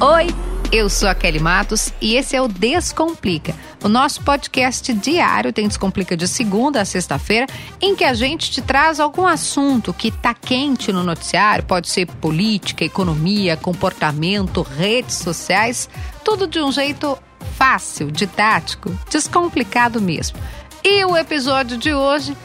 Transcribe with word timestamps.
Oi, 0.00 0.28
eu 0.70 0.88
sou 0.88 1.08
a 1.08 1.14
Kelly 1.14 1.40
Matos 1.40 1.92
e 2.00 2.14
esse 2.14 2.36
é 2.36 2.40
o 2.40 2.46
Descomplica. 2.46 3.52
O 3.82 3.88
nosso 3.88 4.22
podcast 4.22 4.92
diário 4.94 5.52
tem 5.52 5.66
Descomplica 5.66 6.16
de 6.16 6.28
segunda 6.28 6.80
a 6.80 6.84
sexta-feira, 6.84 7.48
em 7.80 7.96
que 7.96 8.04
a 8.04 8.14
gente 8.14 8.48
te 8.48 8.62
traz 8.62 9.00
algum 9.00 9.26
assunto 9.26 9.92
que 9.92 10.06
está 10.06 10.32
quente 10.32 10.92
no 10.92 11.02
noticiário, 11.02 11.64
pode 11.64 11.88
ser 11.88 12.06
política, 12.06 12.84
economia, 12.84 13.56
comportamento, 13.56 14.62
redes 14.62 15.16
sociais, 15.16 15.90
tudo 16.24 16.46
de 16.46 16.60
um 16.60 16.70
jeito 16.70 17.18
fácil, 17.56 18.12
didático, 18.12 18.96
descomplicado 19.10 20.00
mesmo. 20.00 20.38
E 20.84 21.04
o 21.04 21.16
episódio 21.16 21.76
de 21.76 21.92
hoje, 21.92 22.36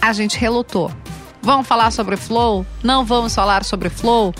a 0.00 0.12
gente 0.12 0.38
relutou. 0.38 0.88
Vamos 1.42 1.66
falar 1.66 1.90
sobre 1.90 2.16
flow? 2.16 2.64
Não 2.80 3.04
vamos 3.04 3.34
falar 3.34 3.64
sobre 3.64 3.90
flow? 3.90 4.32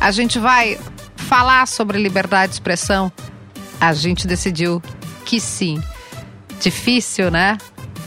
A 0.00 0.10
gente 0.10 0.38
vai 0.38 0.78
falar 1.16 1.66
sobre 1.66 1.98
liberdade 1.98 2.48
de 2.48 2.54
expressão? 2.54 3.10
A 3.80 3.92
gente 3.92 4.26
decidiu 4.26 4.82
que 5.24 5.40
sim. 5.40 5.82
Difícil, 6.60 7.30
né? 7.30 7.58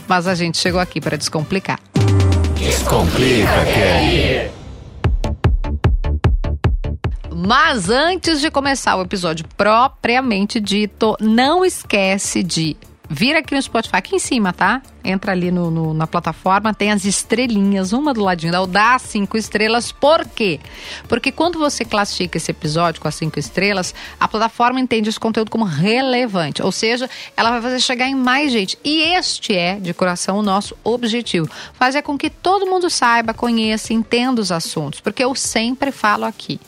Mas 0.08 0.26
a 0.26 0.34
gente 0.34 0.58
chegou 0.58 0.80
aqui 0.80 1.00
para 1.00 1.16
descomplicar. 1.16 1.78
Descomplica, 2.56 3.64
Kelly. 3.64 4.50
Mas 7.46 7.88
antes 7.88 8.40
de 8.40 8.50
começar 8.50 8.96
o 8.96 9.02
episódio 9.02 9.46
propriamente 9.56 10.60
dito, 10.60 11.16
não 11.20 11.64
esquece 11.64 12.42
de 12.42 12.76
Vira 13.12 13.40
aqui 13.40 13.56
no 13.56 13.60
Spotify, 13.60 13.96
aqui 13.96 14.14
em 14.14 14.18
cima, 14.20 14.52
tá? 14.52 14.80
Entra 15.02 15.32
ali 15.32 15.50
no, 15.50 15.68
no, 15.68 15.92
na 15.92 16.06
plataforma, 16.06 16.72
tem 16.72 16.92
as 16.92 17.04
estrelinhas, 17.04 17.92
uma 17.92 18.14
do 18.14 18.22
ladinho 18.22 18.52
da 18.52 18.64
dá 18.64 18.96
cinco 19.00 19.36
estrelas. 19.36 19.90
Por 19.90 20.24
quê? 20.28 20.60
Porque 21.08 21.32
quando 21.32 21.58
você 21.58 21.84
classifica 21.84 22.38
esse 22.38 22.52
episódio 22.52 23.00
com 23.00 23.08
as 23.08 23.16
cinco 23.16 23.36
estrelas, 23.36 23.92
a 24.20 24.28
plataforma 24.28 24.78
entende 24.78 25.08
esse 25.08 25.18
conteúdo 25.18 25.50
como 25.50 25.64
relevante. 25.64 26.62
Ou 26.62 26.70
seja, 26.70 27.10
ela 27.36 27.50
vai 27.50 27.60
fazer 27.60 27.80
chegar 27.80 28.06
em 28.06 28.14
mais 28.14 28.52
gente. 28.52 28.78
E 28.84 29.02
este 29.02 29.56
é, 29.56 29.74
de 29.80 29.92
coração, 29.92 30.38
o 30.38 30.42
nosso 30.42 30.76
objetivo. 30.84 31.50
Fazer 31.72 32.02
com 32.02 32.16
que 32.16 32.30
todo 32.30 32.64
mundo 32.64 32.88
saiba, 32.88 33.34
conheça, 33.34 33.92
entenda 33.92 34.40
os 34.40 34.52
assuntos. 34.52 35.00
Porque 35.00 35.24
eu 35.24 35.34
sempre 35.34 35.90
falo 35.90 36.24
aqui. 36.24 36.60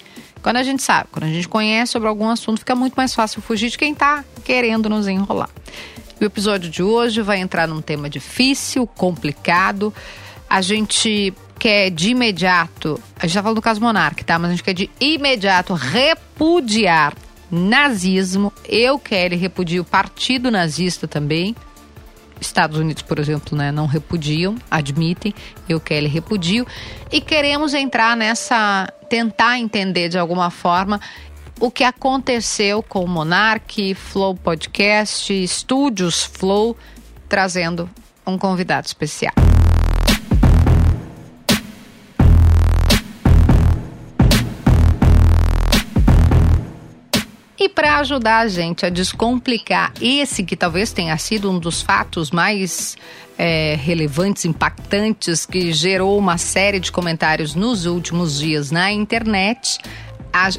Quando 0.43 0.57
a 0.57 0.65
gente 0.65 0.83
sabe, 0.83 1.09
quando 1.13 1.25
a 1.25 1.29
gente 1.29 1.47
conhece 1.47 1.93
sobre 1.93 2.09
algum 2.09 2.29
assunto, 2.29 2.59
fica 2.59 2.75
muito 2.75 2.95
mais 2.95 3.15
fácil 3.15 3.41
fugir 3.41 3.71
de 3.71 3.79
quem 3.79 3.93
está 3.93 4.25
querendo 4.45 4.89
nos 4.89 5.07
enrolar. 5.07 5.49
O 6.23 6.25
episódio 6.25 6.71
de 6.71 6.85
hoje 6.85 7.21
vai 7.21 7.41
entrar 7.41 7.67
num 7.67 7.83
tema 7.83 8.09
difícil, 8.09 8.87
complicado. 8.87 9.93
A 10.49 10.61
gente 10.61 11.35
quer 11.59 11.91
de 11.91 12.11
imediato, 12.11 13.03
a 13.19 13.27
gente 13.27 13.35
tá 13.35 13.43
falando 13.43 13.57
do 13.57 13.63
caso 13.63 13.81
Monarque, 13.81 14.25
tá? 14.25 14.39
Mas 14.39 14.51
a 14.51 14.53
gente 14.53 14.63
quer 14.63 14.73
de 14.73 14.89
imediato 15.01 15.75
repudiar 15.75 17.13
nazismo. 17.51 18.53
Eu 18.69 19.01
quero 19.01 19.37
repudiar 19.37 19.83
o 19.83 19.85
partido 19.85 20.49
nazista 20.49 21.09
também. 21.09 21.57
Estados 22.41 22.79
Unidos, 22.79 23.03
por 23.03 23.19
exemplo, 23.19 23.59
né, 23.59 23.73
não 23.73 23.87
repudiam, 23.87 24.55
admitem, 24.71 25.35
eu 25.69 25.81
quero 25.81 26.07
repudio. 26.07 26.65
E 27.11 27.21
queremos 27.21 27.75
entrar 27.75 28.17
nessa, 28.17 28.89
tentar 29.09 29.59
entender 29.59 30.09
de 30.09 30.19
alguma 30.19 30.51
forma 30.51 31.01
o 31.63 31.71
que 31.71 31.85
aconteceu 31.85 32.83
com 32.83 33.05
o 33.05 33.09
Monark, 33.09 33.95
Flow 33.95 34.35
Podcast, 34.35 35.33
Estúdios 35.33 36.25
Flow, 36.25 36.77
trazendo 37.29 37.89
um 38.27 38.37
convidado 38.37 38.89
especial. 38.89 39.33
E 47.57 47.69
para 47.69 47.99
ajudar 47.99 48.41
a 48.41 48.49
gente 48.49 48.85
a 48.85 48.91
descomplicar 48.91 49.93
esse 50.01 50.43
que 50.43 50.57
talvez 50.57 50.93
tenha 50.93 51.17
sido 51.17 51.49
um 51.49 51.61
dos 51.61 51.81
fatos 51.81 52.33
mais 52.33 52.97
é, 53.39 53.77
relevantes, 53.77 54.45
impactantes, 54.45 55.47
que 55.47 55.73
gerou 55.73 56.19
uma 56.19 56.39
série 56.39 56.81
de 56.81 56.91
comentários 56.91 57.55
nos 57.55 57.87
últimos 57.87 58.41
dias 58.41 58.73
na 58.73 58.91
internet, 58.91 59.79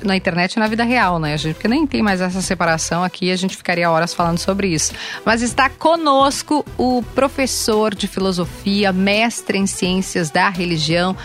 na 0.04 0.16
internet 0.16 0.54
e 0.54 0.60
na 0.60 0.68
vida 0.68 0.84
real, 0.84 1.20
né? 1.20 1.36
Porque 1.38 1.68
nem 1.68 1.86
tem 1.88 2.02
mais 2.02 2.22
essa 2.22 2.42
separação 2.42 3.04
aqui, 3.04 3.32
a 3.32 3.36
gente 3.36 3.58
ficaria 3.58 3.90
horas 3.90 4.14
falando 4.14 4.38
sobre 4.38 4.68
isso. 4.68 4.94
Mas 5.26 5.42
está 5.42 5.70
conosco 5.70 6.66
o 6.78 7.04
professor 7.16 7.94
de 7.96 8.08
filosofia, 8.08 8.94
mestre 8.94 9.58
em 9.58 9.66
ciências 9.66 10.30
da 10.30 10.50
religião, 10.50 11.16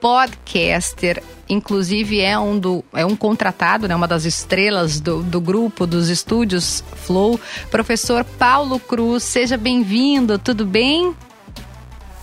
podcaster, 0.00 1.22
inclusive 1.48 2.20
é 2.20 2.38
um, 2.38 2.58
do, 2.58 2.84
é 2.92 3.06
um 3.06 3.16
contratado, 3.16 3.88
né, 3.88 3.96
uma 3.96 4.06
das 4.06 4.26
estrelas 4.26 5.00
do, 5.00 5.22
do 5.22 5.40
grupo 5.40 5.86
dos 5.86 6.10
estúdios 6.10 6.84
Flow, 7.06 7.40
professor 7.70 8.22
Paulo 8.22 8.78
Cruz. 8.78 9.22
Seja 9.22 9.56
bem-vindo, 9.56 10.38
tudo 10.38 10.66
bem? 10.66 11.14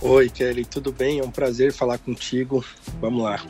Oi, 0.00 0.28
Kelly, 0.28 0.64
tudo 0.64 0.92
bem? 0.92 1.20
É 1.20 1.24
um 1.24 1.30
prazer 1.30 1.72
falar 1.72 1.98
contigo. 1.98 2.64
Vamos 3.00 3.22
lá. 3.22 3.40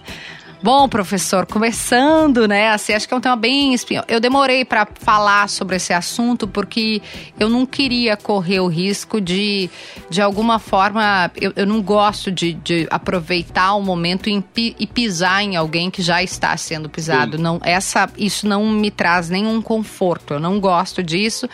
Bom, 0.63 0.89
professor, 0.89 1.45
começando, 1.45 2.47
né? 2.47 2.69
Assim, 2.69 2.93
acho 2.93 3.09
que 3.09 3.13
é 3.13 3.17
um 3.17 3.21
tema 3.21 3.35
bem 3.35 3.75
espinhoso. 3.75 4.07
Eu 4.09 4.21
demorei 4.21 4.65
para 4.65 4.87
falar 4.95 5.49
sobre 5.49 5.75
esse 5.75 5.93
assunto 5.93 6.47
porque 6.47 7.03
eu 7.37 7.49
não 7.49 7.67
queria 7.67 8.17
correr 8.17 8.61
o 8.61 8.69
risco 8.69 9.21
de, 9.21 9.69
de 10.09 10.23
alguma 10.23 10.61
forma, 10.61 11.33
eu, 11.41 11.53
eu 11.57 11.67
não 11.67 11.83
gosto 11.83 12.31
de, 12.31 12.53
de 12.53 12.87
aproveitar 12.93 13.75
o 13.75 13.83
momento 13.83 14.31
e, 14.31 14.45
e, 14.79 14.87
pisar 14.87 15.43
em 15.43 15.57
alguém 15.57 15.91
que 15.91 16.01
já 16.01 16.23
está 16.23 16.57
sendo 16.57 16.89
pisado. 16.89 17.37
Não, 17.39 17.59
essa, 17.65 18.09
isso 18.17 18.47
não 18.47 18.65
me 18.71 18.93
traz 18.93 19.29
nenhum 19.29 19.61
conforto. 19.61 20.35
Eu 20.35 20.41
não 20.41 20.61
gosto 20.61 21.03
disso. 21.03 21.49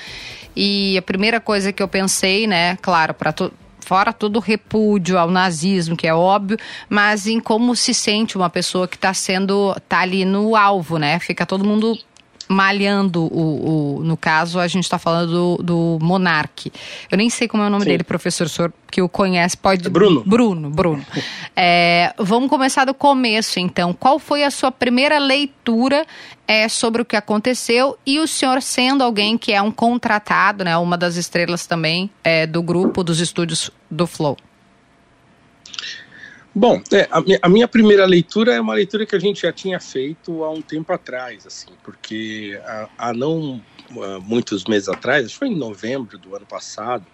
E 0.55 0.99
a 0.99 1.03
primeira 1.03 1.41
coisa 1.41 1.73
que 1.73 1.83
eu 1.83 1.89
pensei, 1.89 2.47
né, 2.47 2.77
claro, 2.83 3.15
para 3.15 3.33
fora 3.88 4.12
todo 4.12 4.37
o 4.37 4.41
repúdio 4.41 5.19
ao 5.19 5.31
nazismo, 5.31 5.97
que 5.97 6.06
é 6.06 6.12
óbvio, 6.12 6.59
mas 6.91 7.26
em 7.26 7.41
como 7.41 7.75
se 7.75 7.94
sente 7.94 8.37
uma 8.37 8.50
pessoa 8.50 8.87
que 8.87 8.97
está 8.97 9.15
sendo, 9.15 9.75
tá 9.88 10.00
ali 10.00 10.26
no 10.26 10.54
alvo, 10.54 10.99
né? 10.99 11.19
Fica 11.19 11.47
todo 11.47 11.65
mundo 11.65 11.98
malhando 12.48 13.25
o, 13.25 13.98
o, 13.98 14.04
no 14.04 14.16
caso 14.16 14.59
a 14.59 14.66
gente 14.66 14.84
está 14.84 14.98
falando 14.98 15.56
do, 15.59 15.62
do 15.62 15.98
Monarque. 16.00 16.72
Eu 17.10 17.19
nem 17.19 17.28
sei 17.28 17.47
como 17.47 17.62
é 17.62 17.66
o 17.66 17.70
nome 17.70 17.84
Sim. 17.84 17.91
dele, 17.91 18.04
professor, 18.04 18.47
o 18.47 18.50
senhor 18.50 18.72
que 18.91 19.03
o 19.03 19.09
conhece 19.09 19.56
pode. 19.56 19.86
É 19.86 19.91
Bruno. 19.91 20.22
Bruno, 20.25 20.70
Bruno. 20.70 21.04
é, 21.54 22.14
vamos 22.19 22.48
começar 22.48 22.84
do 22.84 22.94
começo, 22.94 23.60
então. 23.60 23.92
Qual 23.92 24.19
foi 24.19 24.44
a 24.44 24.50
sua 24.50 24.72
primeira 24.72 25.19
leitura 25.19 26.06
é, 26.47 26.69
sobre 26.69 27.03
o 27.03 27.04
que 27.04 27.16
aconteceu 27.16 27.98
e 28.06 28.19
o 28.19 28.26
senhor 28.26 28.62
sendo 28.62 29.04
alguém 29.04 29.36
que 29.36 29.53
é 29.53 29.60
um 29.60 29.70
contratado, 29.70 30.65
né, 30.65 30.76
uma 30.78 30.97
das 30.97 31.16
estrelas 31.16 31.66
também 31.66 32.10
é, 32.25 32.47
do 32.47 32.62
grupo 32.62 33.04
dos 33.04 33.20
estúdios 33.20 33.70
do 33.91 34.06
Flow? 34.06 34.36
Bom, 36.59 36.83
é, 36.93 37.07
a, 37.41 37.49
minha, 37.49 37.69
primeira 37.69 38.05
leitura 38.05 38.53
é 38.53 38.61
uma 38.61 38.75
leitura 38.75 39.07
que 39.07 39.15
a 39.15 39.19
gente 39.21 39.43
já 39.43 39.53
tinha 39.53 39.79
feito 39.79 40.43
há 40.43 40.51
um 40.51 40.61
tempo 40.61 40.93
atrás, 40.93 41.47
assim, 41.47 41.71
porque 41.85 42.61
há, 42.65 42.89
há 42.99 43.13
não 43.15 43.63
há 43.93 44.19
muitos 44.19 44.65
meses 44.65 44.89
atrás, 44.89 45.25
acho 45.25 45.35
que 45.35 45.39
foi 45.39 45.49
em 45.49 45.57
novembro 45.57 46.19
do 46.19 46.35
ano 46.35 46.45
passado, 46.45 47.07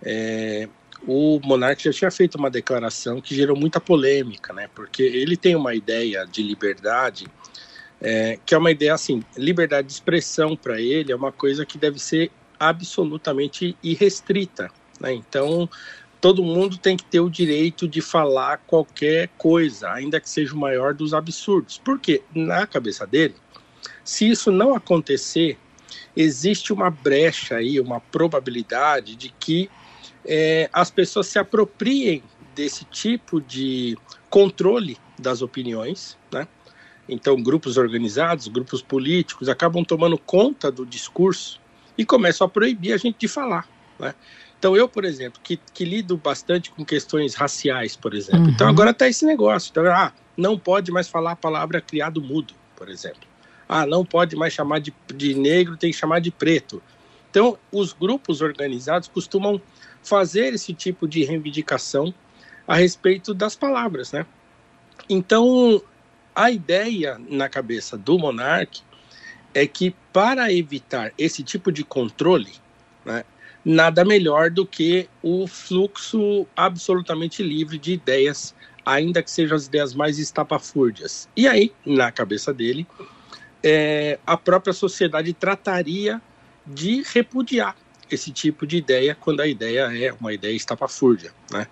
é, 0.00 0.68
o 1.08 1.40
Monark 1.42 1.82
já 1.82 1.92
tinha 1.92 2.10
feito 2.12 2.36
uma 2.36 2.48
declaração 2.48 3.20
que 3.20 3.34
gerou 3.34 3.56
muita 3.56 3.80
polêmica, 3.80 4.52
né? 4.52 4.70
Porque 4.72 5.02
ele 5.02 5.36
tem 5.36 5.56
uma 5.56 5.74
ideia 5.74 6.24
de 6.24 6.40
liberdade 6.40 7.26
é, 8.00 8.38
que 8.46 8.54
é 8.54 8.58
uma 8.58 8.70
ideia 8.70 8.94
assim, 8.94 9.24
liberdade 9.36 9.88
de 9.88 9.94
expressão 9.94 10.56
para 10.56 10.80
ele 10.80 11.10
é 11.10 11.16
uma 11.16 11.32
coisa 11.32 11.66
que 11.66 11.76
deve 11.76 11.98
ser 11.98 12.30
absolutamente 12.60 13.76
irrestrita, 13.82 14.70
né? 15.00 15.12
Então 15.12 15.68
todo 16.20 16.42
mundo 16.42 16.76
tem 16.76 16.96
que 16.96 17.04
ter 17.04 17.20
o 17.20 17.30
direito 17.30 17.86
de 17.86 18.00
falar 18.00 18.58
qualquer 18.66 19.28
coisa, 19.38 19.90
ainda 19.90 20.20
que 20.20 20.28
seja 20.28 20.54
o 20.54 20.58
maior 20.58 20.94
dos 20.94 21.14
absurdos. 21.14 21.80
Porque, 21.82 22.22
na 22.34 22.66
cabeça 22.66 23.06
dele, 23.06 23.34
se 24.04 24.28
isso 24.28 24.50
não 24.50 24.74
acontecer, 24.74 25.58
existe 26.16 26.72
uma 26.72 26.90
brecha 26.90 27.56
aí, 27.56 27.78
uma 27.78 28.00
probabilidade 28.00 29.14
de 29.14 29.28
que 29.30 29.70
é, 30.24 30.68
as 30.72 30.90
pessoas 30.90 31.26
se 31.28 31.38
apropriem 31.38 32.22
desse 32.54 32.84
tipo 32.84 33.40
de 33.40 33.96
controle 34.28 34.98
das 35.18 35.42
opiniões, 35.42 36.18
né? 36.32 36.46
Então, 37.08 37.42
grupos 37.42 37.78
organizados, 37.78 38.48
grupos 38.48 38.82
políticos 38.82 39.48
acabam 39.48 39.84
tomando 39.84 40.18
conta 40.18 40.70
do 40.70 40.84
discurso 40.84 41.60
e 41.96 42.04
começam 42.04 42.46
a 42.46 42.50
proibir 42.50 42.92
a 42.92 42.96
gente 42.96 43.16
de 43.18 43.28
falar, 43.28 43.66
né? 43.98 44.14
Então, 44.58 44.76
eu, 44.76 44.88
por 44.88 45.04
exemplo, 45.04 45.40
que, 45.42 45.58
que 45.72 45.84
lido 45.84 46.16
bastante 46.16 46.70
com 46.70 46.84
questões 46.84 47.34
raciais, 47.34 47.94
por 47.94 48.12
exemplo. 48.12 48.46
Uhum. 48.46 48.50
Então, 48.50 48.68
agora 48.68 48.90
está 48.90 49.08
esse 49.08 49.24
negócio. 49.24 49.70
Então, 49.70 49.86
ah, 49.86 50.12
não 50.36 50.58
pode 50.58 50.90
mais 50.90 51.08
falar 51.08 51.32
a 51.32 51.36
palavra 51.36 51.80
criado 51.80 52.20
mudo, 52.20 52.54
por 52.76 52.88
exemplo. 52.88 53.20
Ah, 53.68 53.86
não 53.86 54.04
pode 54.04 54.34
mais 54.34 54.52
chamar 54.52 54.80
de, 54.80 54.92
de 55.14 55.34
negro, 55.34 55.76
tem 55.76 55.92
que 55.92 55.96
chamar 55.96 56.20
de 56.20 56.30
preto. 56.30 56.82
Então, 57.30 57.56
os 57.70 57.92
grupos 57.92 58.40
organizados 58.40 59.08
costumam 59.08 59.60
fazer 60.02 60.54
esse 60.54 60.72
tipo 60.74 61.06
de 61.06 61.22
reivindicação 61.22 62.12
a 62.66 62.74
respeito 62.74 63.32
das 63.32 63.54
palavras, 63.54 64.10
né? 64.12 64.26
Então, 65.08 65.82
a 66.34 66.50
ideia 66.50 67.20
na 67.28 67.48
cabeça 67.48 67.96
do 67.96 68.18
monarca 68.18 68.80
é 69.54 69.66
que 69.66 69.94
para 70.12 70.52
evitar 70.52 71.12
esse 71.16 71.42
tipo 71.42 71.70
de 71.70 71.84
controle, 71.84 72.52
né, 73.04 73.24
nada 73.68 74.02
melhor 74.02 74.50
do 74.50 74.64
que 74.64 75.06
o 75.22 75.46
fluxo 75.46 76.46
absolutamente 76.56 77.42
livre 77.42 77.76
de 77.76 77.92
ideias, 77.92 78.54
ainda 78.84 79.22
que 79.22 79.30
sejam 79.30 79.54
as 79.54 79.66
ideias 79.66 79.94
mais 79.94 80.18
estapafúrdias. 80.18 81.28
E 81.36 81.46
aí, 81.46 81.70
na 81.84 82.10
cabeça 82.10 82.54
dele, 82.54 82.86
é, 83.62 84.18
a 84.26 84.38
própria 84.38 84.72
sociedade 84.72 85.34
trataria 85.34 86.18
de 86.66 87.02
repudiar 87.12 87.76
esse 88.10 88.32
tipo 88.32 88.66
de 88.66 88.78
ideia 88.78 89.14
quando 89.14 89.40
a 89.40 89.46
ideia 89.46 89.94
é 90.02 90.14
uma 90.18 90.32
ideia 90.32 90.56
estapafúrdia, 90.56 91.30
né? 91.52 91.66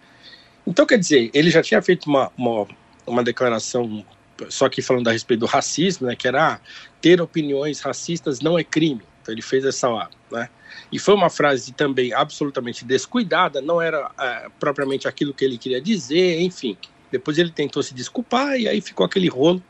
Então, 0.67 0.85
quer 0.85 0.99
dizer, 0.99 1.31
ele 1.33 1.51
já 1.51 1.63
tinha 1.63 1.81
feito 1.81 2.11
uma, 2.11 2.31
uma, 2.37 2.67
uma 3.07 3.25
declaração, 3.25 4.05
só 4.51 4.69
que 4.69 4.83
falando 4.83 5.09
a 5.09 5.13
respeito 5.13 5.41
do 5.41 5.47
racismo, 5.47 6.09
né, 6.09 6.15
que 6.15 6.29
era 6.29 6.55
ah, 6.55 6.61
ter 7.01 7.23
opiniões 7.23 7.81
racistas 7.81 8.41
não 8.41 8.59
é 8.59 8.65
crime. 8.65 9.01
Então 9.27 9.35
ele 9.35 9.43
fez 9.43 9.65
essa 9.65 9.89
né? 10.31 10.49
E 10.93 11.01
foi 11.01 11.15
uma 11.15 11.29
frase 11.29 11.73
também 11.73 12.13
absolutamente 12.13 12.85
descuidada, 12.85 13.61
não 13.61 13.83
era 13.83 14.09
é, 14.19 14.49
propriamente 14.61 15.09
aquilo 15.09 15.35
que 15.35 15.45
ele 15.45 15.59
queria 15.59 15.81
dizer, 15.81 16.41
enfim. 16.41 16.79
Depois 17.11 17.37
ele 17.37 17.51
tentou 17.51 17.83
se 17.83 17.93
desculpar 17.93 18.57
e 18.57 18.69
aí 18.69 18.81
ficou 18.81 19.05
aquele 19.05 19.29
rolo. 19.29 19.61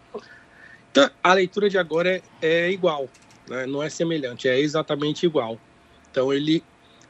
Então, 0.91 1.11
a 1.23 1.33
leitura 1.33 1.71
de 1.71 1.79
agora 1.79 2.11
é, 2.11 2.23
é 2.43 2.71
igual, 2.71 3.09
né? 3.49 3.65
não 3.65 3.83
é 3.83 3.89
semelhante, 3.89 4.47
é 4.47 4.61
exatamente 4.61 5.25
igual. 5.25 5.59
Então 6.11 6.33
ele 6.33 6.63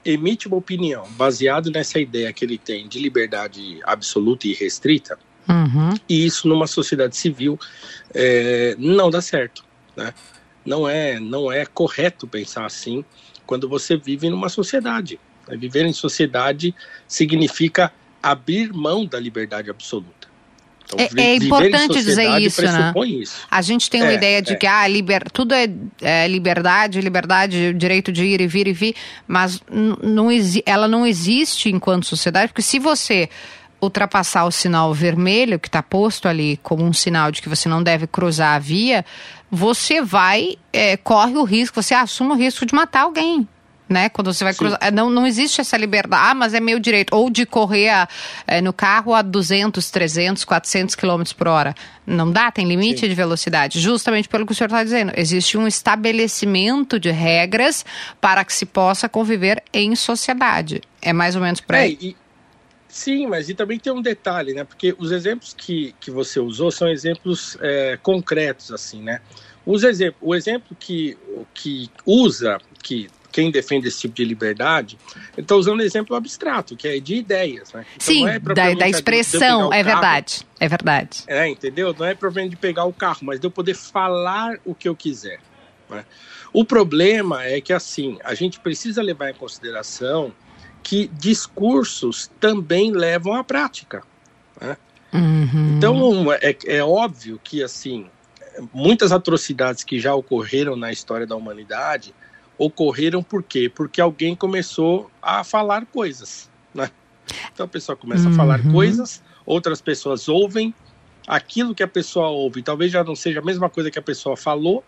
emite 0.04 0.46
uma 0.46 0.56
opinião 0.56 1.04
baseado 1.12 1.69
nessa 1.69 1.98
ideia 1.98 2.32
que 2.32 2.44
ele 2.44 2.58
tem 2.58 2.87
de 2.87 3.00
liberdade 3.00 3.81
absoluta 3.82 4.46
e 4.46 4.52
restrita, 4.52 5.19
uhum. 5.48 5.94
e 6.08 6.25
isso 6.25 6.46
numa 6.46 6.69
sociedade 6.69 7.16
civil 7.16 7.58
é, 8.14 8.76
não 8.78 9.10
dá 9.10 9.20
certo, 9.20 9.64
né? 9.96 10.14
Não 10.66 10.88
é, 10.88 11.20
não 11.20 11.50
é 11.50 11.64
correto 11.64 12.26
pensar 12.26 12.66
assim 12.66 13.04
quando 13.46 13.68
você 13.68 13.96
vive 13.96 14.28
numa 14.28 14.48
sociedade. 14.48 15.20
Né? 15.48 15.56
Viver 15.56 15.86
em 15.86 15.92
sociedade 15.92 16.74
significa 17.06 17.92
abrir 18.22 18.72
mão 18.72 19.06
da 19.06 19.20
liberdade 19.20 19.70
absoluta. 19.70 20.26
Então, 20.86 20.98
é, 21.00 21.30
é 21.30 21.36
importante 21.36 21.94
dizer 21.94 22.40
isso, 22.40 22.62
né? 22.62 22.92
Isso. 23.06 23.36
A 23.50 23.60
gente 23.60 23.90
tem 23.90 24.02
uma 24.02 24.12
é, 24.12 24.14
ideia 24.14 24.40
de 24.40 24.52
é. 24.52 24.56
que 24.56 24.66
ah, 24.66 24.86
liber, 24.86 25.28
tudo 25.32 25.52
é, 25.52 25.68
é, 26.00 26.28
liberdade, 26.28 27.00
liberdade, 27.00 27.72
direito 27.74 28.12
de 28.12 28.24
ir 28.24 28.40
e 28.40 28.46
vir 28.46 28.69
e 28.69 28.72
vir, 28.72 28.94
mas 29.26 29.60
não, 29.69 30.28
ela 30.64 30.86
não 30.86 31.04
existe 31.04 31.70
enquanto 31.70 32.06
sociedade, 32.06 32.52
porque 32.52 32.62
se 32.62 32.78
você 32.78 33.28
ultrapassar 33.80 34.44
o 34.44 34.50
sinal 34.50 34.94
vermelho 34.94 35.58
que 35.58 35.69
está 35.69 35.82
posto 35.82 36.28
ali 36.28 36.58
como 36.62 36.84
um 36.84 36.92
sinal 36.92 37.30
de 37.30 37.42
que 37.42 37.48
você 37.48 37.69
não 37.69 37.82
deve 37.82 38.06
cruzar 38.06 38.54
a 38.54 38.58
via, 38.58 39.04
você 39.50 40.02
vai, 40.02 40.56
é, 40.72 40.96
corre 40.96 41.37
o 41.37 41.44
risco, 41.44 41.82
você 41.82 41.94
assume 41.94 42.32
o 42.32 42.37
risco 42.37 42.66
de 42.66 42.75
matar 42.75 43.02
alguém 43.02 43.48
né? 43.88 44.08
Quando 44.08 44.32
você 44.32 44.43
vai 44.43 44.52
Sim. 44.52 44.58
cruzar. 44.58 44.78
É, 44.82 44.90
não, 44.90 45.08
não 45.08 45.26
existe 45.26 45.60
essa 45.60 45.76
liberdade. 45.76 46.31
Ah, 46.31 46.34
mas 46.34 46.54
é 46.54 46.60
meu 46.60 46.78
direito. 46.78 47.14
Ou 47.14 47.31
de 47.31 47.46
correr 47.46 47.88
a, 47.88 48.08
é, 48.46 48.60
no 48.60 48.72
carro 48.72 49.14
a 49.14 49.22
200, 49.22 49.90
300, 49.90 50.44
400 50.44 50.94
km 50.94 51.22
por 51.37 51.48
hora. 51.48 51.75
Não 52.06 52.31
dá, 52.31 52.50
tem 52.50 52.66
limite 52.66 53.00
Sim. 53.00 53.08
de 53.08 53.14
velocidade. 53.14 53.81
Justamente 53.81 54.28
pelo 54.28 54.44
que 54.44 54.52
o 54.52 54.54
senhor 54.54 54.69
está 54.69 54.82
dizendo. 54.82 55.12
Existe 55.16 55.56
um 55.56 55.66
estabelecimento 55.66 56.98
de 56.98 57.10
regras 57.10 57.84
para 58.20 58.44
que 58.44 58.52
se 58.52 58.66
possa 58.66 59.08
conviver 59.08 59.62
em 59.72 59.94
sociedade. 59.94 60.81
É 61.00 61.12
mais 61.12 61.37
ou 61.37 61.43
menos 61.43 61.60
por 61.60 61.76
aí. 61.76 61.98
É, 62.00 62.04
e, 62.06 62.16
sim, 62.96 63.26
mas 63.26 63.48
e 63.48 63.54
também 63.54 63.78
tem 63.78 63.93
um 63.93 64.00
detalhe, 64.00 64.54
né? 64.54 64.64
Porque 64.64 64.94
os 64.98 65.12
exemplos 65.12 65.52
que, 65.52 65.94
que 66.00 66.10
você 66.10 66.40
usou 66.40 66.70
são 66.70 66.88
exemplos 66.88 67.56
é, 67.60 67.98
concretos, 68.02 68.72
assim, 68.72 69.02
né? 69.02 69.20
Os 69.64 69.82
exemplos, 69.82 70.16
o 70.22 70.34
exemplo 70.34 70.76
que, 70.78 71.19
que 71.52 71.90
usa, 72.06 72.58
que 72.82 73.08
quem 73.31 73.50
defende 73.50 73.87
esse 73.87 74.00
tipo 74.00 74.14
de 74.14 74.25
liberdade, 74.25 74.96
está 75.37 75.54
usando 75.54 75.81
um 75.81 75.82
exemplo 75.82 76.16
abstrato, 76.16 76.75
que 76.75 76.88
é 76.88 76.98
de 76.98 77.16
ideias. 77.16 77.70
Né? 77.70 77.84
Então, 77.94 78.06
Sim, 78.06 78.26
é 78.26 78.38
da, 78.38 78.72
da, 78.72 78.88
expressão, 78.88 79.70
é 79.70 79.84
carro, 79.84 79.94
verdade. 79.94 80.46
É 80.58 80.69
verdade. 80.69 81.25
É, 81.26 81.46
entendeu? 81.46 81.94
Não 81.98 82.06
é 82.06 82.14
propriamente 82.14 82.52
de 82.52 82.56
pegar 82.56 82.87
o 82.87 82.94
carro, 82.94 83.19
mas 83.22 83.38
de 83.38 83.46
eu 83.46 83.50
poder 83.50 83.75
falar 83.75 84.58
o 84.64 84.75
que 84.75 84.88
eu 84.88 84.96
quiser. 84.96 85.38
Né? 85.90 86.02
O 86.50 86.64
problema 86.64 87.44
é 87.44 87.60
que, 87.60 87.75
assim, 87.75 88.19
a 88.25 88.34
gente 88.34 88.58
precisa 88.58 89.02
levar 89.02 89.28
em 89.28 89.34
consideração 89.34 90.32
que 90.86 91.08
discursos 91.08 92.30
também 92.38 92.92
levam 92.92 93.34
à 93.34 93.42
prática. 93.42 94.04
Né? 94.60 94.76
Uhum. 95.12 95.76
Então, 95.76 96.32
é, 96.34 96.56
é 96.64 96.84
óbvio 96.84 97.40
que, 97.42 97.60
assim, 97.60 98.06
muitas 98.72 99.10
atrocidades 99.10 99.82
que 99.82 99.98
já 99.98 100.14
ocorreram 100.14 100.76
na 100.76 100.92
história 100.92 101.26
da 101.26 101.34
humanidade 101.34 102.14
ocorreram 102.56 103.20
por 103.20 103.42
quê? 103.42 103.68
Porque 103.68 104.00
alguém 104.00 104.36
começou 104.36 105.10
a 105.20 105.42
falar 105.42 105.86
coisas, 105.86 106.48
né? 106.72 106.88
Então 107.52 107.66
a 107.66 107.68
pessoa 107.68 107.96
começa 107.96 108.28
uhum. 108.28 108.34
a 108.34 108.36
falar 108.36 108.60
uhum. 108.60 108.70
coisas, 108.70 109.20
outras 109.44 109.80
pessoas 109.80 110.28
ouvem 110.28 110.72
aquilo 111.26 111.74
que 111.74 111.82
a 111.82 111.88
pessoa 111.88 112.28
ouve, 112.28 112.62
talvez 112.62 112.92
já 112.92 113.02
não 113.02 113.16
seja 113.16 113.40
a 113.40 113.44
mesma 113.44 113.68
coisa 113.68 113.90
que 113.90 113.98
a 113.98 114.02
pessoa 114.02 114.36
falou, 114.36 114.84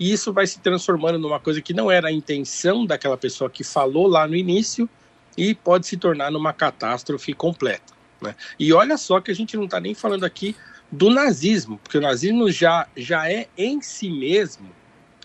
e 0.00 0.10
isso 0.10 0.32
vai 0.32 0.46
se 0.46 0.58
transformando 0.60 1.18
numa 1.18 1.38
coisa 1.38 1.60
que 1.60 1.74
não 1.74 1.90
era 1.90 2.08
a 2.08 2.12
intenção 2.12 2.86
daquela 2.86 3.18
pessoa 3.18 3.50
que 3.50 3.62
falou 3.62 4.06
lá 4.06 4.26
no 4.26 4.34
início 4.34 4.88
e 5.36 5.54
pode 5.54 5.86
se 5.86 5.96
tornar 5.96 6.30
numa 6.30 6.52
catástrofe 6.52 7.32
completa. 7.32 7.92
Né? 8.20 8.34
E 8.58 8.72
olha 8.72 8.96
só 8.96 9.20
que 9.20 9.30
a 9.30 9.34
gente 9.34 9.56
não 9.56 9.64
está 9.64 9.80
nem 9.80 9.94
falando 9.94 10.24
aqui 10.24 10.56
do 10.90 11.10
nazismo, 11.10 11.78
porque 11.78 11.98
o 11.98 12.00
nazismo 12.00 12.50
já, 12.50 12.86
já 12.96 13.30
é 13.30 13.48
em 13.56 13.80
si 13.82 14.10
mesmo 14.10 14.70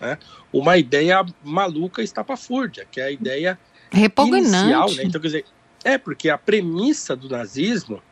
né, 0.00 0.18
uma 0.52 0.76
ideia 0.76 1.24
maluca 1.44 2.02
estapafúrdia, 2.02 2.86
que 2.90 3.00
é 3.00 3.04
a 3.04 3.10
ideia 3.10 3.58
Repugnante. 3.92 4.48
inicial. 4.48 4.92
Né? 4.92 5.04
Então, 5.04 5.20
quer 5.20 5.28
dizer, 5.28 5.44
é 5.84 5.98
porque 5.98 6.28
a 6.28 6.38
premissa 6.38 7.14
do 7.14 7.28
nazismo 7.28 8.02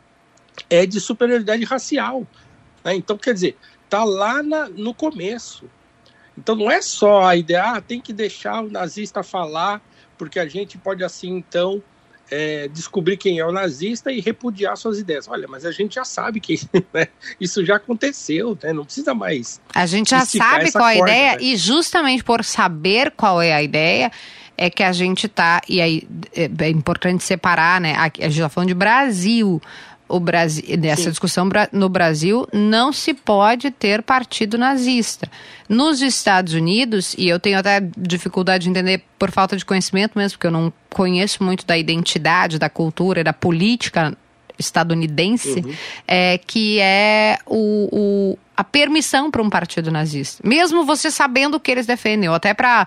é 0.69 0.85
de 0.85 0.99
superioridade 0.99 1.63
racial. 1.65 2.25
Né? 2.83 2.95
Então, 2.95 3.17
quer 3.17 3.33
dizer, 3.33 3.57
tá 3.89 4.03
lá 4.03 4.41
na, 4.43 4.69
no 4.69 4.93
começo. 4.93 5.65
Então 6.37 6.55
não 6.55 6.71
é 6.71 6.81
só 6.81 7.25
a 7.25 7.35
ideia, 7.35 7.73
ah, 7.73 7.81
tem 7.81 7.99
que 7.99 8.13
deixar 8.13 8.63
o 8.63 8.69
nazista 8.69 9.21
falar, 9.21 9.81
porque 10.19 10.37
a 10.37 10.45
gente 10.45 10.77
pode 10.77 11.03
assim 11.03 11.29
então 11.29 11.81
é, 12.29 12.67
descobrir 12.67 13.17
quem 13.17 13.39
é 13.39 13.45
o 13.45 13.51
nazista 13.51 14.11
e 14.11 14.19
repudiar 14.19 14.77
suas 14.77 14.99
ideias. 14.99 15.27
Olha, 15.27 15.47
mas 15.47 15.65
a 15.65 15.71
gente 15.71 15.95
já 15.95 16.03
sabe 16.03 16.39
que 16.39 16.59
né, 16.93 17.07
isso 17.39 17.65
já 17.65 17.77
aconteceu, 17.77 18.55
né? 18.61 18.73
não 18.73 18.85
precisa 18.85 19.15
mais. 19.15 19.59
A 19.73 19.85
gente 19.85 20.11
já 20.11 20.25
sabe 20.25 20.71
qual 20.71 20.87
é 20.87 20.93
a 20.93 20.97
ideia, 20.97 21.31
né? 21.31 21.37
e 21.41 21.55
justamente 21.55 22.23
por 22.23 22.43
saber 22.43 23.11
qual 23.11 23.41
é 23.41 23.53
a 23.53 23.63
ideia, 23.63 24.11
é 24.57 24.69
que 24.69 24.83
a 24.83 24.91
gente 24.91 25.27
tá. 25.29 25.61
E 25.67 25.81
aí 25.81 26.07
é, 26.35 26.49
é 26.65 26.69
importante 26.69 27.23
separar, 27.23 27.79
né? 27.79 27.95
A 27.95 28.03
gente 28.03 28.31
está 28.31 28.49
falando 28.49 28.67
de 28.67 28.75
Brasil 28.75 29.61
o 30.09 30.19
Brasil, 30.19 30.63
nessa 30.77 31.03
Sim. 31.03 31.09
discussão 31.11 31.47
no 31.71 31.87
Brasil, 31.87 32.47
não 32.51 32.91
se 32.91 33.13
pode 33.13 33.69
ter 33.69 34.01
partido 34.01 34.57
nazista. 34.57 35.29
Nos 35.69 36.01
Estados 36.01 36.53
Unidos, 36.53 37.13
e 37.17 37.29
eu 37.29 37.39
tenho 37.39 37.59
até 37.59 37.79
dificuldade 37.95 38.63
de 38.63 38.71
entender 38.71 39.03
por 39.19 39.29
falta 39.29 39.55
de 39.55 39.63
conhecimento 39.63 40.17
mesmo, 40.17 40.37
porque 40.37 40.47
eu 40.47 40.51
não 40.51 40.73
conheço 40.89 41.43
muito 41.43 41.65
da 41.65 41.77
identidade, 41.77 42.57
da 42.57 42.69
cultura 42.69 43.23
da 43.23 43.33
política 43.33 44.17
estadunidense, 44.57 45.59
uhum. 45.59 45.73
é, 46.07 46.37
que 46.37 46.79
é 46.79 47.37
o, 47.45 47.89
o 47.91 48.39
a 48.57 48.63
permissão 48.63 49.31
para 49.31 49.41
um 49.41 49.49
partido 49.49 49.89
nazista. 49.89 50.45
Mesmo 50.45 50.83
você 50.83 51.09
sabendo 51.09 51.55
o 51.55 51.59
que 51.61 51.71
eles 51.71 51.85
defendem, 51.85 52.27
ou 52.27 52.35
até 52.35 52.53
para 52.53 52.85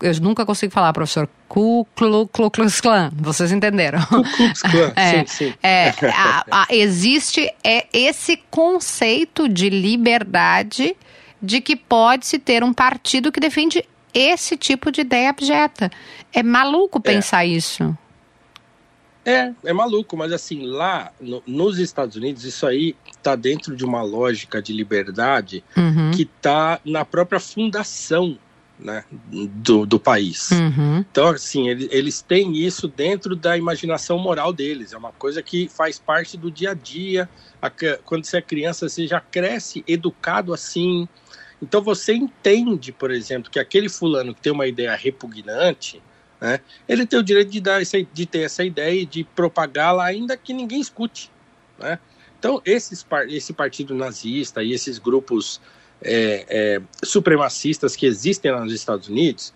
eu 0.00 0.20
nunca 0.20 0.44
consigo 0.44 0.72
falar, 0.72 0.92
professor. 0.92 1.28
Ku 1.48 1.86
Klux 1.94 2.80
Klan, 2.80 3.10
vocês 3.14 3.52
entenderam? 3.52 4.00
Ku 4.06 4.22
Klux 4.22 4.62
Klan, 4.62 4.92
é, 4.96 5.24
sim, 5.24 5.26
sim. 5.26 5.54
É, 5.62 5.88
a, 6.14 6.44
a, 6.50 6.66
existe 6.70 7.52
é, 7.64 7.86
esse 7.92 8.36
conceito 8.50 9.48
de 9.48 9.70
liberdade 9.70 10.96
de 11.40 11.60
que 11.60 11.76
pode-se 11.76 12.38
ter 12.38 12.64
um 12.64 12.72
partido 12.72 13.30
que 13.30 13.40
defende 13.40 13.84
esse 14.12 14.56
tipo 14.56 14.90
de 14.90 15.02
ideia 15.02 15.30
abjeta. 15.30 15.90
É 16.32 16.42
maluco 16.42 16.98
é. 16.98 17.00
pensar 17.02 17.44
é. 17.44 17.48
isso. 17.48 17.96
É, 19.24 19.52
é 19.62 19.72
maluco, 19.74 20.16
mas 20.16 20.32
assim, 20.32 20.66
lá 20.66 21.12
no, 21.20 21.42
nos 21.46 21.78
Estados 21.78 22.16
Unidos, 22.16 22.44
isso 22.44 22.66
aí 22.66 22.96
está 23.10 23.36
dentro 23.36 23.76
de 23.76 23.84
uma 23.84 24.02
lógica 24.02 24.62
de 24.62 24.72
liberdade 24.72 25.62
uhum. 25.76 26.10
que 26.12 26.22
está 26.22 26.80
na 26.82 27.04
própria 27.04 27.38
fundação 27.38 28.38
né, 28.78 29.04
do, 29.10 29.84
do 29.84 29.98
país. 29.98 30.50
Uhum. 30.50 31.04
Então, 31.10 31.28
assim, 31.28 31.68
eles, 31.68 31.88
eles 31.90 32.22
têm 32.22 32.56
isso 32.56 32.86
dentro 32.86 33.34
da 33.34 33.56
imaginação 33.56 34.18
moral 34.18 34.52
deles. 34.52 34.92
É 34.92 34.96
uma 34.96 35.12
coisa 35.12 35.42
que 35.42 35.68
faz 35.68 35.98
parte 35.98 36.36
do 36.36 36.50
dia 36.50 36.70
a 36.70 36.74
dia. 36.74 37.28
A, 37.60 37.70
quando 38.04 38.24
você 38.24 38.38
é 38.38 38.42
criança, 38.42 38.88
você 38.88 39.06
já 39.06 39.20
cresce 39.20 39.84
educado 39.86 40.54
assim. 40.54 41.08
Então, 41.60 41.82
você 41.82 42.14
entende, 42.14 42.92
por 42.92 43.10
exemplo, 43.10 43.50
que 43.50 43.58
aquele 43.58 43.88
fulano 43.88 44.34
que 44.34 44.40
tem 44.40 44.52
uma 44.52 44.66
ideia 44.66 44.94
repugnante, 44.94 46.00
né, 46.40 46.60
ele 46.88 47.04
tem 47.04 47.18
o 47.18 47.22
direito 47.22 47.50
de, 47.50 47.60
dar 47.60 47.82
essa, 47.82 48.00
de 48.00 48.26
ter 48.26 48.42
essa 48.42 48.64
ideia 48.64 49.02
e 49.02 49.06
de 49.06 49.24
propagá-la, 49.24 50.04
ainda 50.04 50.36
que 50.36 50.52
ninguém 50.52 50.80
escute. 50.80 51.32
Né? 51.78 51.98
Então, 52.38 52.62
esses, 52.64 53.04
esse 53.28 53.52
partido 53.52 53.92
nazista 53.92 54.62
e 54.62 54.72
esses 54.72 54.98
grupos 54.98 55.60
é, 56.02 56.46
é, 56.48 56.82
supremacistas 57.04 57.96
que 57.96 58.06
existem 58.06 58.50
lá 58.50 58.64
nos 58.64 58.72
Estados 58.72 59.08
Unidos, 59.08 59.52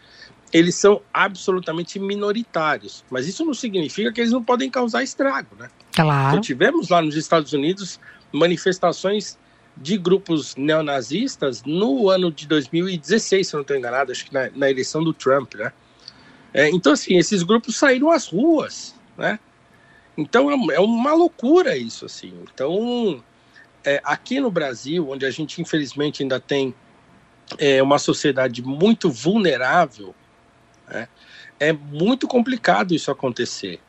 eles 0.53 0.75
são 0.75 1.01
absolutamente 1.13 1.99
minoritários. 1.99 3.05
Mas 3.11 3.27
isso 3.27 3.45
não 3.45 3.55
significa 3.55 4.13
que 4.13 4.21
eles 4.21 4.33
não 4.33 4.43
podem 4.43 4.71
causar 4.71 5.03
estrago, 5.03 5.57
né? 5.59 5.71
Claro. 5.93 6.31
Então, 6.31 6.41
tivemos 6.41 6.89
lá 6.89 7.01
nos 7.01 7.17
Estados 7.17 7.53
Unidos 7.53 7.99
manifestações 8.33 9.39
de 9.77 9.97
grupos 9.97 10.55
neonazistas 10.55 11.63
no 11.65 12.11
ano 12.11 12.31
de 12.31 12.47
2016, 12.47 13.49
se 13.49 13.55
eu 13.55 13.59
não 13.59 13.63
estou 13.63 13.77
enganado, 13.77 14.13
acho 14.13 14.27
que 14.27 14.35
na, 14.35 14.51
na 14.55 14.71
eleição 14.71 15.03
do 15.03 15.15
Trump, 15.15 15.55
né? 15.55 15.73
É, 16.53 16.69
então, 16.69 16.93
assim, 16.93 17.17
esses 17.17 17.43
grupos 17.43 17.77
saíram 17.77 18.11
às 18.11 18.29
ruas, 18.29 18.95
né? 19.17 19.39
Então, 20.17 20.51
é, 20.51 20.75
é 20.75 20.81
uma 20.81 21.15
loucura 21.15 21.77
isso, 21.77 22.05
assim. 22.05 22.35
Então, 22.53 23.25
é, 23.85 24.01
aqui 24.05 24.41
no 24.41 24.51
Brasil, 24.51 25.09
onde 25.09 25.27
a 25.27 25.31
gente 25.31 25.61
infelizmente 25.61 26.23
ainda 26.23 26.39
tem 26.41 26.75
é, 27.59 27.83
uma 27.83 27.99
sociedade 27.99 28.63
muito 28.63 29.11
vulnerável, 29.11 30.15
né, 30.89 31.09
é 31.59 31.73
muito 31.73 32.27
complicado 32.27 32.95
isso 32.95 33.11
acontecer. 33.11 33.81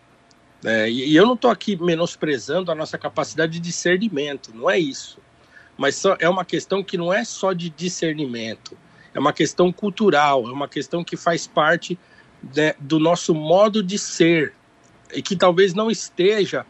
É, 0.64 0.90
e, 0.90 1.16
eu 1.16 1.26
não 1.26 1.34
estou 1.34 1.52
aqui 1.52 1.76
menosprezando 1.76 2.72
a 2.72 2.76
nossa 2.76 2.98
capacidade 2.98 3.54
de 3.54 3.60
discernimento, 3.60 4.52
não 4.54 4.70
é 4.70 4.80
isso. 4.80 5.20
Mas 5.78 5.96
só, 5.96 6.16
é 6.20 6.30
uma 6.30 6.46
questão 6.46 6.84
que 6.84 6.98
não 6.98 7.12
é 7.12 7.24
só 7.26 7.52
de 7.52 7.70
discernimento, 7.70 8.78
é 9.14 9.20
uma 9.20 9.34
questão 9.34 9.72
cultural, 9.72 10.48
é 10.48 10.52
uma 10.52 10.68
questão 10.68 11.04
que 11.04 11.18
faz 11.18 11.48
parte 11.48 11.98
né, 12.56 12.76
do 12.80 13.00
nosso 13.00 13.34
modo 13.34 13.84
de 13.84 13.98
ser 13.98 14.54
e 15.14 15.22
que 15.22 15.36
talvez 15.36 15.74
não 15.74 15.90
esteja 15.90 16.66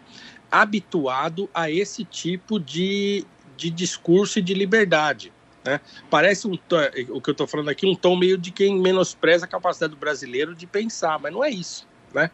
habituado 0.54 1.50
a 1.52 1.72
esse 1.72 2.06
tipo 2.06 2.60
de, 2.60 3.26
de 3.58 3.72
discurso 3.72 4.38
e 4.38 4.42
de 4.42 4.54
liberdade. 4.54 5.34
Né? 5.66 5.82
Parece 6.12 6.48
um, 6.48 6.54
o 6.54 7.20
que 7.20 7.30
eu 7.30 7.32
estou 7.32 7.48
falando 7.48 7.70
aqui 7.70 7.88
um 7.88 7.96
tom 7.96 8.16
meio 8.16 8.38
de 8.38 8.52
quem 8.52 8.80
menospreza 8.80 9.46
a 9.46 9.48
capacidade 9.48 9.96
do 9.96 9.98
brasileiro 9.98 10.54
de 10.54 10.68
pensar, 10.68 11.18
mas 11.18 11.34
não 11.34 11.44
é 11.44 11.50
isso. 11.50 11.88
Né? 12.14 12.30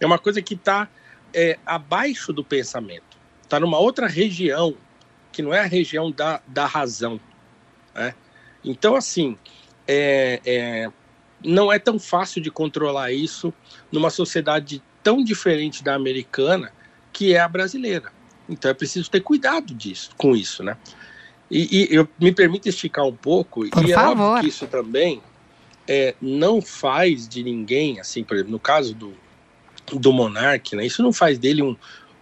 É 0.00 0.06
uma 0.06 0.20
coisa 0.20 0.40
que 0.40 0.54
está 0.54 0.88
é, 1.32 1.58
abaixo 1.66 2.32
do 2.32 2.44
pensamento, 2.44 3.18
está 3.42 3.58
numa 3.58 3.78
outra 3.78 4.06
região, 4.06 4.76
que 5.32 5.42
não 5.42 5.52
é 5.52 5.58
a 5.58 5.66
região 5.66 6.12
da, 6.12 6.40
da 6.46 6.66
razão. 6.66 7.20
Né? 7.92 8.14
Então, 8.64 8.94
assim, 8.94 9.36
é, 9.88 10.40
é, 10.46 10.92
não 11.42 11.72
é 11.72 11.80
tão 11.80 11.98
fácil 11.98 12.40
de 12.40 12.52
controlar 12.52 13.10
isso 13.10 13.52
numa 13.90 14.10
sociedade 14.10 14.80
tão 15.02 15.24
diferente 15.24 15.82
da 15.82 15.96
americana 15.96 16.72
que 17.14 17.32
é 17.32 17.40
a 17.40 17.48
brasileira. 17.48 18.12
Então 18.46 18.70
é 18.70 18.74
preciso 18.74 19.10
ter 19.10 19.20
cuidado 19.20 19.72
disso, 19.72 20.10
com 20.18 20.36
isso, 20.36 20.62
né? 20.62 20.76
E, 21.50 21.88
e 21.92 21.94
eu 21.94 22.06
me 22.20 22.32
permito 22.32 22.68
esticar 22.68 23.06
um 23.06 23.14
pouco, 23.14 23.66
Por 23.70 23.84
e 23.86 23.92
é 23.92 23.94
favor. 23.94 24.22
óbvio 24.24 24.42
que 24.42 24.48
isso 24.48 24.66
também 24.66 25.22
é, 25.86 26.14
não 26.20 26.60
faz 26.60 27.28
de 27.28 27.42
ninguém, 27.42 28.00
assim, 28.00 28.24
por 28.24 28.34
exemplo, 28.34 28.52
no 28.52 28.58
caso 28.58 28.94
do, 28.94 29.14
do 29.92 30.12
monarca, 30.12 30.76
né, 30.76 30.84
isso 30.84 31.02
não 31.02 31.12
faz 31.12 31.38
dele 31.38 31.62
um, 31.62 31.76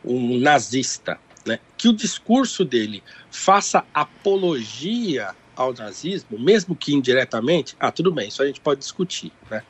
um 0.05 0.39
nazista, 0.39 1.19
né? 1.47 1.59
Que 1.77 1.89
o 1.89 1.93
discurso 1.93 2.65
dele 2.65 3.03
faça 3.31 3.85
apologia 3.95 5.35
ao 5.57 5.73
nazismo, 5.73 6.39
mesmo 6.39 6.77
que 6.77 6.93
indiretamente, 6.95 7.77
ah, 7.81 7.91
tudo 7.91 8.13
bem, 8.13 8.29
isso 8.29 8.43
a 8.43 8.47
gente 8.47 8.61
pode 8.61 8.81
discutir, 8.81 9.33
né? 9.51 9.63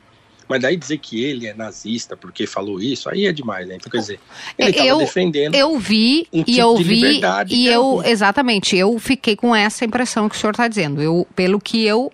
Mas 0.53 0.61
daí 0.61 0.77
dizer 0.77 0.99
que 0.99 1.23
ele 1.23 1.47
é 1.47 1.53
nazista 1.55 2.15
porque 2.15 2.45
falou 2.45 2.79
isso, 2.79 3.09
aí 3.09 3.25
é 3.25 3.31
demais, 3.31 3.67
né? 3.67 3.75
Então, 3.75 3.91
quer 3.91 3.97
dizer, 3.97 4.19
ele 4.55 4.69
estava 4.69 4.87
eu, 4.87 4.97
defendendo. 4.99 5.55
eu 5.55 5.79
vi 5.79 6.27
um 6.31 6.41
e 6.41 6.43
tipo 6.43 6.59
eu 6.59 6.75
vi 6.77 7.21
e 7.49 7.67
é 7.67 7.73
eu 7.73 7.95
ruim. 7.95 8.07
exatamente 8.07 8.77
eu 8.77 8.99
fiquei 8.99 9.35
com 9.35 9.55
essa 9.55 9.83
impressão 9.83 10.29
que 10.29 10.35
o 10.35 10.37
senhor 10.37 10.51
está 10.51 10.67
dizendo 10.67 11.01
eu 11.01 11.27
pelo 11.35 11.59
que 11.59 11.83
eu 11.83 12.11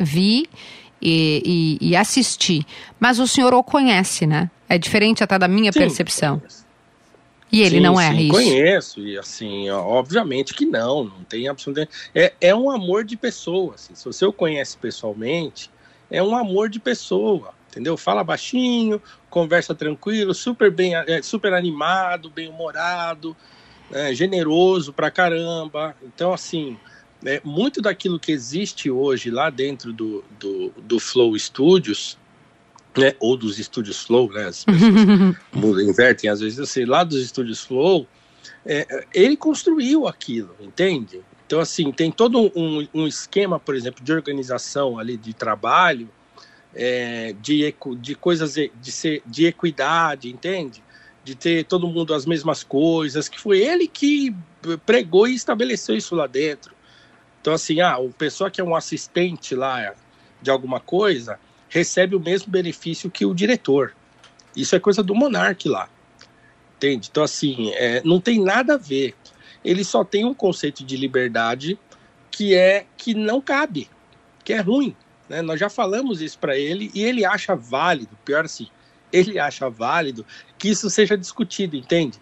vi 0.00 0.48
e, 1.02 1.78
e- 1.82 1.88
e 1.90 1.96
assisti 1.96 2.66
mas 2.98 3.18
o 3.18 3.26
senhor 3.26 3.52
o 3.52 3.62
conhece 3.62 4.26
né 4.26 4.50
é 4.70 4.78
diferente 4.78 5.22
até 5.22 5.38
da 5.38 5.46
minha 5.46 5.70
Sim, 5.70 5.80
percepção 5.80 6.40
e 7.52 7.60
ele 7.62 7.76
sim, 7.76 7.80
não 7.80 8.00
é 8.00 8.08
sim, 8.10 8.18
isso 8.22 8.32
conheço, 8.32 9.00
e 9.00 9.18
assim, 9.18 9.70
ó, 9.70 9.80
obviamente 9.86 10.52
que 10.52 10.66
não, 10.66 11.04
não 11.04 11.22
tem 11.24 11.46
absolutamente. 11.48 11.92
É, 12.12 12.32
é 12.40 12.54
um 12.54 12.68
amor 12.70 13.04
de 13.04 13.16
pessoa, 13.16 13.74
assim, 13.76 13.94
se 13.94 14.04
você 14.04 14.24
o 14.26 14.32
conhece 14.32 14.76
pessoalmente, 14.76 15.70
é 16.10 16.20
um 16.22 16.34
amor 16.36 16.68
de 16.68 16.80
pessoa, 16.80 17.54
entendeu? 17.76 17.94
Fala 17.94 18.24
baixinho, 18.24 19.00
conversa 19.28 19.74
tranquilo, 19.74 20.32
super 20.32 20.70
bem, 20.70 20.94
é, 20.94 21.20
super 21.20 21.52
animado, 21.52 22.30
bem 22.30 22.48
humorado, 22.48 23.36
é, 23.92 24.14
generoso 24.14 24.94
pra 24.94 25.10
caramba. 25.10 25.94
Então, 26.02 26.32
assim, 26.32 26.78
é, 27.24 27.38
muito 27.44 27.82
daquilo 27.82 28.18
que 28.18 28.32
existe 28.32 28.90
hoje 28.90 29.30
lá 29.30 29.50
dentro 29.50 29.92
do, 29.92 30.24
do, 30.40 30.72
do 30.82 30.98
Flow 30.98 31.38
Studios, 31.38 32.16
né, 32.96 33.12
ou 33.20 33.36
dos 33.36 33.58
estúdios 33.58 34.02
Flow, 34.02 34.32
né, 34.32 34.46
as 34.46 34.64
pessoas 34.64 34.96
invertem 35.86 36.30
às 36.30 36.40
vezes, 36.40 36.58
assim, 36.58 36.86
lá 36.86 37.04
dos 37.04 37.20
estúdios 37.20 37.62
Flow, 37.62 38.06
é, 38.64 39.04
ele 39.12 39.36
construiu 39.36 40.08
aquilo, 40.08 40.56
entende? 40.60 41.20
Então, 41.46 41.60
assim, 41.60 41.92
tem 41.92 42.10
todo 42.10 42.50
um, 42.56 42.88
um 42.94 43.06
esquema, 43.06 43.60
por 43.60 43.74
exemplo, 43.74 44.02
de 44.02 44.12
organização 44.12 44.98
ali 44.98 45.18
de 45.18 45.34
trabalho, 45.34 46.08
é, 46.76 47.34
de, 47.40 47.74
de 47.98 48.14
coisas 48.14 48.54
de, 48.54 48.92
ser, 48.92 49.22
de 49.26 49.46
equidade, 49.46 50.28
entende? 50.28 50.82
De 51.24 51.34
ter 51.34 51.64
todo 51.64 51.88
mundo 51.88 52.14
as 52.14 52.26
mesmas 52.26 52.62
coisas, 52.62 53.28
que 53.28 53.40
foi 53.40 53.58
ele 53.58 53.88
que 53.88 54.34
pregou 54.84 55.26
e 55.26 55.34
estabeleceu 55.34 55.96
isso 55.96 56.14
lá 56.14 56.26
dentro. 56.26 56.74
Então, 57.40 57.54
assim, 57.54 57.80
ah, 57.80 57.98
o 57.98 58.10
pessoa 58.10 58.50
que 58.50 58.60
é 58.60 58.64
um 58.64 58.76
assistente 58.76 59.54
lá 59.54 59.94
de 60.42 60.50
alguma 60.50 60.78
coisa 60.78 61.38
recebe 61.68 62.14
o 62.14 62.20
mesmo 62.20 62.50
benefício 62.50 63.10
que 63.10 63.24
o 63.24 63.34
diretor. 63.34 63.94
Isso 64.54 64.76
é 64.76 64.80
coisa 64.80 65.02
do 65.02 65.14
monarca 65.14 65.68
lá. 65.68 65.88
Entende? 66.76 67.08
Então, 67.10 67.22
assim, 67.22 67.70
é, 67.74 68.02
não 68.04 68.20
tem 68.20 68.42
nada 68.42 68.74
a 68.74 68.78
ver. 68.78 69.14
Ele 69.64 69.82
só 69.82 70.04
tem 70.04 70.24
um 70.24 70.34
conceito 70.34 70.84
de 70.84 70.96
liberdade 70.96 71.78
que 72.30 72.54
é 72.54 72.86
que 72.96 73.14
não 73.14 73.40
cabe, 73.40 73.88
que 74.44 74.52
é 74.52 74.60
ruim. 74.60 74.94
Né? 75.28 75.42
Nós 75.42 75.58
já 75.58 75.68
falamos 75.68 76.20
isso 76.20 76.38
para 76.38 76.56
ele 76.56 76.90
e 76.94 77.02
ele 77.02 77.24
acha 77.24 77.54
válido, 77.54 78.16
pior 78.24 78.44
assim, 78.44 78.68
ele 79.12 79.38
acha 79.38 79.68
válido 79.68 80.24
que 80.58 80.68
isso 80.68 80.88
seja 80.90 81.16
discutido, 81.16 81.76
entende? 81.76 82.18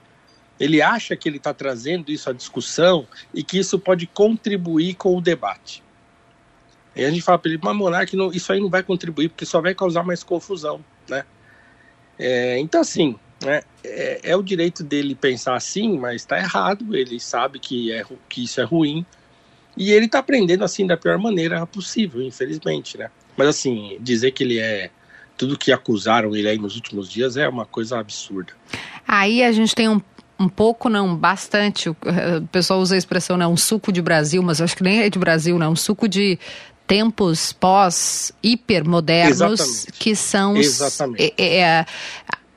Ele 0.59 0.81
acha 0.81 1.17
que 1.17 1.29
ele 1.29 1.39
está 1.39 1.53
trazendo 1.53 2.11
isso 2.11 2.31
à 2.31 2.33
discussão 2.33 3.07
e 3.33 3.43
que 3.43 3.59
isso 3.59 3.79
pode 3.79 4.07
contribuir 4.07 4.95
com 4.95 5.17
o 5.17 5.21
debate. 5.21 5.83
E 6.95 7.05
a 7.05 7.11
gente 7.11 7.23
fala 7.23 7.39
para 7.39 7.51
ele, 7.51 7.61
mas 7.63 7.77
Monark, 7.77 8.15
não, 8.17 8.31
isso 8.31 8.53
aí 8.53 8.61
não 8.61 8.71
vai 8.71 8.83
contribuir, 8.83 9.29
porque 9.29 9.45
só 9.45 9.61
vai 9.61 9.75
causar 9.75 10.05
mais 10.05 10.23
confusão, 10.23 10.85
né? 11.09 11.25
É, 12.17 12.59
então, 12.61 12.81
assim, 12.81 13.19
né, 13.43 13.63
é, 13.83 14.21
é 14.23 14.37
o 14.37 14.43
direito 14.43 14.85
dele 14.85 15.17
pensar 15.17 15.57
assim, 15.57 15.99
mas 15.99 16.23
está 16.23 16.39
errado, 16.39 16.95
ele 16.95 17.19
sabe 17.19 17.59
que, 17.59 17.93
é, 17.93 18.05
que 18.29 18.45
isso 18.45 18.61
é 18.61 18.65
ruim, 18.65 19.05
e 19.77 19.93
ele 19.93 20.07
está 20.07 20.21
aprendendo 20.21 20.65
assim 20.65 20.87
da 20.87 20.97
pior 20.97 21.19
maneira 21.19 21.67
possível, 21.67 22.23
infelizmente, 22.23 22.97
né? 22.97 23.11
Mas, 23.37 23.49
assim, 23.49 23.99
dizer 24.01 24.31
que 24.31 24.45
ele 24.45 24.59
é 24.59 24.91
tudo 25.37 25.59
que 25.59 25.73
acusaram 25.73 26.37
ele 26.37 26.49
aí 26.49 26.59
nos 26.59 26.77
últimos 26.77 27.11
dias 27.11 27.37
é 27.37 27.49
uma 27.49 27.67
coisa 27.67 27.99
absurda. 27.99 28.53
Aí 29.07 29.43
a 29.43 29.51
gente 29.51 29.75
tem 29.75 29.89
um, 29.89 30.01
um 30.39 30.49
pouco, 30.49 30.89
não, 30.89 31.17
bastante. 31.17 31.89
O, 31.89 31.97
pessoal 32.53 32.79
usa 32.81 32.95
a 32.95 32.99
expressão, 32.99 33.37
né? 33.37 33.45
Um 33.47 33.57
suco 33.57 33.91
de 33.93 34.01
Brasil, 34.01 34.41
mas 34.43 34.61
eu 34.61 34.65
acho 34.65 34.77
que 34.77 34.85
nem 34.85 35.03
é 35.03 35.11
de 35.11 35.19
Brasil, 35.19 35.59
né? 35.59 35.69
Um 35.69 35.77
suco 35.77 36.09
de 36.09 36.39
tempos 36.87 37.53
pós-hipermodernos 37.53 39.87
que 39.99 40.15
são. 40.15 40.57
Exatamente. 40.57 41.35
é- 41.37 41.59
é- 41.59 41.85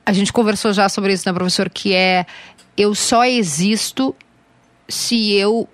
a 0.04 0.12
gente 0.12 0.32
conversou 0.32 0.72
já 0.72 0.88
sobre 0.88 1.12
isso, 1.12 1.28
né, 1.28 1.32
professor? 1.32 1.68
Que 1.68 1.94
é 1.94 2.24
eu 2.76 2.94
só 2.94 3.24
existo 3.24 4.14
se 4.88 5.32
eu 5.34 5.68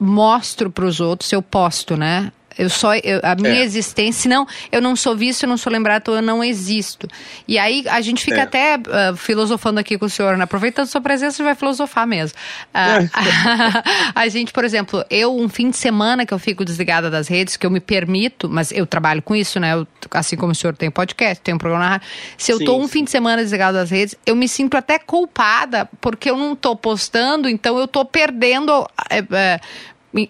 mostro 0.00 0.70
para 0.70 0.86
os 0.86 1.00
outros, 1.00 1.30
eu 1.32 1.42
posto, 1.42 1.96
né? 1.96 2.32
Eu 2.58 2.68
só 2.68 2.94
eu- 2.96 3.20
a 3.22 3.34
minha 3.36 3.60
É. 3.60 3.62
existência, 3.62 4.22
senão 4.22 4.46
eu 4.70 4.80
não 4.82 4.94
sou 4.96 5.16
visto, 5.16 5.44
eu 5.44 5.48
não 5.48 5.56
sou 5.56 5.72
lembrado, 5.72 6.14
eu 6.14 6.22
não 6.22 6.42
existo. 6.42 7.08
E 7.46 7.58
aí 7.58 7.84
a 7.88 8.00
gente 8.00 8.22
fica 8.24 8.38
É. 8.38 8.42
até 8.42 8.74
ah, 8.74 9.14
filosofando 9.16 9.78
aqui 9.80 9.96
com 9.96 10.06
o 10.06 10.10
senhor, 10.10 10.36
né? 10.36 10.44
Aproveitando 10.44 10.86
sua 10.86 11.00
presença, 11.00 11.36
você 11.36 11.42
vai 11.42 11.54
filosofar 11.54 12.06
mesmo. 12.06 12.36
Ah, 12.74 12.98
a 14.14 14.28
gente, 14.28 14.52
por 14.52 14.64
exemplo, 14.64 15.04
eu 15.10 15.36
um 15.36 15.48
fim 15.48 15.70
de 15.70 15.76
semana 15.76 16.26
que 16.26 16.34
eu 16.34 16.38
fico 16.38 16.64
desligada 16.64 17.10
das 17.10 17.28
redes, 17.28 17.56
que 17.56 17.66
eu 17.66 17.70
me 17.70 17.80
permito, 17.80 18.48
mas 18.48 18.72
eu 18.72 18.86
trabalho 18.86 19.22
com 19.22 19.34
isso, 19.34 19.58
né? 19.60 19.74
Eu, 19.74 19.86
assim 20.10 20.36
como 20.36 20.52
o 20.52 20.54
senhor 20.54 20.76
tem 20.76 20.90
podcast, 20.90 21.42
tem 21.42 21.54
um 21.54 21.58
programa 21.58 21.84
na 21.84 21.90
rádio. 21.92 22.08
Se 22.36 22.52
eu 22.52 22.58
Sim, 22.58 22.64
tô 22.64 22.78
um 22.78 22.82
sim. 22.82 22.88
fim 22.88 23.04
de 23.04 23.10
semana 23.10 23.42
desligada 23.42 23.78
das 23.78 23.90
redes, 23.90 24.14
eu 24.26 24.34
me 24.36 24.48
sinto 24.48 24.76
até 24.76 24.98
culpada 24.98 25.88
porque 26.00 26.30
eu 26.30 26.36
não 26.36 26.54
tô 26.56 26.74
postando, 26.76 27.48
então 27.48 27.78
eu 27.78 27.86
tô 27.88 28.04
perdendo 28.04 28.86
é, 29.08 29.18
é, 29.32 29.60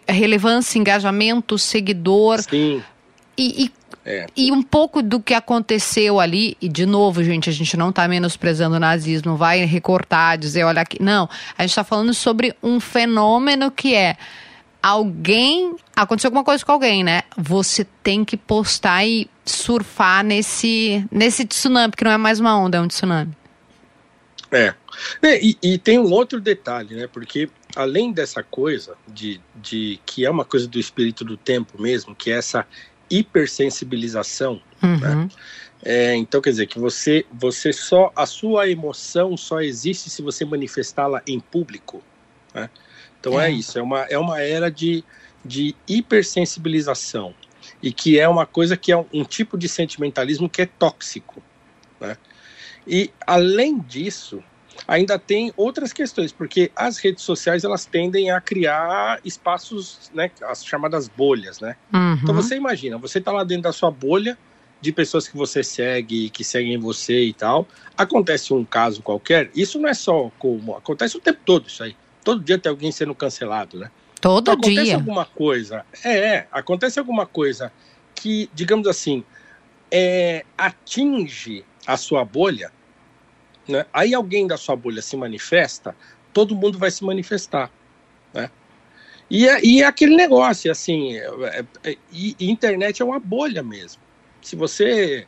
relevância, 0.09 0.79
engajamento, 0.79 1.59
seguidor. 1.59 2.43
Sim, 2.43 2.83
E, 3.37 3.65
e, 3.65 3.73
é. 4.05 4.27
e 4.37 4.53
um 4.53 4.63
pouco 4.63 5.03
do 5.03 5.21
que 5.21 5.35
aconteceu 5.35 6.21
ali, 6.21 6.57
e 6.61 6.69
de 6.69 6.87
novo, 6.87 7.23
gente, 7.23 7.49
a 7.49 7.53
gente 7.53 7.77
não 7.77 7.93
tá 7.93 8.07
menosprezando 8.09 8.77
o 8.77 8.81
nazismo, 8.81 9.37
vai 9.37 9.65
recortar, 9.65 10.39
dizer, 10.39 10.65
olha 10.65 10.83
aqui. 10.83 11.03
Não, 11.03 11.29
a 11.57 11.63
gente 11.67 11.75
tá 11.75 11.85
falando 11.85 12.13
sobre 12.15 12.55
um 12.63 12.81
fenômeno 12.81 13.71
que 13.71 13.95
é 13.95 14.17
alguém. 14.83 15.77
Aconteceu 15.95 16.29
alguma 16.29 16.45
coisa 16.45 16.65
com 16.65 16.73
alguém, 16.73 17.05
né? 17.05 17.23
Você 17.37 17.87
tem 18.03 18.25
que 18.25 18.37
postar 18.37 19.05
e 19.07 19.29
surfar 19.45 20.25
nesse, 20.25 21.05
nesse 21.11 21.45
tsunami, 21.45 21.93
que 21.97 22.05
não 22.05 22.11
é 22.11 22.19
mais 22.19 22.41
uma 22.41 22.59
onda, 22.59 22.79
é 22.79 22.81
um 22.81 22.89
tsunami. 22.89 23.37
É. 24.51 24.75
é 25.23 25.45
e, 25.45 25.57
e, 25.63 25.79
tem 25.79 25.99
um 25.99 26.11
outro 26.11 26.41
detalhe, 26.41 26.95
né? 26.95 27.07
Porque 27.07 27.49
além 27.77 28.12
dessa 28.12 28.43
coisa 28.43 28.97
de, 29.09 29.41
de 29.55 30.00
que 30.05 30.25
é 30.25 30.31
uma 30.31 30.45
coisa 30.45 30.67
do 30.67 30.79
espírito 30.79 31.25
do 31.25 31.37
tempo 31.37 31.81
mesmo, 31.81 32.15
que 32.15 32.31
é 32.31 32.37
essa 32.37 32.67
hipersensibilização, 33.11 34.61
uhum. 34.83 34.99
né? 34.99 35.29
É, 35.83 36.15
então 36.15 36.43
quer 36.43 36.50
dizer 36.50 36.67
que 36.67 36.79
você 36.79 37.25
você 37.33 37.73
só 37.73 38.12
a 38.15 38.27
sua 38.27 38.69
emoção 38.69 39.35
só 39.35 39.62
existe 39.62 40.11
se 40.11 40.21
você 40.21 40.45
manifestá-la 40.45 41.23
em 41.27 41.41
público, 41.41 42.03
né? 42.55 42.69
Então 43.19 43.41
é. 43.41 43.49
é. 43.49 43.50
isso, 43.50 43.79
é 43.79 43.83
uma 43.83 44.00
é 44.03 44.19
uma 44.19 44.41
era 44.41 44.71
de, 44.71 45.03
de 45.45 45.75
hipersensibilização 45.89 47.35
e 47.83 47.93
que 47.93 48.19
é 48.19 48.29
uma 48.29 48.45
coisa 48.45 48.77
que 48.77 48.93
é 48.93 48.97
um, 48.97 49.07
um 49.12 49.25
tipo 49.25 49.57
de 49.57 49.69
sentimentalismo 49.69 50.50
que 50.50 50.62
é 50.62 50.67
tóxico, 50.67 51.43
né? 51.99 52.17
E 52.87 53.11
além 53.27 53.79
disso, 53.79 54.43
ainda 54.87 55.19
tem 55.19 55.53
outras 55.57 55.93
questões, 55.93 56.33
porque 56.33 56.71
as 56.75 56.99
redes 56.99 57.23
sociais 57.25 57.65
elas 57.65 57.87
tendem 57.87 58.31
a 58.31 58.41
criar 58.41 59.21
espaços, 59.25 60.11
né, 60.15 60.31
as 60.43 60.65
chamadas 60.65 61.09
bolhas, 61.09 61.61
né? 61.61 61.77
Uhum. 61.93 62.19
Então 62.23 62.35
você 62.35 62.57
imagina, 62.57 62.99
você 62.99 63.19
está 63.19 63.33
lá 63.33 63.45
dentro 63.45 63.65
da 63.65 63.73
sua 63.73 63.91
bolha 63.91 64.39
de 64.81 64.93
pessoas 64.93 65.29
que 65.29 65.37
você 65.37 65.62
segue, 65.62 66.31
que 66.31 66.43
seguem 66.43 66.79
você 66.79 67.25
e 67.25 67.33
tal. 67.35 67.69
Acontece 67.97 68.53
um 68.55 68.65
caso 68.65 69.03
qualquer, 69.03 69.50
isso 69.55 69.79
não 69.79 69.89
é 69.89 69.95
só 69.95 70.31
como 70.39 70.77
acontece 70.77 71.17
o 71.17 71.21
tempo 71.21 71.41
todo 71.45 71.69
isso 71.69 71.83
aí. 71.83 71.97
Todo 72.25 72.43
dia 72.43 72.59
tem 72.59 72.71
alguém 72.71 72.93
sendo 72.93 73.15
cancelado, 73.15 73.79
né? 73.79 73.91
Todo 74.21 74.43
então, 74.43 74.55
acontece 74.55 74.73
dia. 74.73 74.83
Acontece 74.83 74.95
alguma 74.95 75.25
coisa, 75.25 75.85
é, 76.05 76.19
é, 76.19 76.49
acontece 76.53 76.99
alguma 76.99 77.27
coisa 77.27 77.73
que, 78.15 78.50
digamos 78.53 78.87
assim, 78.87 79.25
é, 79.91 80.45
atinge 80.57 81.65
a 81.87 81.97
sua 81.97 82.25
bolha, 82.25 82.71
né? 83.69 83.87
aí 83.93 84.14
alguém 84.14 84.47
da 84.47 84.57
sua 84.57 84.76
bolha 84.76 85.02
se 85.02 85.17
manifesta, 85.17 85.95
todo 86.33 86.55
mundo 86.55 86.79
vai 86.79 86.90
se 86.90 87.05
manifestar. 87.05 87.71
Né? 88.33 88.50
E, 89.31 89.49
é, 89.49 89.64
e 89.64 89.83
é 89.83 89.87
aquele 89.87 90.17
negócio, 90.17 90.71
assim, 90.71 91.17
é, 91.17 91.64
é, 91.85 91.97
e, 92.12 92.35
internet 92.40 93.00
é 93.00 93.05
uma 93.05 93.21
bolha 93.21 93.62
mesmo. 93.62 94.02
Se 94.43 94.57
você 94.57 95.26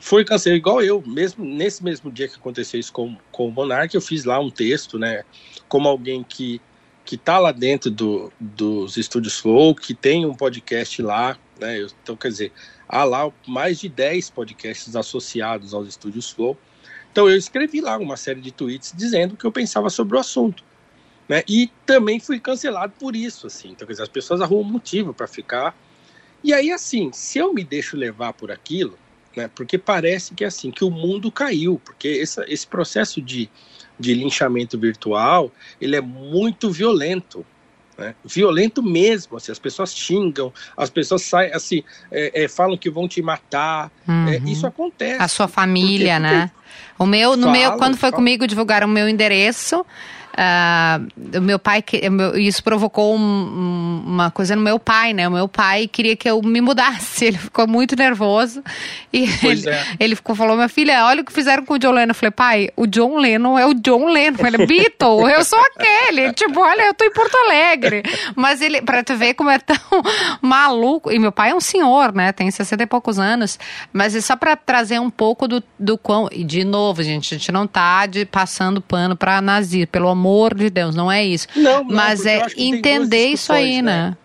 foi 0.00 0.24
cancelado, 0.24 0.58
igual 0.58 0.82
eu, 0.82 1.02
mesmo 1.06 1.44
nesse 1.44 1.82
mesmo 1.82 2.10
dia 2.10 2.28
que 2.28 2.34
aconteceu 2.34 2.78
isso 2.78 2.92
com, 2.92 3.16
com 3.30 3.48
o 3.48 3.52
Monark, 3.52 3.94
eu 3.94 4.00
fiz 4.00 4.24
lá 4.24 4.38
um 4.38 4.50
texto, 4.50 4.98
né, 4.98 5.22
como 5.68 5.88
alguém 5.88 6.22
que 6.22 6.60
que 7.02 7.16
tá 7.16 7.40
lá 7.40 7.50
dentro 7.50 7.90
do, 7.90 8.32
dos 8.38 8.96
estúdios 8.96 9.36
Flow, 9.36 9.74
que 9.74 9.94
tem 9.94 10.24
um 10.24 10.34
podcast 10.34 11.02
lá, 11.02 11.36
né, 11.58 11.84
então 12.02 12.14
quer 12.14 12.28
dizer, 12.28 12.52
há 12.88 13.02
lá 13.02 13.32
mais 13.48 13.80
de 13.80 13.88
10 13.88 14.30
podcasts 14.30 14.94
associados 14.94 15.74
aos 15.74 15.88
estúdios 15.88 16.30
Flow. 16.30 16.56
Então 17.12 17.28
eu 17.28 17.36
escrevi 17.36 17.80
lá 17.80 17.96
uma 17.98 18.16
série 18.16 18.40
de 18.40 18.52
tweets 18.52 18.92
dizendo 18.96 19.34
o 19.34 19.36
que 19.36 19.44
eu 19.44 19.52
pensava 19.52 19.90
sobre 19.90 20.16
o 20.16 20.20
assunto. 20.20 20.64
Né? 21.28 21.42
E 21.48 21.70
também 21.86 22.18
fui 22.18 22.40
cancelado 22.40 22.92
por 22.98 23.14
isso, 23.14 23.46
assim. 23.46 23.70
Então, 23.70 23.86
quer 23.86 23.92
dizer, 23.92 24.02
as 24.02 24.08
pessoas 24.08 24.40
arrumam 24.40 24.64
motivo 24.64 25.14
para 25.14 25.28
ficar. 25.28 25.76
E 26.42 26.52
aí, 26.52 26.72
assim, 26.72 27.12
se 27.12 27.38
eu 27.38 27.54
me 27.54 27.62
deixo 27.62 27.96
levar 27.96 28.32
por 28.32 28.50
aquilo, 28.50 28.98
né? 29.36 29.48
Porque 29.54 29.78
parece 29.78 30.34
que 30.34 30.44
é 30.44 30.48
assim, 30.48 30.70
que 30.70 30.84
o 30.84 30.90
mundo 30.90 31.30
caiu, 31.30 31.80
porque 31.84 32.08
esse, 32.08 32.42
esse 32.48 32.66
processo 32.66 33.20
de, 33.20 33.48
de 33.98 34.14
linchamento 34.14 34.78
virtual, 34.78 35.52
ele 35.80 35.96
é 35.96 36.00
muito 36.00 36.70
violento, 36.70 37.46
né? 38.00 38.14
Violento 38.24 38.82
mesmo, 38.82 39.36
assim, 39.36 39.52
as 39.52 39.58
pessoas 39.58 39.94
xingam, 39.94 40.52
as 40.74 40.88
pessoas 40.88 41.22
saem, 41.22 41.52
assim, 41.52 41.84
é, 42.10 42.44
é, 42.44 42.48
falam 42.48 42.76
que 42.76 42.90
vão 42.90 43.06
te 43.06 43.20
matar. 43.20 43.92
É, 44.08 44.10
uhum. 44.10 44.28
É, 44.28 44.36
isso 44.50 44.66
acontece. 44.66 45.22
A 45.22 45.28
sua 45.28 45.46
família, 45.46 46.18
porque, 46.18 46.34
né? 46.34 46.50
O 46.98 47.06
meu, 47.06 47.36
no 47.36 47.44
falo, 47.44 47.52
meu, 47.52 47.72
quando 47.72 47.96
foi 47.96 48.10
falo. 48.10 48.14
comigo 48.14 48.46
divulgaram 48.46 48.86
o 48.86 48.90
meu 48.90 49.08
endereço, 49.08 49.84
Uh, 50.32 51.38
o 51.38 51.40
meu 51.40 51.58
pai, 51.58 51.82
isso 52.36 52.62
provocou 52.62 53.16
um, 53.16 54.02
uma 54.06 54.30
coisa 54.30 54.54
no 54.54 54.62
meu 54.62 54.78
pai, 54.78 55.12
né? 55.12 55.26
O 55.26 55.32
meu 55.32 55.48
pai 55.48 55.88
queria 55.88 56.14
que 56.14 56.28
eu 56.30 56.40
me 56.42 56.60
mudasse. 56.60 57.26
Ele 57.30 57.38
ficou 57.38 57.66
muito 57.66 57.96
nervoso 57.96 58.62
e 59.12 59.28
ele, 59.44 59.68
é. 59.68 59.84
ele, 59.98 60.16
ficou 60.16 60.34
falou: 60.34 60.56
Minha 60.56 60.68
filha, 60.68 61.04
olha 61.04 61.22
o 61.22 61.24
que 61.24 61.32
fizeram 61.32 61.64
com 61.64 61.74
o 61.74 61.78
John 61.78 61.92
Lennon. 61.92 62.10
Eu 62.10 62.14
falei: 62.14 62.30
Pai, 62.30 62.70
o 62.76 62.86
John 62.86 63.18
Lennon 63.18 63.58
é 63.58 63.66
o 63.66 63.74
John 63.74 64.06
Lennon. 64.06 64.46
Ele 64.46 64.62
é 64.62 64.66
Beatle, 64.66 65.30
eu 65.30 65.44
sou 65.44 65.58
aquele. 65.60 66.32
Tipo, 66.40 66.60
olha, 66.60 66.82
eu 66.82 66.94
tô 66.94 67.04
em 67.04 67.12
Porto 67.12 67.36
Alegre. 67.36 68.02
Mas 68.34 68.60
ele, 68.60 68.80
pra 68.82 69.02
tu 69.02 69.16
ver 69.16 69.34
como 69.34 69.50
é 69.50 69.58
tão 69.58 69.76
maluco. 70.40 71.10
E 71.10 71.18
meu 71.18 71.32
pai 71.32 71.50
é 71.50 71.54
um 71.54 71.60
senhor, 71.60 72.12
né? 72.14 72.32
Tem 72.32 72.50
60 72.50 72.82
e 72.82 72.86
poucos 72.86 73.18
anos. 73.18 73.58
Mas 73.92 74.14
é 74.14 74.20
só 74.20 74.36
pra 74.36 74.56
trazer 74.56 75.00
um 75.00 75.10
pouco 75.10 75.46
do, 75.46 75.62
do 75.78 75.98
quão. 75.98 76.28
E 76.32 76.42
de 76.42 76.64
novo, 76.64 77.02
gente, 77.02 77.34
a 77.34 77.38
gente 77.38 77.52
não 77.52 77.66
tá 77.66 78.06
de, 78.06 78.24
passando 78.24 78.80
pano 78.80 79.16
pra 79.16 79.40
Nazir, 79.40 79.86
pelo 79.88 80.08
amor 80.08 80.19
amor 80.20 80.54
de 80.54 80.68
Deus, 80.68 80.94
não 80.94 81.10
é 81.10 81.24
isso. 81.24 81.48
Não, 81.56 81.82
não 81.82 81.96
Mas 81.96 82.26
é 82.26 82.46
entender 82.56 83.28
isso 83.28 83.52
aí, 83.52 83.80
né? 83.80 84.10
né? 84.10 84.16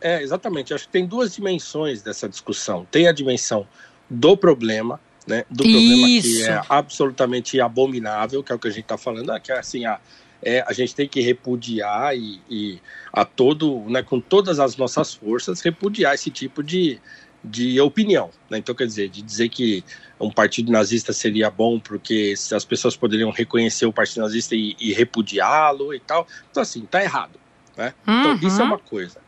É, 0.00 0.22
exatamente. 0.22 0.74
Acho 0.74 0.86
que 0.86 0.92
tem 0.92 1.06
duas 1.06 1.32
dimensões 1.32 2.02
dessa 2.02 2.28
discussão. 2.28 2.84
Tem 2.90 3.06
a 3.06 3.12
dimensão 3.12 3.66
do 4.10 4.36
problema, 4.36 5.00
né? 5.26 5.44
Do 5.48 5.64
isso. 5.64 5.72
problema 5.72 6.22
que 6.22 6.42
é 6.44 6.62
absolutamente 6.68 7.60
abominável, 7.60 8.42
que 8.42 8.50
é 8.50 8.54
o 8.54 8.58
que 8.58 8.66
a 8.66 8.70
gente 8.70 8.82
está 8.82 8.98
falando, 8.98 9.28
né? 9.28 9.40
que 9.40 9.52
é 9.52 9.58
assim, 9.58 9.84
a, 9.84 10.00
é, 10.42 10.64
a 10.66 10.72
gente 10.72 10.94
tem 10.94 11.08
que 11.08 11.20
repudiar 11.20 12.16
e, 12.16 12.40
e 12.50 12.80
a 13.12 13.24
todo, 13.24 13.84
né, 13.88 14.02
com 14.02 14.20
todas 14.20 14.58
as 14.58 14.76
nossas 14.76 15.14
forças, 15.14 15.60
repudiar 15.60 16.14
esse 16.14 16.30
tipo 16.30 16.62
de, 16.62 17.00
de 17.44 17.80
opinião. 17.80 18.30
Né? 18.48 18.58
Então, 18.58 18.74
quer 18.74 18.86
dizer, 18.86 19.08
de 19.08 19.22
dizer 19.22 19.48
que 19.48 19.84
um 20.20 20.30
partido 20.30 20.70
nazista 20.70 21.12
seria 21.12 21.50
bom 21.50 21.80
porque 21.80 22.34
as 22.54 22.64
pessoas 22.64 22.96
poderiam 22.96 23.30
reconhecer 23.30 23.86
o 23.86 23.92
partido 23.92 24.22
nazista 24.22 24.54
e, 24.54 24.76
e 24.78 24.92
repudiá-lo 24.92 25.92
e 25.92 26.00
tal. 26.00 26.26
Então, 26.50 26.62
assim, 26.62 26.86
tá 26.86 27.02
errado. 27.02 27.38
Né? 27.76 27.94
Uhum. 28.06 28.20
Então, 28.34 28.48
isso 28.48 28.60
é 28.60 28.64
uma 28.64 28.78
coisa. 28.78 29.20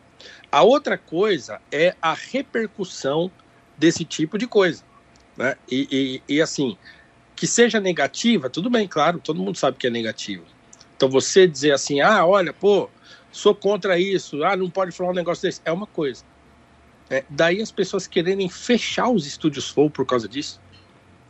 A 0.50 0.62
outra 0.62 0.96
coisa 0.96 1.60
é 1.72 1.96
a 2.00 2.14
repercussão 2.14 3.30
desse 3.76 4.04
tipo 4.04 4.38
de 4.38 4.46
coisa. 4.46 4.84
Né? 5.36 5.56
E, 5.68 6.22
e, 6.28 6.36
e, 6.36 6.40
assim, 6.40 6.76
que 7.34 7.46
seja 7.46 7.80
negativa, 7.80 8.48
tudo 8.48 8.70
bem, 8.70 8.86
claro, 8.86 9.18
todo 9.18 9.42
mundo 9.42 9.58
sabe 9.58 9.76
que 9.76 9.88
é 9.88 9.90
negativo. 9.90 10.44
Então, 10.96 11.08
você 11.08 11.46
dizer 11.46 11.72
assim, 11.72 12.00
ah, 12.00 12.24
olha, 12.24 12.52
pô, 12.52 12.88
sou 13.32 13.52
contra 13.52 13.98
isso, 13.98 14.44
ah, 14.44 14.56
não 14.56 14.70
pode 14.70 14.92
falar 14.92 15.10
um 15.10 15.14
negócio 15.14 15.42
desse, 15.42 15.60
é 15.64 15.72
uma 15.72 15.88
coisa. 15.88 16.24
É, 17.14 17.24
daí 17.28 17.62
as 17.62 17.70
pessoas 17.70 18.06
quererem 18.08 18.48
fechar 18.48 19.08
os 19.08 19.24
estúdios 19.24 19.68
Flow 19.68 19.88
por 19.88 20.04
causa 20.04 20.28
disso 20.28 20.60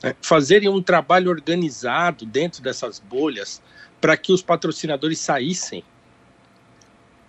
né, 0.03 0.14
fazerem 0.23 0.68
um 0.68 0.83
trabalho 0.83 1.31
organizado 1.31 2.25
dentro 2.25 2.62
dessas 2.62 2.99
bolhas 2.99 3.62
para 4.01 4.16
que 4.16 4.33
os 4.33 4.40
patrocinadores 4.42 5.18
saíssem, 5.18 5.85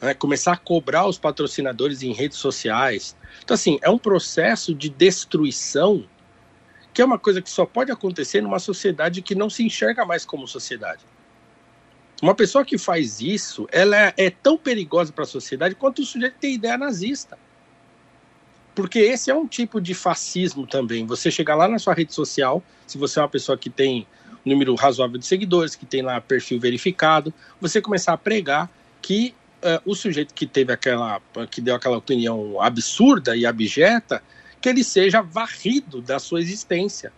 né, 0.02 0.14
começar 0.14 0.54
a 0.54 0.58
cobrar 0.58 1.06
os 1.06 1.18
patrocinadores 1.18 2.02
em 2.02 2.14
redes 2.14 2.38
sociais. 2.38 3.16
Então, 3.44 3.56
assim, 3.56 3.78
é 3.82 3.90
um 3.90 3.98
processo 3.98 4.74
de 4.74 4.90
destruição 4.90 6.06
que 6.94 7.02
é 7.02 7.06
uma 7.06 7.20
coisa 7.20 7.42
que 7.42 7.50
só 7.50 7.66
pode 7.66 7.92
acontecer 7.92 8.40
numa 8.40 8.60
sociedade 8.60 9.22
que 9.22 9.36
não 9.36 9.50
se 9.50 9.66
enxerga 9.66 10.06
mais 10.06 10.24
como 10.24 10.48
sociedade. 10.48 11.04
Uma 12.22 12.34
pessoa 12.34 12.64
que 12.64 12.78
faz 12.78 13.20
isso, 13.20 13.68
ela 13.70 14.14
é, 14.16 14.30
tão 14.30 14.58
perigosa 14.58 15.12
para 15.12 15.26
a 15.26 15.28
sociedade 15.28 15.76
quanto 15.76 16.02
o 16.02 16.06
sujeito 16.06 16.36
que 16.36 16.40
tem 16.40 16.54
ideia 16.54 16.78
nazista. 16.78 17.38
Porque 18.76 19.00
esse 19.00 19.32
é 19.32 19.34
um 19.34 19.48
tipo 19.48 19.80
de 19.80 19.94
fascismo 19.94 20.68
também. 20.68 21.06
Você 21.08 21.32
chegar 21.32 21.56
lá 21.56 21.68
na 21.68 21.80
sua 21.80 21.94
rede 21.94 22.14
social, 22.14 22.62
se 22.86 22.98
você 22.98 23.20
é 23.20 23.22
uma 23.22 23.30
pessoa 23.30 23.58
que 23.58 23.70
tem 23.70 24.06
um 24.46 24.50
número 24.50 24.76
razoável 24.76 25.18
de 25.18 25.26
seguidores, 25.26 25.76
que 25.76 25.86
tem 25.86 26.02
lá 26.02 26.20
perfil 26.20 26.60
verificado, 26.60 27.34
você 27.60 27.82
começar 27.82 28.14
a 28.14 28.18
pregar 28.18 28.70
que 29.02 29.34
uh, 29.64 29.82
o 29.90 29.96
sujeito 29.96 30.34
que 30.34 30.46
teve 30.46 30.74
aquela, 30.74 31.22
que 31.50 31.62
deu 31.62 31.74
aquela 31.74 31.98
opinião 31.98 32.62
absurda 32.62 33.36
e 33.36 33.46
abjeta, 33.46 34.22
que 34.62 34.68
ele 34.68 34.84
seja 34.84 35.22
varrido 35.22 36.02
da 36.02 36.20
sua 36.20 36.42
existência, 36.42 37.14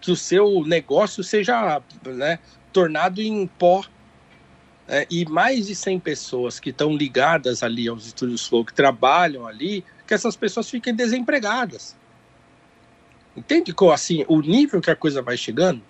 que 0.00 0.10
o 0.10 0.16
seu 0.16 0.64
negócio 0.66 1.22
seja 1.22 1.80
né, 2.04 2.38
tornado 2.72 3.22
em 3.22 3.46
pó. 3.46 3.84
É, 4.86 5.06
e 5.10 5.24
mais 5.24 5.66
de 5.66 5.74
100 5.74 6.00
pessoas 6.00 6.60
que 6.60 6.68
estão 6.68 6.94
ligadas 6.94 7.62
ali 7.62 7.88
aos 7.88 8.06
estúdios 8.06 8.46
Flow, 8.46 8.66
que 8.66 8.74
trabalham 8.74 9.46
ali, 9.46 9.82
que 10.06 10.14
essas 10.14 10.36
pessoas 10.36 10.68
fiquem 10.68 10.94
desempregadas. 10.94 11.96
Entende 13.36 13.72
qual 13.72 13.92
assim 13.92 14.24
o 14.28 14.40
nível 14.40 14.80
que 14.80 14.90
a 14.90 14.96
coisa 14.96 15.20
vai 15.20 15.36
chegando? 15.36 15.82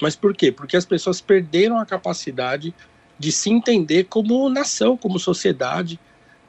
Mas 0.00 0.14
por 0.14 0.34
quê? 0.34 0.52
Porque 0.52 0.76
as 0.76 0.84
pessoas 0.84 1.20
perderam 1.20 1.78
a 1.78 1.86
capacidade 1.86 2.74
de 3.18 3.32
se 3.32 3.50
entender 3.50 4.04
como 4.04 4.48
nação, 4.50 4.96
como 4.96 5.18
sociedade, 5.18 5.98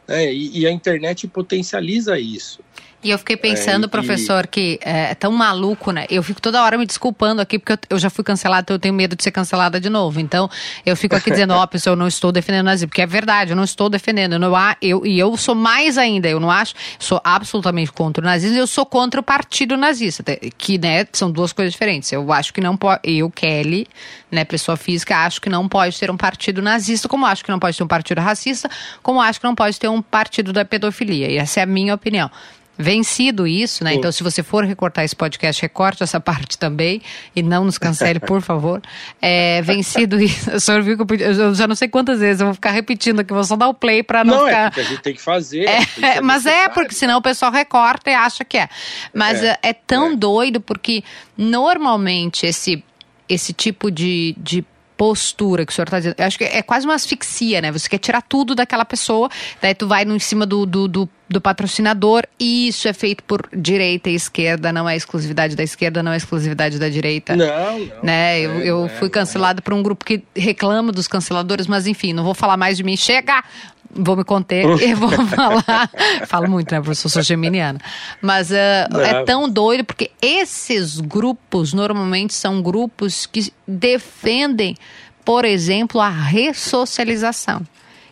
né? 0.08 0.34
e, 0.34 0.60
e 0.60 0.68
a 0.68 0.72
internet 0.72 1.28
potencializa 1.28 2.20
isso. 2.20 2.60
E 3.08 3.10
eu 3.10 3.18
fiquei 3.18 3.38
pensando, 3.38 3.86
é, 3.86 3.88
professor, 3.88 4.46
que 4.48 4.78
é 4.82 5.16
tão 5.16 5.32
maluco, 5.32 5.94
né? 5.94 6.06
Eu 6.10 6.22
fico 6.22 6.42
toda 6.42 6.62
hora 6.62 6.78
me 6.78 6.86
desculpando 6.86 7.42
aqui, 7.42 7.58
porque 7.58 7.72
eu, 7.72 7.78
eu 7.92 8.00
já 8.00 8.10
fui 8.10 8.22
cancelada, 8.22 8.64
então 8.64 8.76
eu 8.76 8.80
tenho 8.80 8.94
medo 8.94 9.16
de 9.16 9.24
ser 9.24 9.32
cancelada 9.32 9.80
de 9.80 9.90
novo. 9.90 10.20
Então, 10.20 10.50
eu 10.86 10.94
fico 10.94 11.16
aqui 11.16 11.32
dizendo, 11.32 11.54
ó, 11.54 11.64
oh, 11.64 11.68
pessoal, 11.72 11.94
eu 11.94 11.98
não 11.98 12.10
estou 12.10 12.34
defendendo 12.34 12.64
o 12.64 12.66
nazismo, 12.66 12.90
porque 12.90 13.02
é 13.02 13.06
verdade, 13.06 13.52
eu 13.52 13.56
não 13.56 13.64
estou 13.64 13.88
defendendo. 13.88 14.34
Eu 14.34 14.40
não, 14.40 14.52
eu, 14.82 15.06
e 15.06 15.18
eu 15.18 15.38
sou 15.38 15.56
mais 15.56 15.98
ainda, 15.98 16.28
eu 16.28 16.38
não 16.38 16.52
acho, 16.52 16.74
sou 17.00 17.22
absolutamente 17.24 17.94
contra 17.94 18.22
o 18.22 18.26
nazismo, 18.26 18.58
eu 18.58 18.68
sou 18.68 18.86
contra 18.86 19.22
o 19.22 19.24
partido 19.24 19.78
nazista, 19.78 20.22
que, 20.58 20.78
né, 20.78 21.08
são 21.14 21.32
duas 21.32 21.54
coisas 21.54 21.72
diferentes. 21.72 22.12
Eu 22.12 22.34
acho 22.34 22.54
que 22.54 22.60
não 22.60 22.76
pode, 22.76 23.00
eu, 23.06 23.32
Kelly, 23.32 23.88
né, 24.30 24.44
pessoa 24.44 24.76
física, 24.76 25.16
acho 25.20 25.40
que 25.40 25.50
não 25.50 25.70
pode 25.70 25.98
ter 25.98 26.12
um 26.12 26.18
partido 26.18 26.62
nazista, 26.62 27.08
como 27.08 27.26
acho 27.26 27.42
que 27.42 27.52
não 27.52 27.60
pode 27.60 27.78
ter 27.78 27.84
um 27.86 27.88
partido 27.88 28.20
racista, 28.20 28.70
como 29.02 29.22
acho 29.22 29.40
que 29.40 29.46
não 29.46 29.56
pode 29.56 29.80
ter 29.80 29.88
um 29.88 30.02
partido 30.02 30.52
da 30.52 30.66
pedofilia. 30.66 31.32
E 31.32 31.38
essa 31.38 31.62
é 31.62 31.64
a 31.64 31.66
minha 31.66 31.96
opinião. 31.96 32.30
Vencido 32.78 33.48
isso, 33.48 33.84
né? 33.84 33.92
Sim. 33.92 33.98
Então, 33.98 34.12
se 34.12 34.22
você 34.22 34.44
for 34.44 34.64
recortar 34.64 35.04
esse 35.04 35.16
podcast, 35.16 35.62
recorte 35.62 36.04
essa 36.04 36.20
parte 36.22 36.58
também 36.58 37.02
e 37.36 37.42
não 37.42 37.66
nos 37.66 37.78
cancele, 37.78 38.20
por 38.20 38.42
favor. 38.42 38.82
É, 39.22 39.62
vencido 39.62 40.20
isso, 40.22 40.52
o 40.52 40.60
senhor 40.60 40.82
viu 40.84 40.98
que 40.98 41.14
eu, 41.14 41.18
eu, 41.20 41.56
já 41.56 41.68
não 41.68 41.76
sei 41.76 41.88
quantas 41.88 42.20
vezes 42.20 42.42
eu 42.42 42.48
vou 42.48 42.54
ficar 42.54 42.72
repetindo 42.72 43.20
aqui, 43.20 43.34
vou 43.34 43.44
só 43.44 43.56
dar 43.56 43.68
o 43.68 43.74
play 43.74 44.04
para 44.04 44.24
não, 44.24 44.38
não 44.38 44.48
é 44.48 44.70
ficar. 44.70 44.80
É 44.80 44.82
a 44.82 44.90
gente 44.90 45.02
tem 45.02 45.14
que 45.14 45.22
fazer. 45.22 45.66
É, 46.02 46.22
mas 46.22 46.46
é, 46.46 46.70
porque 46.70 46.94
senão 46.94 47.18
o 47.18 47.22
pessoal 47.22 47.52
recorta 47.52 48.12
e 48.12 48.14
acha 48.14 48.46
que 48.46 48.58
é. 48.58 48.70
Mas 49.14 49.42
é, 49.42 49.58
é 49.64 49.74
tão 49.74 50.12
é. 50.12 50.16
doido 50.16 50.62
porque 50.62 51.04
normalmente 51.36 52.46
esse, 52.46 52.84
esse 53.28 53.54
tipo 53.54 53.90
de, 53.90 54.36
de 54.38 54.64
postura 54.98 55.66
que 55.66 55.72
o 55.72 55.76
senhor 55.76 55.86
está 55.86 56.00
dizendo. 56.00 56.16
Eu 56.18 56.26
acho 56.26 56.38
que 56.38 56.44
é 56.44 56.62
quase 56.62 56.86
uma 56.86 56.96
asfixia, 56.96 57.62
né? 57.62 57.72
Você 57.72 57.88
quer 57.88 58.00
tirar 58.00 58.22
tudo 58.22 58.56
daquela 58.56 58.84
pessoa, 58.84 59.30
daí 59.62 59.76
tu 59.76 59.88
vai 59.88 60.04
no, 60.04 60.16
em 60.16 60.20
cima 60.20 60.46
do, 60.46 60.66
do, 60.66 60.88
do, 60.88 61.10
do 61.30 61.40
patrocinador, 61.40 62.24
e 62.40 62.68
isso 62.68 62.88
é 62.88 62.94
feito 62.94 63.24
por 63.24 63.48
direita 63.56 64.10
e 64.10 64.16
esquerda, 64.16 64.74
não 64.74 64.90
é 64.90 64.96
exclusividade 64.96 65.56
da 65.56 65.64
esquerda, 65.64 66.02
não 66.02 66.12
é 66.12 66.18
exclusividade 66.18 66.80
da 66.80 66.90
direita. 66.90 67.36
Não, 67.36 67.80
não. 67.80 68.04
Né? 68.04 68.40
Eu, 68.40 68.52
eu 68.60 68.86
é, 68.86 68.90
fui 68.90 69.10
cancelado 69.10 69.62
por 69.62 69.74
um 69.74 69.84
grupo 69.84 70.04
que 70.04 70.24
reclama 70.36 70.92
dos 70.92 71.08
canceladores, 71.08 71.68
mas 71.68 71.86
enfim, 71.86 72.12
não 72.12 72.24
vou 72.24 72.34
falar 72.34 72.58
mais 72.58 72.76
de 72.76 72.84
mim. 72.84 72.98
Chega! 72.98 73.44
Vou 73.90 74.16
me 74.16 74.24
conter 74.24 74.66
e 74.82 74.94
vou 74.94 75.10
falar. 75.28 75.90
Falo 76.28 76.50
muito, 76.50 76.72
né, 76.72 76.82
professor? 76.82 77.10
Sou 77.10 77.22
geminiana. 77.22 77.80
Mas 78.22 78.52
uh, 78.52 78.54
é 79.02 79.24
tão 79.24 79.50
doido 79.50 79.84
porque 79.84 80.12
esses 80.22 81.00
grupos 81.00 81.74
normalmente 81.74 82.34
são 82.34 82.62
grupos 82.62 83.26
que 83.26 83.52
defendem, 83.68 84.76
por 85.24 85.46
exemplo, 85.46 86.02
a 86.02 86.10
ressocialização. 86.10 87.62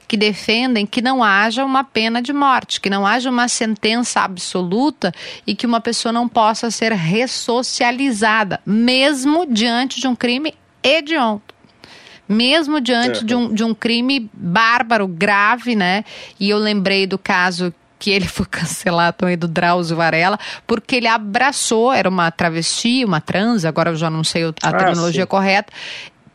Que 0.08 0.16
defendem 0.16 0.86
que 0.86 1.02
não 1.02 1.24
haja 1.24 1.66
uma 1.66 1.84
pena 1.84 2.22
de 2.22 2.32
morte, 2.32 2.80
que 2.80 2.92
não 2.92 3.08
haja 3.08 3.28
uma 3.28 3.48
sentença 3.48 4.22
absoluta 4.22 5.12
e 5.48 5.56
que 5.56 5.66
uma 5.66 5.82
pessoa 5.82 6.12
não 6.12 6.28
possa 6.30 6.70
ser 6.70 6.92
ressocializada, 6.94 8.60
mesmo 8.64 9.48
diante 9.48 10.00
de 10.00 10.08
um 10.08 10.16
crime 10.16 10.54
hediondo 10.84 11.55
mesmo 12.28 12.82
diante 12.82 13.24
de, 13.24 13.36
um, 13.36 13.54
de 13.54 13.64
um 13.64 13.74
crime 13.74 14.30
bárbaro, 14.34 15.08
grave, 15.08 15.76
né? 15.76 16.04
E 16.40 16.50
eu 16.50 16.58
lembrei 16.58 17.06
do 17.06 17.18
caso 17.18 17.74
que 17.98 18.12
ele 18.12 18.28
foi 18.30 18.46
cancelado 18.46 19.18
também 19.18 19.38
do 19.38 19.48
Drauzio 19.48 19.96
Varela, 19.96 20.40
porque 20.68 20.98
ele 20.98 21.08
abraçou, 21.08 21.92
era 21.92 22.10
uma 22.10 22.30
travesti, 22.32 23.04
uma 23.06 23.22
trans, 23.22 23.66
agora 23.66 23.92
eu 23.92 23.96
já 23.96 24.10
não 24.10 24.24
sei 24.24 24.46
a 24.46 24.54
ah, 24.62 24.74
terminologia 24.74 25.24
sim. 25.24 25.28
correta, 25.28 25.72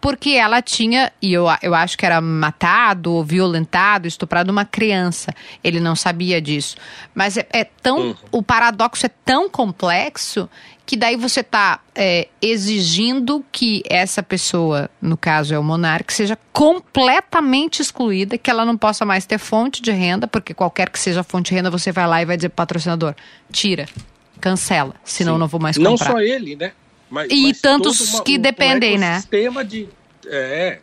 porque 0.01 0.31
ela 0.31 0.63
tinha, 0.63 1.13
e 1.21 1.33
eu, 1.33 1.47
eu 1.63 1.75
acho 1.75 1.99
que 1.99 2.07
era 2.07 2.21
matado, 2.21 3.23
violentado, 3.23 4.09
estuprado 4.09 4.51
uma 4.51 4.65
criança. 4.65 5.35
Ele 5.63 5.79
não 5.79 5.95
sabia 5.95 6.41
disso. 6.41 6.77
Mas 7.15 7.37
é, 7.37 7.47
é 7.53 7.65
tão. 7.65 7.99
Uhum. 7.99 8.15
O 8.33 8.43
paradoxo 8.43 9.05
é 9.05 9.11
tão 9.25 9.51
complexo 9.51 10.49
que 10.87 10.97
daí 10.97 11.17
você 11.17 11.41
está 11.41 11.81
é, 11.95 12.27
exigindo 12.43 13.45
que 13.53 13.81
essa 13.89 14.25
pessoa, 14.25 14.91
no 15.01 15.17
caso 15.17 15.55
é 15.55 15.59
o 15.59 15.63
monarca, 15.63 16.13
seja 16.13 16.37
completamente 16.53 17.81
excluída, 17.81 18.37
que 18.37 18.51
ela 18.51 18.65
não 18.65 18.77
possa 18.77 19.05
mais 19.05 19.25
ter 19.25 19.39
fonte 19.39 19.81
de 19.81 19.93
renda, 19.93 20.27
porque 20.27 20.53
qualquer 20.53 20.91
que 20.91 20.99
seja 20.99 21.21
a 21.21 21.23
fonte 21.23 21.51
de 21.51 21.55
renda, 21.55 21.71
você 21.71 21.93
vai 21.93 22.09
lá 22.09 22.21
e 22.21 22.25
vai 22.25 22.37
dizer 22.37 22.49
patrocinador, 22.49 23.15
tira, 23.53 23.87
cancela, 24.41 24.97
senão 25.05 25.35
Sim. 25.35 25.39
não 25.39 25.47
vou 25.47 25.61
mais 25.61 25.77
comprar. 25.77 25.91
Não 25.91 25.97
só 25.97 26.19
ele, 26.19 26.57
né? 26.57 26.73
Mas, 27.11 27.29
e 27.31 27.43
mas 27.43 27.61
tantos 27.61 28.01
uma, 28.01 28.23
que 28.23 28.39
um, 28.39 28.41
dependem, 28.41 28.97
um 28.97 29.01
né? 29.01 29.21
Sistema 29.21 29.65
de 29.65 29.89
é, 30.27 30.81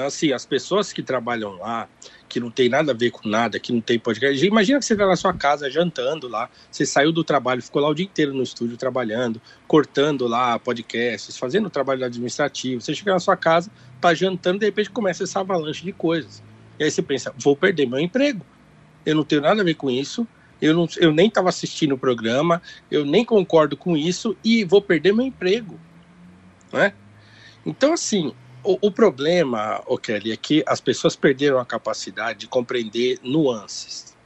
assim, 0.00 0.32
as 0.32 0.46
pessoas 0.46 0.92
que 0.92 1.02
trabalham 1.02 1.52
lá, 1.58 1.88
que 2.28 2.40
não 2.40 2.50
tem 2.50 2.68
nada 2.68 2.92
a 2.92 2.94
ver 2.94 3.10
com 3.10 3.28
nada, 3.28 3.58
que 3.58 3.72
não 3.72 3.80
tem 3.80 3.98
podcast. 3.98 4.46
Imagina 4.46 4.78
que 4.78 4.84
você 4.84 4.94
está 4.94 5.06
na 5.06 5.16
sua 5.16 5.34
casa 5.34 5.70
jantando 5.70 6.28
lá, 6.28 6.48
você 6.70 6.86
saiu 6.86 7.12
do 7.12 7.22
trabalho, 7.22 7.62
ficou 7.62 7.82
lá 7.82 7.88
o 7.88 7.94
dia 7.94 8.06
inteiro 8.06 8.32
no 8.32 8.42
estúdio 8.42 8.76
trabalhando, 8.76 9.40
cortando 9.66 10.26
lá 10.26 10.58
podcasts, 10.58 11.36
fazendo 11.36 11.68
trabalho 11.68 12.04
administrativo. 12.04 12.80
Você 12.80 12.94
chega 12.94 13.12
na 13.12 13.20
sua 13.20 13.36
casa, 13.36 13.70
tá 14.00 14.14
jantando, 14.14 14.60
de 14.60 14.66
repente 14.66 14.90
começa 14.90 15.24
essa 15.24 15.40
avalanche 15.40 15.84
de 15.84 15.92
coisas. 15.92 16.42
E 16.78 16.84
aí 16.84 16.90
você 16.90 17.02
pensa, 17.02 17.34
vou 17.36 17.54
perder 17.54 17.86
meu 17.86 17.98
emprego. 17.98 18.44
Eu 19.04 19.16
não 19.16 19.24
tenho 19.24 19.42
nada 19.42 19.60
a 19.60 19.64
ver 19.64 19.74
com 19.74 19.90
isso, 19.90 20.26
eu, 20.62 20.72
não, 20.72 20.88
eu 20.96 21.12
nem 21.12 21.26
estava 21.26 21.48
assistindo 21.48 21.96
o 21.96 21.98
programa, 21.98 22.62
eu 22.88 23.04
nem 23.04 23.24
concordo 23.24 23.76
com 23.76 23.96
isso 23.96 24.36
e 24.44 24.62
vou 24.62 24.80
perder 24.80 25.12
meu 25.12 25.26
emprego. 25.26 25.78
Né? 26.72 26.94
Então, 27.66 27.92
assim, 27.92 28.32
o, 28.62 28.78
o 28.80 28.90
problema, 28.92 29.82
o 29.86 29.98
Kelly, 29.98 30.30
é 30.30 30.36
que 30.36 30.62
as 30.64 30.80
pessoas 30.80 31.16
perderam 31.16 31.58
a 31.58 31.66
capacidade 31.66 32.40
de 32.40 32.46
compreender 32.46 33.18
nuances. 33.24 34.16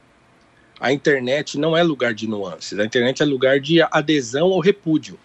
A 0.79 0.93
internet 0.93 1.57
não 1.57 1.75
é 1.75 1.81
lugar 1.81 2.13
de 2.13 2.27
nuances, 2.27 2.77
a 2.77 2.85
internet 2.85 3.23
é 3.23 3.25
lugar 3.25 3.59
de 3.59 3.81
adesão 3.81 4.49
ou 4.49 4.59
repúdio. 4.59 5.19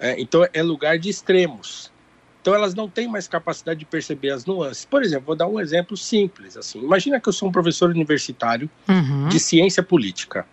É, 0.00 0.20
então 0.20 0.44
é 0.52 0.62
lugar 0.62 0.98
de 0.98 1.08
extremos. 1.08 1.92
Então 2.40 2.54
elas 2.54 2.74
não 2.74 2.88
têm 2.88 3.06
mais 3.06 3.28
capacidade 3.28 3.80
de 3.80 3.86
perceber 3.86 4.30
as 4.30 4.46
nuances. 4.46 4.84
Por 4.84 5.02
exemplo, 5.02 5.26
vou 5.26 5.36
dar 5.36 5.46
um 5.46 5.60
exemplo 5.60 5.96
simples. 5.96 6.56
Assim, 6.56 6.78
imagina 6.78 7.20
que 7.20 7.28
eu 7.28 7.32
sou 7.32 7.48
um 7.48 7.52
professor 7.52 7.90
universitário 7.90 8.70
uhum. 8.88 9.28
de 9.28 9.38
ciência 9.38 9.82
política, 9.82 10.46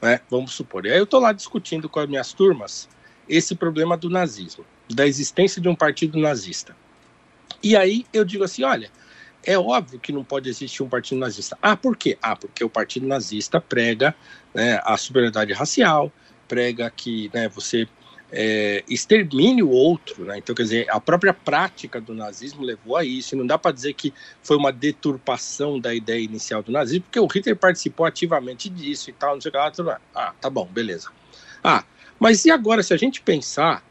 né? 0.00 0.20
Vamos 0.30 0.52
supor. 0.52 0.86
E 0.86 0.90
aí 0.90 0.98
eu 0.98 1.04
estou 1.04 1.20
lá 1.20 1.32
discutindo 1.32 1.88
com 1.88 2.00
as 2.00 2.08
minhas 2.08 2.32
turmas 2.32 2.88
esse 3.28 3.54
problema 3.54 3.96
do 3.96 4.08
nazismo, 4.08 4.64
da 4.92 5.06
existência 5.06 5.60
de 5.60 5.68
um 5.68 5.74
partido 5.74 6.18
nazista. 6.18 6.74
E 7.62 7.76
aí 7.76 8.06
eu 8.12 8.24
digo 8.24 8.44
assim: 8.44 8.64
olha, 8.64 8.90
é 9.44 9.58
óbvio 9.58 10.00
que 10.00 10.12
não 10.12 10.24
pode 10.24 10.48
existir 10.48 10.82
um 10.82 10.88
partido 10.88 11.18
nazista. 11.18 11.58
Ah, 11.60 11.76
por 11.76 11.96
quê? 11.96 12.18
Ah, 12.22 12.36
porque 12.36 12.64
o 12.64 12.70
partido 12.70 13.06
nazista 13.06 13.60
prega 13.60 14.14
né, 14.54 14.80
a 14.82 14.96
superioridade 14.96 15.52
racial, 15.52 16.10
prega 16.48 16.90
que 16.90 17.30
né, 17.34 17.48
você 17.48 17.86
é, 18.36 18.82
extermine 18.88 19.62
o 19.62 19.70
outro, 19.70 20.24
né? 20.24 20.38
Então, 20.38 20.54
quer 20.56 20.64
dizer, 20.64 20.90
a 20.90 21.00
própria 21.00 21.32
prática 21.32 22.00
do 22.00 22.12
nazismo 22.12 22.64
levou 22.64 22.96
a 22.96 23.04
isso. 23.04 23.34
E 23.34 23.38
não 23.38 23.46
dá 23.46 23.56
para 23.56 23.70
dizer 23.70 23.94
que 23.94 24.12
foi 24.42 24.56
uma 24.56 24.72
deturpação 24.72 25.78
da 25.78 25.94
ideia 25.94 26.20
inicial 26.20 26.60
do 26.60 26.72
nazismo, 26.72 27.04
porque 27.04 27.20
o 27.20 27.26
Hitler 27.26 27.56
participou 27.56 28.04
ativamente 28.04 28.68
disso 28.68 29.08
e 29.08 29.12
tal, 29.12 29.34
não 29.34 29.40
sei 29.40 29.50
o 29.50 29.52
que 29.52 29.58
lá. 29.58 29.70
Tudo 29.70 29.86
lá. 29.86 30.00
Ah, 30.12 30.34
tá 30.40 30.50
bom, 30.50 30.66
beleza. 30.66 31.10
Ah, 31.62 31.84
mas 32.18 32.44
e 32.44 32.50
agora, 32.50 32.82
se 32.82 32.92
a 32.92 32.96
gente 32.96 33.22
pensar 33.22 33.84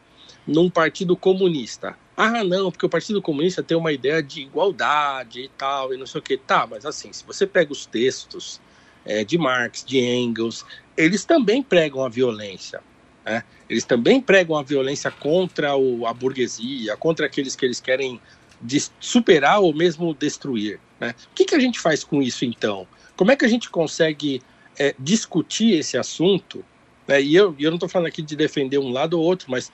num 0.46 0.70
partido 0.70 1.16
comunista? 1.16 1.96
Ah, 2.18 2.44
não, 2.44 2.70
porque 2.70 2.86
o 2.86 2.90
Partido 2.90 3.22
Comunista 3.22 3.64
tem 3.64 3.76
uma 3.76 3.92
ideia 3.92 4.22
de 4.22 4.42
igualdade 4.42 5.42
e 5.42 5.48
tal, 5.58 5.94
e 5.94 5.98
não 5.98 6.06
sei 6.06 6.20
o 6.20 6.22
que. 6.22 6.38
Tá, 6.38 6.68
mas 6.68 6.86
assim, 6.86 7.12
se 7.12 7.26
você 7.26 7.48
pega 7.48 7.72
os 7.72 7.88
textos 7.88 8.62
é, 9.04 9.24
de 9.24 9.38
Marx, 9.38 9.84
de 9.84 10.00
Engels, 10.00 10.64
eles 10.96 11.26
também 11.26 11.64
pregam 11.64 12.04
a 12.04 12.10
violência. 12.10 12.82
Né? 13.26 13.44
Eles 13.70 13.86
também 13.86 14.22
pregam 14.22 14.58
a 14.58 14.64
violência 14.64 15.10
contra 15.12 15.76
o, 15.76 16.06
a 16.06 16.14
burguesia, 16.14 16.98
contra 16.98 17.26
aqueles 17.26 17.56
que 17.56 17.66
eles 17.66 17.80
querem 17.80 18.20
superar 19.00 19.60
ou 19.60 19.74
mesmo 19.74 20.14
destruir. 20.14 20.80
Né? 21.00 21.16
O 21.32 21.36
que, 21.36 21.46
que 21.46 21.56
a 21.56 21.60
gente 21.60 21.80
faz 21.80 22.04
com 22.04 22.22
isso 22.22 22.46
então? 22.46 22.88
Como 23.16 23.32
é 23.32 23.36
que 23.36 23.46
a 23.46 23.50
gente 23.50 23.70
consegue 23.70 24.42
é, 24.78 24.96
discutir 24.98 25.74
esse 25.74 25.98
assunto? 25.98 26.64
Né? 27.08 27.22
E 27.22 27.36
eu, 27.36 27.56
eu 27.60 27.70
não 27.70 27.76
estou 27.76 27.90
falando 27.90 28.08
aqui 28.08 28.22
de 28.22 28.36
defender 28.36 28.78
um 28.78 28.92
lado 28.92 29.20
ou 29.20 29.24
outro, 29.24 29.52
mas 29.52 29.72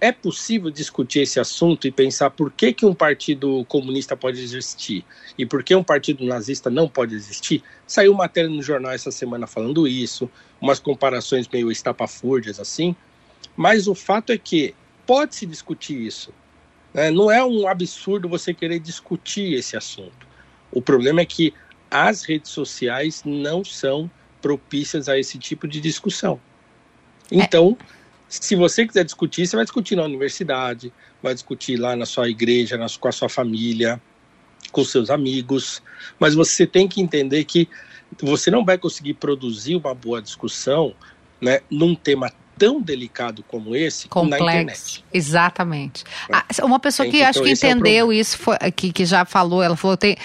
é 0.00 0.10
possível 0.10 0.70
discutir 0.70 1.20
esse 1.20 1.38
assunto 1.38 1.86
e 1.86 1.92
pensar 1.92 2.30
por 2.30 2.50
que, 2.50 2.72
que 2.72 2.84
um 2.84 2.94
partido 2.94 3.64
comunista 3.66 4.16
pode 4.16 4.42
existir 4.42 5.04
e 5.38 5.46
por 5.46 5.62
que 5.62 5.74
um 5.74 5.84
partido 5.84 6.24
nazista 6.24 6.68
não 6.68 6.88
pode 6.88 7.14
existir? 7.14 7.62
Saiu 7.86 8.14
matéria 8.14 8.50
no 8.50 8.62
jornal 8.62 8.92
essa 8.92 9.10
semana 9.10 9.46
falando 9.46 9.86
isso, 9.86 10.28
umas 10.60 10.80
comparações 10.80 11.48
meio 11.48 11.70
estapafúrdias 11.70 12.58
assim, 12.58 12.96
mas 13.56 13.86
o 13.86 13.94
fato 13.94 14.32
é 14.32 14.38
que 14.38 14.74
pode-se 15.06 15.46
discutir 15.46 16.00
isso. 16.00 16.32
Né? 16.92 17.10
Não 17.10 17.30
é 17.30 17.44
um 17.44 17.66
absurdo 17.66 18.28
você 18.28 18.52
querer 18.52 18.80
discutir 18.80 19.54
esse 19.54 19.76
assunto. 19.76 20.26
O 20.70 20.82
problema 20.82 21.20
é 21.20 21.26
que 21.26 21.54
as 21.90 22.22
redes 22.22 22.50
sociais 22.50 23.22
não 23.24 23.62
são 23.64 24.10
propícias 24.42 25.08
a 25.08 25.18
esse 25.18 25.38
tipo 25.38 25.66
de 25.66 25.80
discussão. 25.80 26.38
É. 27.30 27.36
Então, 27.36 27.78
é 27.80 28.02
se 28.28 28.56
você 28.56 28.86
quiser 28.86 29.04
discutir, 29.04 29.46
você 29.46 29.56
vai 29.56 29.64
discutir 29.64 29.94
na 29.94 30.04
universidade, 30.04 30.92
vai 31.22 31.34
discutir 31.34 31.76
lá 31.76 31.94
na 31.94 32.06
sua 32.06 32.28
igreja, 32.28 32.78
na, 32.78 32.86
com 32.98 33.08
a 33.08 33.12
sua 33.12 33.28
família, 33.28 34.00
com 34.70 34.82
seus 34.84 35.10
amigos, 35.10 35.82
mas 36.18 36.34
você 36.34 36.66
tem 36.66 36.88
que 36.88 37.00
entender 37.00 37.44
que 37.44 37.68
você 38.22 38.50
não 38.50 38.64
vai 38.64 38.78
conseguir 38.78 39.14
produzir 39.14 39.76
uma 39.76 39.94
boa 39.94 40.20
discussão 40.22 40.94
né, 41.40 41.60
num 41.70 41.94
tema 41.94 42.32
tão 42.56 42.80
delicado 42.80 43.42
como 43.42 43.76
esse 43.76 44.08
Complexo. 44.08 44.44
na 44.44 44.52
internet. 44.52 45.04
Exatamente. 45.12 46.04
Ah, 46.32 46.46
uma 46.62 46.80
pessoa 46.80 47.08
que 47.08 47.18
então, 47.18 47.28
acho 47.28 47.42
que 47.42 47.48
é 47.48 47.52
entendeu 47.52 48.12
é 48.12 48.16
isso, 48.16 48.38
foi, 48.38 48.56
que, 48.74 48.92
que 48.92 49.04
já 49.04 49.24
falou, 49.26 49.62
ela 49.62 49.76
falou, 49.76 49.96
tem, 49.96 50.12
é, 50.12 50.18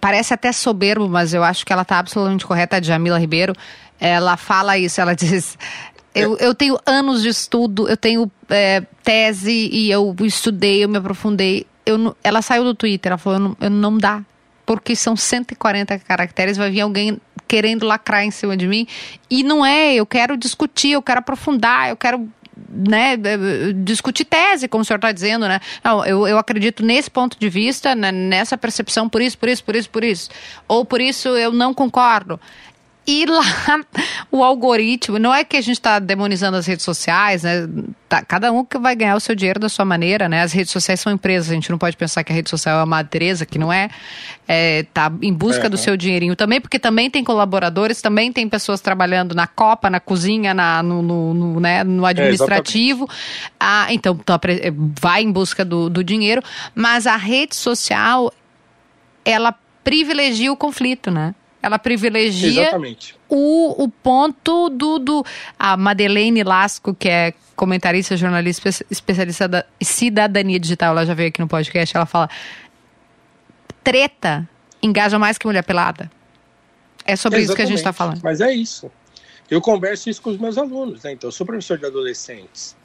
parece 0.00 0.34
até 0.34 0.52
soberbo, 0.52 1.08
mas 1.08 1.32
eu 1.32 1.42
acho 1.42 1.64
que 1.64 1.72
ela 1.72 1.82
está 1.82 1.98
absolutamente 1.98 2.46
correta, 2.46 2.76
a 2.76 2.82
Jamila 2.82 3.18
Ribeiro. 3.18 3.54
Ela 3.98 4.36
fala 4.36 4.78
isso, 4.78 5.00
ela 5.00 5.14
diz. 5.16 5.56
Eu, 6.14 6.36
eu 6.38 6.54
tenho 6.54 6.78
anos 6.84 7.22
de 7.22 7.28
estudo, 7.28 7.88
eu 7.88 7.96
tenho 7.96 8.30
é, 8.48 8.82
tese 9.02 9.70
e 9.72 9.90
eu 9.90 10.14
estudei, 10.20 10.84
eu 10.84 10.88
me 10.88 10.98
aprofundei. 10.98 11.66
Eu, 11.86 12.16
ela 12.22 12.42
saiu 12.42 12.64
do 12.64 12.74
Twitter, 12.74 13.12
ela 13.12 13.18
falou: 13.18 13.38
eu 13.38 13.42
não, 13.42 13.56
eu 13.60 13.70
não 13.70 13.98
dá, 13.98 14.22
porque 14.66 14.96
são 14.96 15.16
140 15.16 15.98
caracteres, 16.00 16.56
vai 16.56 16.70
vir 16.70 16.80
alguém 16.80 17.20
querendo 17.46 17.86
lacrar 17.86 18.24
em 18.24 18.30
cima 18.30 18.56
de 18.56 18.66
mim. 18.66 18.86
E 19.28 19.42
não 19.42 19.64
é, 19.64 19.94
eu 19.94 20.06
quero 20.06 20.36
discutir, 20.36 20.92
eu 20.92 21.02
quero 21.02 21.20
aprofundar, 21.20 21.88
eu 21.88 21.96
quero 21.96 22.28
né, 22.70 23.16
discutir 23.84 24.24
tese, 24.24 24.68
como 24.68 24.82
o 24.82 24.84
senhor 24.84 24.98
está 24.98 25.10
dizendo, 25.10 25.48
né? 25.48 25.60
Não, 25.82 26.04
eu, 26.04 26.26
eu 26.26 26.38
acredito 26.38 26.84
nesse 26.84 27.10
ponto 27.10 27.36
de 27.38 27.48
vista, 27.48 27.94
né, 27.94 28.12
nessa 28.12 28.56
percepção, 28.56 29.08
por 29.08 29.20
isso, 29.20 29.36
por 29.36 29.48
isso, 29.48 29.64
por 29.64 29.76
isso, 29.76 29.90
por 29.90 30.04
isso. 30.04 30.30
Ou 30.68 30.84
por 30.84 31.00
isso 31.00 31.28
eu 31.28 31.52
não 31.52 31.74
concordo. 31.74 32.38
E 33.06 33.24
lá, 33.26 33.42
o 34.30 34.44
algoritmo, 34.44 35.18
não 35.18 35.34
é 35.34 35.42
que 35.42 35.56
a 35.56 35.60
gente 35.60 35.76
está 35.76 35.98
demonizando 35.98 36.56
as 36.56 36.66
redes 36.66 36.84
sociais, 36.84 37.42
né? 37.42 37.68
Tá, 38.08 38.22
cada 38.22 38.52
um 38.52 38.64
que 38.64 38.78
vai 38.78 38.94
ganhar 38.94 39.16
o 39.16 39.20
seu 39.20 39.34
dinheiro 39.34 39.58
da 39.58 39.68
sua 39.68 39.84
maneira, 39.84 40.28
né? 40.28 40.42
As 40.42 40.52
redes 40.52 40.70
sociais 40.70 41.00
são 41.00 41.12
empresas, 41.12 41.50
a 41.50 41.54
gente 41.54 41.70
não 41.70 41.78
pode 41.78 41.96
pensar 41.96 42.22
que 42.22 42.32
a 42.32 42.34
rede 42.34 42.50
social 42.50 42.80
é 42.80 42.84
uma 42.84 43.02
Teresa, 43.02 43.46
que 43.46 43.58
não 43.58 43.72
é. 43.72 43.88
é 44.46 44.84
tá 44.92 45.10
em 45.22 45.32
busca 45.32 45.68
do 45.68 45.76
seu 45.76 45.96
dinheirinho 45.96 46.36
também, 46.36 46.60
porque 46.60 46.78
também 46.78 47.10
tem 47.10 47.24
colaboradores, 47.24 48.02
também 48.02 48.32
tem 48.32 48.48
pessoas 48.48 48.80
trabalhando 48.80 49.34
na 49.34 49.46
copa, 49.46 49.88
na 49.88 50.00
cozinha, 50.00 50.52
na, 50.52 50.82
no, 50.82 51.02
no, 51.02 51.34
no 51.34 51.60
né, 51.60 51.82
no 51.82 52.06
é, 52.06 52.10
administrativo. 52.10 53.08
É, 53.10 53.46
ah, 53.58 53.86
então, 53.90 54.16
tá, 54.16 54.38
vai 55.00 55.22
em 55.22 55.32
busca 55.32 55.64
do, 55.64 55.88
do 55.88 56.04
dinheiro, 56.04 56.42
mas 56.74 57.06
a 57.06 57.16
rede 57.16 57.56
social, 57.56 58.32
ela 59.24 59.54
privilegia 59.82 60.52
o 60.52 60.56
conflito, 60.56 61.10
né? 61.10 61.34
Ela 61.62 61.78
privilegia 61.78 62.62
Exatamente. 62.62 63.16
O, 63.28 63.84
o 63.84 63.88
ponto 63.88 64.70
do, 64.70 64.98
do. 64.98 65.24
A 65.58 65.76
Madeleine 65.76 66.42
Lasco, 66.42 66.94
que 66.94 67.08
é 67.08 67.34
comentarista, 67.54 68.16
jornalista, 68.16 68.70
especialista 68.90 69.46
da 69.46 69.66
cidadania 69.82 70.58
digital, 70.58 70.92
ela 70.92 71.04
já 71.04 71.12
veio 71.12 71.28
aqui 71.28 71.40
no 71.40 71.48
podcast, 71.48 71.94
ela 71.94 72.06
fala: 72.06 72.30
treta 73.84 74.48
engaja 74.82 75.18
mais 75.18 75.36
que 75.36 75.46
mulher 75.46 75.62
pelada. 75.62 76.10
É 77.04 77.16
sobre 77.16 77.40
Exatamente. 77.40 77.44
isso 77.44 77.56
que 77.56 77.62
a 77.62 77.66
gente 77.66 77.78
está 77.78 77.92
falando. 77.92 78.20
Mas 78.22 78.40
é 78.40 78.52
isso. 78.52 78.90
Eu 79.50 79.60
converso 79.60 80.08
isso 80.08 80.22
com 80.22 80.30
os 80.30 80.38
meus 80.38 80.56
alunos, 80.56 81.02
né? 81.02 81.12
Então, 81.12 81.28
eu 81.28 81.32
sou 81.32 81.44
professor 81.44 81.76
de 81.76 81.84
adolescentes. 81.84 82.76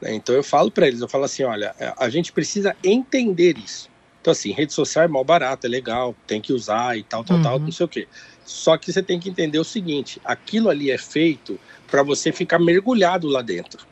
Né? 0.00 0.14
Então, 0.14 0.34
eu 0.34 0.42
falo 0.42 0.70
para 0.70 0.86
eles: 0.86 1.00
eu 1.00 1.08
falo 1.08 1.24
assim, 1.24 1.42
olha, 1.42 1.74
a 1.98 2.08
gente 2.08 2.32
precisa 2.32 2.76
entender 2.82 3.58
isso. 3.58 3.90
Então, 4.22 4.30
assim, 4.30 4.52
rede 4.52 4.72
social 4.72 5.04
é 5.04 5.08
mal 5.08 5.24
barato, 5.24 5.66
é 5.66 5.68
legal, 5.68 6.14
tem 6.28 6.40
que 6.40 6.52
usar 6.52 6.96
e 6.96 7.02
tal, 7.02 7.24
tal, 7.24 7.38
uhum. 7.38 7.42
tal, 7.42 7.58
não 7.58 7.72
sei 7.72 7.84
o 7.84 7.88
quê. 7.88 8.06
Só 8.44 8.78
que 8.78 8.92
você 8.92 9.02
tem 9.02 9.18
que 9.18 9.28
entender 9.28 9.58
o 9.58 9.64
seguinte: 9.64 10.20
aquilo 10.24 10.70
ali 10.70 10.92
é 10.92 10.96
feito 10.96 11.58
para 11.90 12.04
você 12.04 12.30
ficar 12.30 12.60
mergulhado 12.60 13.26
lá 13.26 13.42
dentro. 13.42 13.84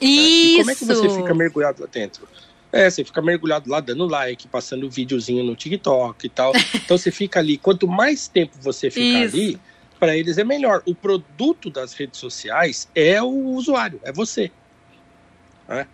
Isso! 0.00 0.12
Né? 0.12 0.22
E 0.22 0.56
como 0.58 0.70
é 0.70 0.74
que 0.76 0.84
você 0.84 1.10
fica 1.10 1.34
mergulhado 1.34 1.82
lá 1.82 1.88
dentro? 1.90 2.28
É, 2.70 2.88
você 2.88 3.04
fica 3.04 3.20
mergulhado 3.20 3.68
lá, 3.68 3.80
dando 3.80 4.06
like, 4.06 4.46
passando 4.46 4.88
videozinho 4.88 5.42
no 5.42 5.56
TikTok 5.56 6.26
e 6.26 6.30
tal. 6.30 6.52
Então 6.74 6.96
você 6.96 7.10
fica 7.10 7.40
ali. 7.40 7.58
Quanto 7.58 7.88
mais 7.88 8.28
tempo 8.28 8.52
você 8.60 8.88
ficar 8.88 9.26
Isso. 9.26 9.36
ali, 9.36 9.60
para 9.98 10.16
eles 10.16 10.38
é 10.38 10.44
melhor. 10.44 10.80
O 10.86 10.94
produto 10.94 11.68
das 11.70 11.92
redes 11.92 12.20
sociais 12.20 12.88
é 12.94 13.20
o 13.20 13.50
usuário, 13.50 14.00
é 14.04 14.12
você. 14.12 14.52
Né? 15.68 15.88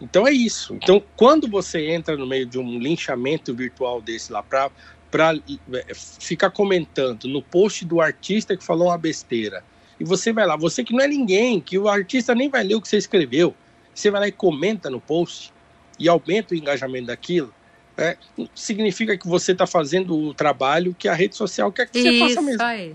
Então 0.00 0.26
é 0.26 0.32
isso. 0.32 0.74
Então, 0.74 1.02
quando 1.16 1.48
você 1.48 1.90
entra 1.90 2.16
no 2.16 2.26
meio 2.26 2.46
de 2.46 2.58
um 2.58 2.78
linchamento 2.78 3.54
virtual 3.54 4.00
desse 4.00 4.32
lá 4.32 4.42
para 4.42 4.70
para 5.10 5.34
é, 5.34 5.92
ficar 5.92 6.50
comentando 6.50 7.26
no 7.26 7.42
post 7.42 7.84
do 7.84 8.00
artista 8.00 8.56
que 8.56 8.62
falou 8.62 8.86
uma 8.86 8.96
besteira, 8.96 9.64
e 9.98 10.04
você 10.04 10.32
vai 10.32 10.46
lá, 10.46 10.56
você 10.56 10.84
que 10.84 10.92
não 10.92 11.00
é 11.00 11.08
ninguém, 11.08 11.60
que 11.60 11.76
o 11.76 11.88
artista 11.88 12.32
nem 12.32 12.48
vai 12.48 12.62
ler 12.62 12.76
o 12.76 12.80
que 12.80 12.86
você 12.86 12.96
escreveu, 12.96 13.52
você 13.92 14.08
vai 14.08 14.20
lá 14.20 14.28
e 14.28 14.32
comenta 14.32 14.88
no 14.88 15.00
post 15.00 15.52
e 15.98 16.08
aumenta 16.08 16.54
o 16.54 16.56
engajamento 16.56 17.08
daquilo, 17.08 17.52
né? 17.96 18.16
significa 18.54 19.18
que 19.18 19.26
você 19.26 19.50
está 19.50 19.66
fazendo 19.66 20.16
o 20.16 20.32
trabalho 20.32 20.94
que 20.96 21.08
a 21.08 21.12
rede 21.12 21.34
social 21.34 21.72
quer 21.72 21.88
que 21.88 21.98
Isso 21.98 22.08
você 22.08 22.18
faça 22.20 22.42
mesmo. 22.42 22.62
Aí. 22.62 22.94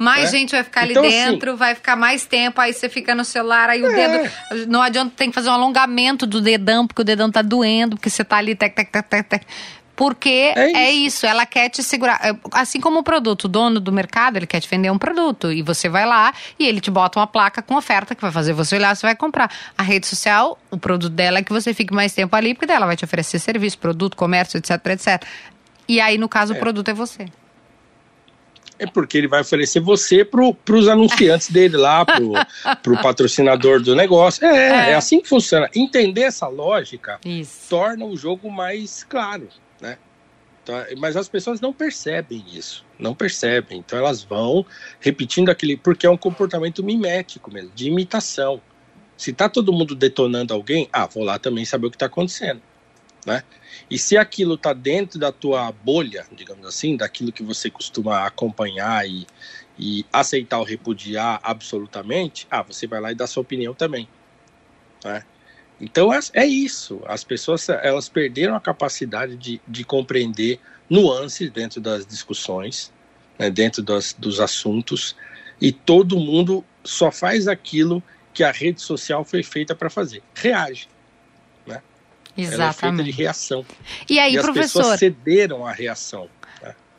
Mais 0.00 0.32
é? 0.32 0.38
gente 0.38 0.52
vai 0.52 0.64
ficar 0.64 0.88
então, 0.88 1.02
ali 1.02 1.14
assim, 1.14 1.30
dentro, 1.30 1.50
assim, 1.50 1.58
vai 1.58 1.74
ficar 1.74 1.94
mais 1.94 2.24
tempo, 2.24 2.58
aí 2.58 2.72
você 2.72 2.88
fica 2.88 3.14
no 3.14 3.22
celular, 3.22 3.68
aí 3.68 3.82
o 3.82 3.86
é. 3.86 3.94
dedo. 3.94 4.66
Não 4.66 4.80
adianta, 4.80 5.12
tem 5.14 5.28
que 5.28 5.34
fazer 5.34 5.50
um 5.50 5.52
alongamento 5.52 6.26
do 6.26 6.40
dedão, 6.40 6.86
porque 6.86 7.02
o 7.02 7.04
dedão 7.04 7.30
tá 7.30 7.42
doendo, 7.42 7.96
porque 7.96 8.08
você 8.08 8.24
tá 8.24 8.38
ali, 8.38 8.54
tec, 8.54 8.74
tec, 8.74 8.90
tec, 8.90 9.06
tec, 9.06 9.28
tec. 9.28 9.42
Porque 9.94 10.54
é 10.56 10.66
isso. 10.68 10.76
é 10.78 10.90
isso. 10.90 11.26
ela 11.26 11.44
quer 11.44 11.68
te 11.68 11.82
segurar. 11.82 12.18
É, 12.24 12.34
assim 12.52 12.80
como 12.80 13.00
o 13.00 13.02
produto, 13.02 13.44
o 13.44 13.48
dono 13.48 13.78
do 13.78 13.92
mercado, 13.92 14.38
ele 14.38 14.46
quer 14.46 14.58
te 14.58 14.66
vender 14.66 14.90
um 14.90 14.96
produto. 14.96 15.52
E 15.52 15.60
você 15.60 15.90
vai 15.90 16.06
lá 16.06 16.32
e 16.58 16.66
ele 16.66 16.80
te 16.80 16.90
bota 16.90 17.18
uma 17.18 17.26
placa 17.26 17.60
com 17.60 17.74
oferta 17.74 18.14
que 18.14 18.22
vai 18.22 18.32
fazer 18.32 18.54
você 18.54 18.76
olhar, 18.76 18.96
você 18.96 19.06
vai 19.06 19.14
comprar. 19.14 19.52
A 19.76 19.82
rede 19.82 20.06
social, 20.06 20.58
o 20.70 20.78
produto 20.78 21.12
dela 21.12 21.40
é 21.40 21.42
que 21.42 21.52
você 21.52 21.74
fique 21.74 21.92
mais 21.92 22.14
tempo 22.14 22.34
ali, 22.34 22.54
porque 22.54 22.64
dela 22.64 22.86
vai 22.86 22.96
te 22.96 23.04
oferecer 23.04 23.38
serviço, 23.38 23.76
produto, 23.76 24.16
comércio, 24.16 24.56
etc, 24.56 24.70
etc. 24.86 25.22
E 25.86 26.00
aí, 26.00 26.16
no 26.16 26.30
caso, 26.30 26.54
é. 26.54 26.56
o 26.56 26.58
produto 26.58 26.88
é 26.88 26.94
você. 26.94 27.26
É 28.80 28.86
porque 28.86 29.18
ele 29.18 29.28
vai 29.28 29.42
oferecer 29.42 29.78
você 29.78 30.24
para 30.24 30.74
os 30.74 30.88
anunciantes 30.88 31.50
dele 31.50 31.76
lá, 31.76 32.02
para 32.02 32.22
o 32.24 32.32
patrocinador 33.02 33.82
do 33.82 33.94
negócio. 33.94 34.42
É, 34.42 34.88
é, 34.88 34.90
é, 34.92 34.94
assim 34.94 35.20
que 35.20 35.28
funciona. 35.28 35.68
Entender 35.74 36.22
essa 36.22 36.48
lógica 36.48 37.20
Isso. 37.22 37.68
torna 37.68 38.06
o 38.06 38.16
jogo 38.16 38.50
mais 38.50 39.04
claro, 39.04 39.48
né? 39.82 39.98
Então, 40.62 40.82
mas 40.96 41.14
as 41.14 41.28
pessoas 41.28 41.60
não 41.60 41.74
percebem 41.74 42.42
isso, 42.50 42.86
não 42.98 43.14
percebem. 43.14 43.78
Então 43.78 43.98
elas 43.98 44.22
vão 44.22 44.64
repetindo 44.98 45.50
aquele, 45.50 45.76
porque 45.76 46.06
é 46.06 46.10
um 46.10 46.16
comportamento 46.16 46.82
mimético 46.82 47.52
mesmo, 47.52 47.70
de 47.74 47.88
imitação. 47.88 48.62
Se 49.14 49.30
tá 49.30 49.46
todo 49.46 49.74
mundo 49.74 49.94
detonando 49.94 50.54
alguém, 50.54 50.88
ah, 50.90 51.06
vou 51.06 51.22
lá 51.22 51.38
também 51.38 51.66
saber 51.66 51.88
o 51.88 51.90
que 51.90 51.96
está 51.96 52.06
acontecendo, 52.06 52.62
né? 53.26 53.42
E 53.90 53.98
se 53.98 54.16
aquilo 54.16 54.54
está 54.54 54.72
dentro 54.72 55.18
da 55.18 55.32
tua 55.32 55.72
bolha, 55.72 56.26
digamos 56.32 56.66
assim, 56.66 56.96
daquilo 56.96 57.32
que 57.32 57.42
você 57.42 57.70
costuma 57.70 58.26
acompanhar 58.26 59.08
e, 59.08 59.26
e 59.78 60.04
aceitar 60.12 60.58
ou 60.58 60.64
repudiar 60.64 61.40
absolutamente, 61.42 62.46
ah, 62.50 62.62
você 62.62 62.86
vai 62.86 63.00
lá 63.00 63.12
e 63.12 63.14
dá 63.14 63.26
sua 63.26 63.42
opinião 63.42 63.74
também. 63.74 64.08
Né? 65.04 65.24
Então 65.80 66.12
é, 66.12 66.20
é, 66.34 66.46
isso. 66.46 67.00
As 67.06 67.24
pessoas 67.24 67.68
elas 67.68 68.08
perderam 68.08 68.54
a 68.54 68.60
capacidade 68.60 69.36
de, 69.36 69.60
de 69.66 69.84
compreender 69.84 70.60
nuances 70.88 71.50
dentro 71.50 71.80
das 71.80 72.04
discussões, 72.04 72.92
né, 73.38 73.48
dentro 73.50 73.82
das, 73.82 74.12
dos 74.12 74.40
assuntos, 74.40 75.16
e 75.60 75.72
todo 75.72 76.18
mundo 76.18 76.64
só 76.84 77.10
faz 77.10 77.46
aquilo 77.48 78.02
que 78.34 78.44
a 78.44 78.50
rede 78.50 78.80
social 78.80 79.24
foi 79.24 79.42
feita 79.42 79.74
para 79.74 79.90
fazer. 79.90 80.22
Reage. 80.34 80.88
Exatamente. 82.36 82.54
Ela 82.54 82.70
é 82.70 82.72
feita 82.72 83.04
de 83.04 83.10
reação. 83.10 83.66
E 84.08 84.18
aí, 84.18 84.36
e 84.36 84.40
professor? 84.40 84.62
As 84.62 84.72
pessoas 84.72 84.98
cederam 84.98 85.66
à 85.66 85.72
reação. 85.72 86.28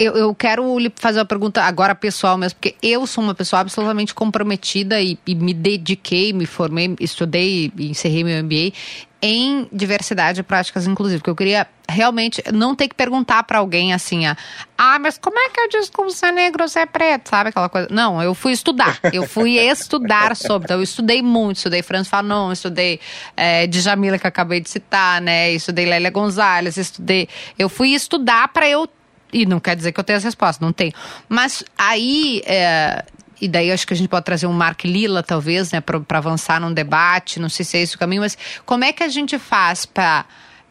Eu, 0.02 0.14
eu, 0.16 0.34
quero 0.34 0.80
lhe 0.80 0.92
fazer 0.96 1.20
uma 1.20 1.26
pergunta 1.26 1.62
agora 1.62 1.94
pessoal 1.94 2.36
mesmo, 2.36 2.58
porque 2.60 2.76
eu 2.82 3.06
sou 3.06 3.24
uma 3.24 3.36
pessoa 3.36 3.60
absolutamente 3.60 4.16
comprometida 4.16 5.00
e, 5.00 5.18
e 5.28 5.36
me 5.36 5.54
dediquei, 5.54 6.34
me 6.34 6.48
formei, 6.48 6.96
estudei 7.00 7.72
e 7.78 7.92
encerrei 7.92 8.24
meu 8.24 8.44
MBA 8.44 8.74
em 9.22 9.68
diversidade 9.72 10.40
e 10.40 10.44
práticas 10.44 10.88
inclusivas, 10.88 11.20
porque 11.20 11.30
eu 11.30 11.36
queria 11.36 11.68
realmente 11.88 12.42
não 12.52 12.74
ter 12.74 12.88
que 12.88 12.96
perguntar 12.96 13.44
para 13.44 13.60
alguém 13.60 13.94
assim, 13.94 14.26
ah, 14.26 14.98
mas 15.00 15.20
como 15.20 15.38
é 15.38 15.50
que 15.50 15.60
eu 15.60 15.70
digo 15.70 15.92
como 15.94 16.10
você 16.10 16.26
é 16.26 16.32
negro, 16.32 16.68
você 16.68 16.80
é 16.80 16.86
preto, 16.88 17.30
sabe 17.30 17.50
aquela 17.50 17.70
coisa? 17.70 17.88
Não, 17.92 18.24
eu 18.24 18.34
fui 18.34 18.54
estudar, 18.54 19.00
eu 19.14 19.28
fui 19.28 19.60
estudar 19.60 20.36
sobre, 20.36 20.66
então 20.66 20.78
eu 20.78 20.84
estudei 20.84 21.22
muito, 21.22 21.58
estudei 21.58 21.84
Franz 21.84 22.08
Fanon, 22.08 22.52
estudei 22.52 23.00
é, 23.38 23.68
Djamila 23.68 24.18
que 24.18 24.26
eu 24.26 24.30
acabei 24.30 24.60
de 24.60 24.70
citar, 24.70 25.22
né, 25.22 25.52
estudei 25.52 25.86
Lélia 25.86 26.10
Gonzalez, 26.10 26.78
estudei, 26.78 27.30
eu 27.60 27.70
fui 27.70 27.90
estudar 27.90 28.48
para 28.48 28.68
eu 28.68 28.90
e 29.32 29.46
não 29.46 29.60
quer 29.60 29.76
dizer 29.76 29.92
que 29.92 30.00
eu 30.00 30.04
tenha 30.04 30.18
as 30.18 30.24
respostas, 30.24 30.60
não 30.60 30.74
tenho. 30.74 30.94
Mas 31.30 31.64
aí 31.78 32.42
é, 32.46 33.04
e 33.42 33.48
daí 33.48 33.72
acho 33.72 33.88
que 33.88 33.94
a 33.94 33.98
gente 33.98 34.08
pode 34.08 34.24
trazer 34.24 34.46
um 34.46 34.54
Mark 34.54 34.86
Lila, 34.86 35.24
talvez, 35.24 35.72
né, 35.72 35.82
para 35.82 36.18
avançar 36.18 36.62
num 36.62 36.72
debate, 36.72 37.40
não 37.40 37.50
sei 37.50 37.66
se 37.66 37.76
é 37.76 37.82
esse 37.82 37.96
o 37.96 38.00
caminho, 38.00 38.22
mas 38.22 38.38
como 38.66 38.84
é 38.84 38.94
que 38.94 39.04
a 39.04 39.10
gente 39.10 39.40
faz 39.40 39.84
para 39.84 40.26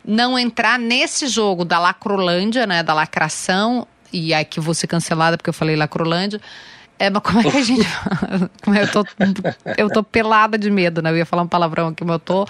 não 0.05 0.39
entrar 0.39 0.79
nesse 0.79 1.27
jogo 1.27 1.65
da 1.65 1.81
lacrolândia, 1.81 2.67
né, 2.67 2.83
da 2.83 2.95
lacração, 2.95 3.87
e 4.13 4.33
aqui 4.33 4.61
vou 4.61 4.73
ser 4.73 4.87
cancelada 4.87 5.37
porque 5.37 5.51
eu 5.51 5.55
falei 5.55 5.75
lacrolândia, 5.75 6.41
É, 7.01 7.09
mas 7.09 7.23
como 7.23 7.41
é 7.41 7.51
que 7.51 7.57
a 7.57 7.63
gente. 7.63 7.81
eu, 8.79 8.89
tô, 8.93 9.05
eu 9.79 9.89
tô 9.89 10.05
pelada 10.05 10.59
de 10.59 10.71
medo, 10.71 11.01
né? 11.01 11.11
Eu 11.11 11.17
ia 11.17 11.25
falar 11.25 11.43
um 11.43 11.49
palavrão 11.49 11.89
aqui, 11.89 12.05
mas 12.05 12.13
eu 12.13 12.19
tô 12.19 12.47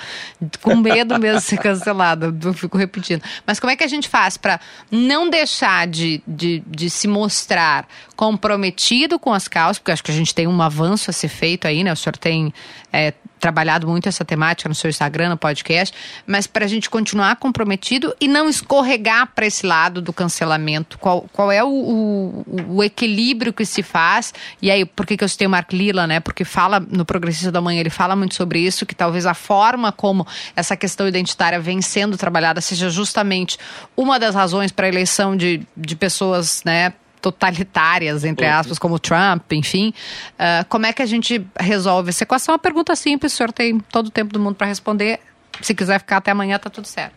com 0.60 0.74
medo 0.74 1.16
mesmo 1.20 1.38
de 1.38 1.44
ser 1.44 1.56
cancelada. 1.56 2.34
Eu 2.42 2.52
fico 2.52 2.76
repetindo. 2.76 3.22
Mas 3.46 3.60
como 3.60 3.70
é 3.70 3.76
que 3.76 3.84
a 3.84 3.86
gente 3.86 4.08
faz 4.08 4.36
para 4.36 4.58
não 4.90 5.30
deixar 5.30 5.86
de, 5.86 6.20
de, 6.26 6.64
de 6.66 6.90
se 6.90 7.06
mostrar 7.06 7.86
comprometido 8.16 9.20
com 9.20 9.32
as 9.32 9.46
causas? 9.46 9.78
Porque 9.78 9.92
acho 9.92 10.02
que 10.02 10.10
a 10.10 10.14
gente 10.14 10.34
tem 10.34 10.48
um 10.48 10.60
avanço 10.60 11.10
a 11.10 11.12
ser 11.12 11.28
feito 11.28 11.68
aí, 11.68 11.84
né? 11.84 11.92
O 11.92 11.96
senhor 11.96 12.16
tem 12.16 12.52
é, 12.92 13.14
trabalhado 13.40 13.88
muito 13.88 14.08
essa 14.08 14.24
temática 14.24 14.68
no 14.68 14.74
seu 14.74 14.90
Instagram, 14.90 15.30
no 15.30 15.36
podcast, 15.36 15.96
mas 16.26 16.46
para 16.46 16.64
a 16.64 16.68
gente 16.68 16.90
continuar 16.90 17.36
comprometido 17.36 18.14
e 18.20 18.28
não 18.28 18.48
escorregar 18.48 19.28
para 19.34 19.46
esse 19.46 19.66
lado 19.66 20.02
do 20.02 20.12
cancelamento. 20.12 20.98
Qual, 20.98 21.22
qual 21.32 21.50
é 21.50 21.64
o, 21.64 21.68
o, 21.68 22.44
o, 22.76 22.84
equilíbrio 22.84 23.52
que 23.52 23.64
se 23.64 23.82
faz? 23.82 24.32
E 24.60 24.70
aí, 24.70 24.84
por 24.84 25.06
que, 25.06 25.16
que 25.16 25.24
eu 25.24 25.28
citei 25.28 25.46
o 25.46 25.50
Mark 25.50 25.72
Lila, 25.72 26.06
né? 26.06 26.20
Porque 26.20 26.44
fala 26.44 26.78
no 26.78 27.04
Progressista 27.04 27.50
da 27.50 27.60
Manhã, 27.60 27.80
ele 27.80 27.90
fala 27.90 28.14
muito 28.14 28.34
sobre 28.34 28.60
isso, 28.60 28.84
que 28.84 28.94
talvez 28.94 29.24
a 29.24 29.34
forma 29.34 29.90
como 29.90 30.26
essa 30.54 30.76
questão 30.76 31.08
identitária 31.08 31.58
vem 31.58 31.80
sendo 31.80 32.16
trabalhada 32.16 32.60
seja 32.60 32.90
justamente 32.90 33.58
uma 33.96 34.18
das 34.18 34.34
razões 34.34 34.70
para 34.70 34.86
a 34.86 34.88
eleição 34.88 35.36
de, 35.36 35.66
de 35.76 35.96
pessoas, 35.96 36.62
né? 36.64 36.92
Totalitárias, 37.20 38.24
entre 38.24 38.46
aspas, 38.46 38.78
como 38.78 38.98
Trump, 38.98 39.52
enfim. 39.52 39.92
Uh, 40.32 40.64
como 40.68 40.86
é 40.86 40.92
que 40.92 41.02
a 41.02 41.06
gente 41.06 41.44
resolve 41.58 42.10
essa 42.10 42.24
equação? 42.24 42.52
É 42.52 42.56
uma 42.56 42.58
pergunta 42.58 42.94
simples, 42.96 43.32
o 43.32 43.36
senhor 43.36 43.52
tem 43.52 43.78
todo 43.78 44.06
o 44.06 44.10
tempo 44.10 44.32
do 44.32 44.40
mundo 44.40 44.54
para 44.54 44.66
responder. 44.66 45.20
Se 45.60 45.74
quiser 45.74 45.98
ficar 45.98 46.18
até 46.18 46.30
amanhã, 46.30 46.58
tá 46.58 46.70
tudo 46.70 46.86
certo. 46.86 47.14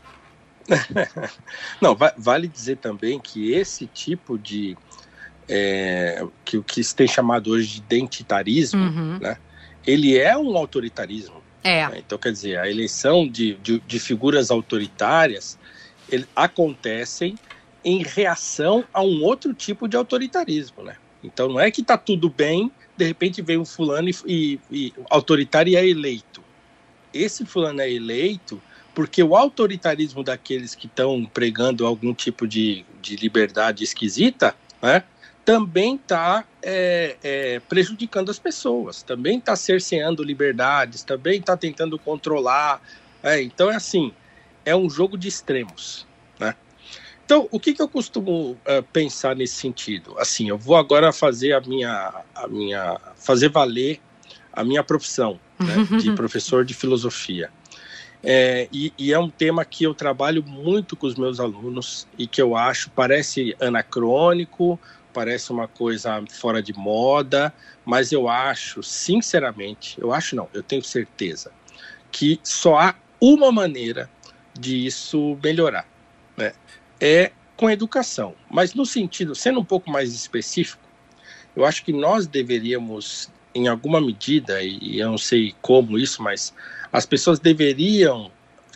Não, 1.82 1.98
vale 2.18 2.48
dizer 2.48 2.78
também 2.78 3.20
que 3.20 3.52
esse 3.52 3.86
tipo 3.88 4.38
de. 4.38 4.78
É, 5.48 6.26
que 6.46 6.58
o 6.58 6.64
que 6.64 6.82
se 6.82 6.96
tem 6.96 7.06
chamado 7.06 7.52
hoje 7.52 7.68
de 7.68 7.80
identitarismo, 7.80 8.82
uhum. 8.82 9.20
né, 9.20 9.38
ele 9.86 10.18
é 10.18 10.38
um 10.38 10.56
autoritarismo. 10.56 11.44
É. 11.64 11.88
Né? 11.90 11.98
Então, 12.06 12.18
quer 12.18 12.32
dizer, 12.32 12.58
a 12.58 12.70
eleição 12.70 13.28
de, 13.28 13.56
de, 13.56 13.80
de 13.80 14.00
figuras 14.00 14.52
autoritárias 14.52 15.58
ele, 16.10 16.26
acontecem 16.36 17.36
em 17.84 18.02
reação 18.04 18.84
a 18.94 19.02
um 19.02 19.24
outro 19.24 19.54
tipo 19.54 19.88
de 19.88 19.98
autoritarismo, 19.98 20.84
né? 20.84 20.96
Então 21.24 21.48
não 21.48 21.60
é 21.60 21.72
que 21.72 21.82
está 21.82 21.98
tudo 21.98 22.30
bem, 22.30 22.72
de 22.98 23.06
repente 23.06 23.42
vem 23.42 23.58
um 23.58 23.66
fulano 23.66 24.10
e, 24.10 24.16
e, 24.26 24.60
e 24.72 24.94
autoritário 25.10 25.72
e 25.72 25.76
é 25.76 25.88
eleito. 25.88 26.44
Esse 27.14 27.46
fulano 27.46 27.82
é 27.82 27.92
eleito 27.92 28.62
porque 28.94 29.24
o 29.24 29.36
autoritarismo 29.36 30.24
daqueles 30.24 30.76
que 30.76 30.86
estão 30.86 31.26
pregando 31.26 31.86
algum 31.86 32.14
tipo 32.14 32.48
de, 32.48 32.86
de 33.02 33.16
liberdade 33.16 33.84
esquisita, 33.84 34.56
né? 34.82 35.04
Também 35.46 35.96
está 35.96 36.46
é, 36.62 37.18
é, 37.22 37.60
prejudicando 37.68 38.32
as 38.32 38.40
pessoas, 38.40 39.04
também 39.04 39.40
está 39.40 39.58
cerceando 39.58 40.24
liberdades, 40.24 41.04
também 41.04 41.40
está 41.40 41.58
tentando 41.58 42.00
controlar. 42.00 42.82
É, 43.22 43.42
então 43.42 43.70
é 43.70 43.76
assim, 43.76 44.14
é 44.64 44.74
um 44.74 44.90
jogo 44.90 45.18
de 45.18 45.28
extremos. 45.28 46.08
Então, 47.26 47.48
o 47.52 47.60
que, 47.60 47.74
que 47.74 47.82
eu 47.82 47.88
costumo 47.88 48.52
uh, 48.52 48.84
pensar 48.92 49.36
nesse 49.36 49.56
sentido? 49.56 50.16
Assim, 50.20 50.50
eu 50.50 50.58
vou 50.58 50.76
agora 50.76 51.12
fazer 51.14 51.54
a 51.54 51.62
minha, 51.62 52.14
a 52.36 52.48
minha 52.48 53.00
fazer 53.16 53.50
valer 53.50 54.02
a 54.52 54.64
minha 54.64 54.84
profissão 54.84 55.40
né, 55.60 55.76
de 56.00 56.12
professor 56.12 56.64
de 56.64 56.74
filosofia. 56.74 57.50
É, 58.22 58.70
e, 58.72 58.94
e, 58.98 59.12
é 59.12 59.20
um 59.20 59.30
tema 59.30 59.66
que 59.66 59.84
eu 59.84 59.94
trabalho 59.94 60.44
muito 60.44 60.96
com 60.96 61.06
os 61.08 61.16
meus 61.16 61.42
alunos 61.42 62.08
e 62.18 62.26
que 62.26 62.42
eu 62.42 62.56
acho 62.56 62.90
parece 62.92 63.54
anacrônico, 63.60 64.80
parece 65.14 65.52
uma 65.52 65.68
coisa 65.68 66.24
fora 66.30 66.64
de 66.64 66.72
moda, 66.72 67.54
mas 67.84 68.14
eu 68.14 68.30
acho, 68.30 68.82
sinceramente, 68.82 70.00
eu 70.00 70.14
acho 70.14 70.38
não, 70.38 70.48
eu 70.54 70.64
tenho 70.64 70.82
certeza 70.82 71.52
que 72.12 72.40
só 72.44 72.80
há 72.80 72.96
uma 73.20 73.52
maneira 73.52 74.10
de 74.58 74.86
isso 74.86 75.38
melhorar, 75.44 75.86
né? 76.38 76.54
É 77.04 77.34
com 77.58 77.70
educação. 77.70 78.34
Mas 78.50 78.74
no 78.74 78.86
sentido, 78.86 79.36
sendo 79.36 79.60
um 79.60 79.66
pouco 79.66 79.92
mais 79.92 80.14
específico, 80.14 80.82
eu 81.54 81.66
acho 81.66 81.84
que 81.84 81.92
nós 81.92 82.26
deveríamos, 82.26 83.30
em 83.54 83.68
alguma 83.68 84.00
medida, 84.00 84.64
e 84.64 85.00
eu 85.00 85.12
não 85.12 85.18
sei 85.18 85.54
como 85.62 86.00
isso, 86.00 86.24
mas 86.24 86.54
as 86.94 87.06
pessoas 87.06 87.40
deveriam 87.40 88.32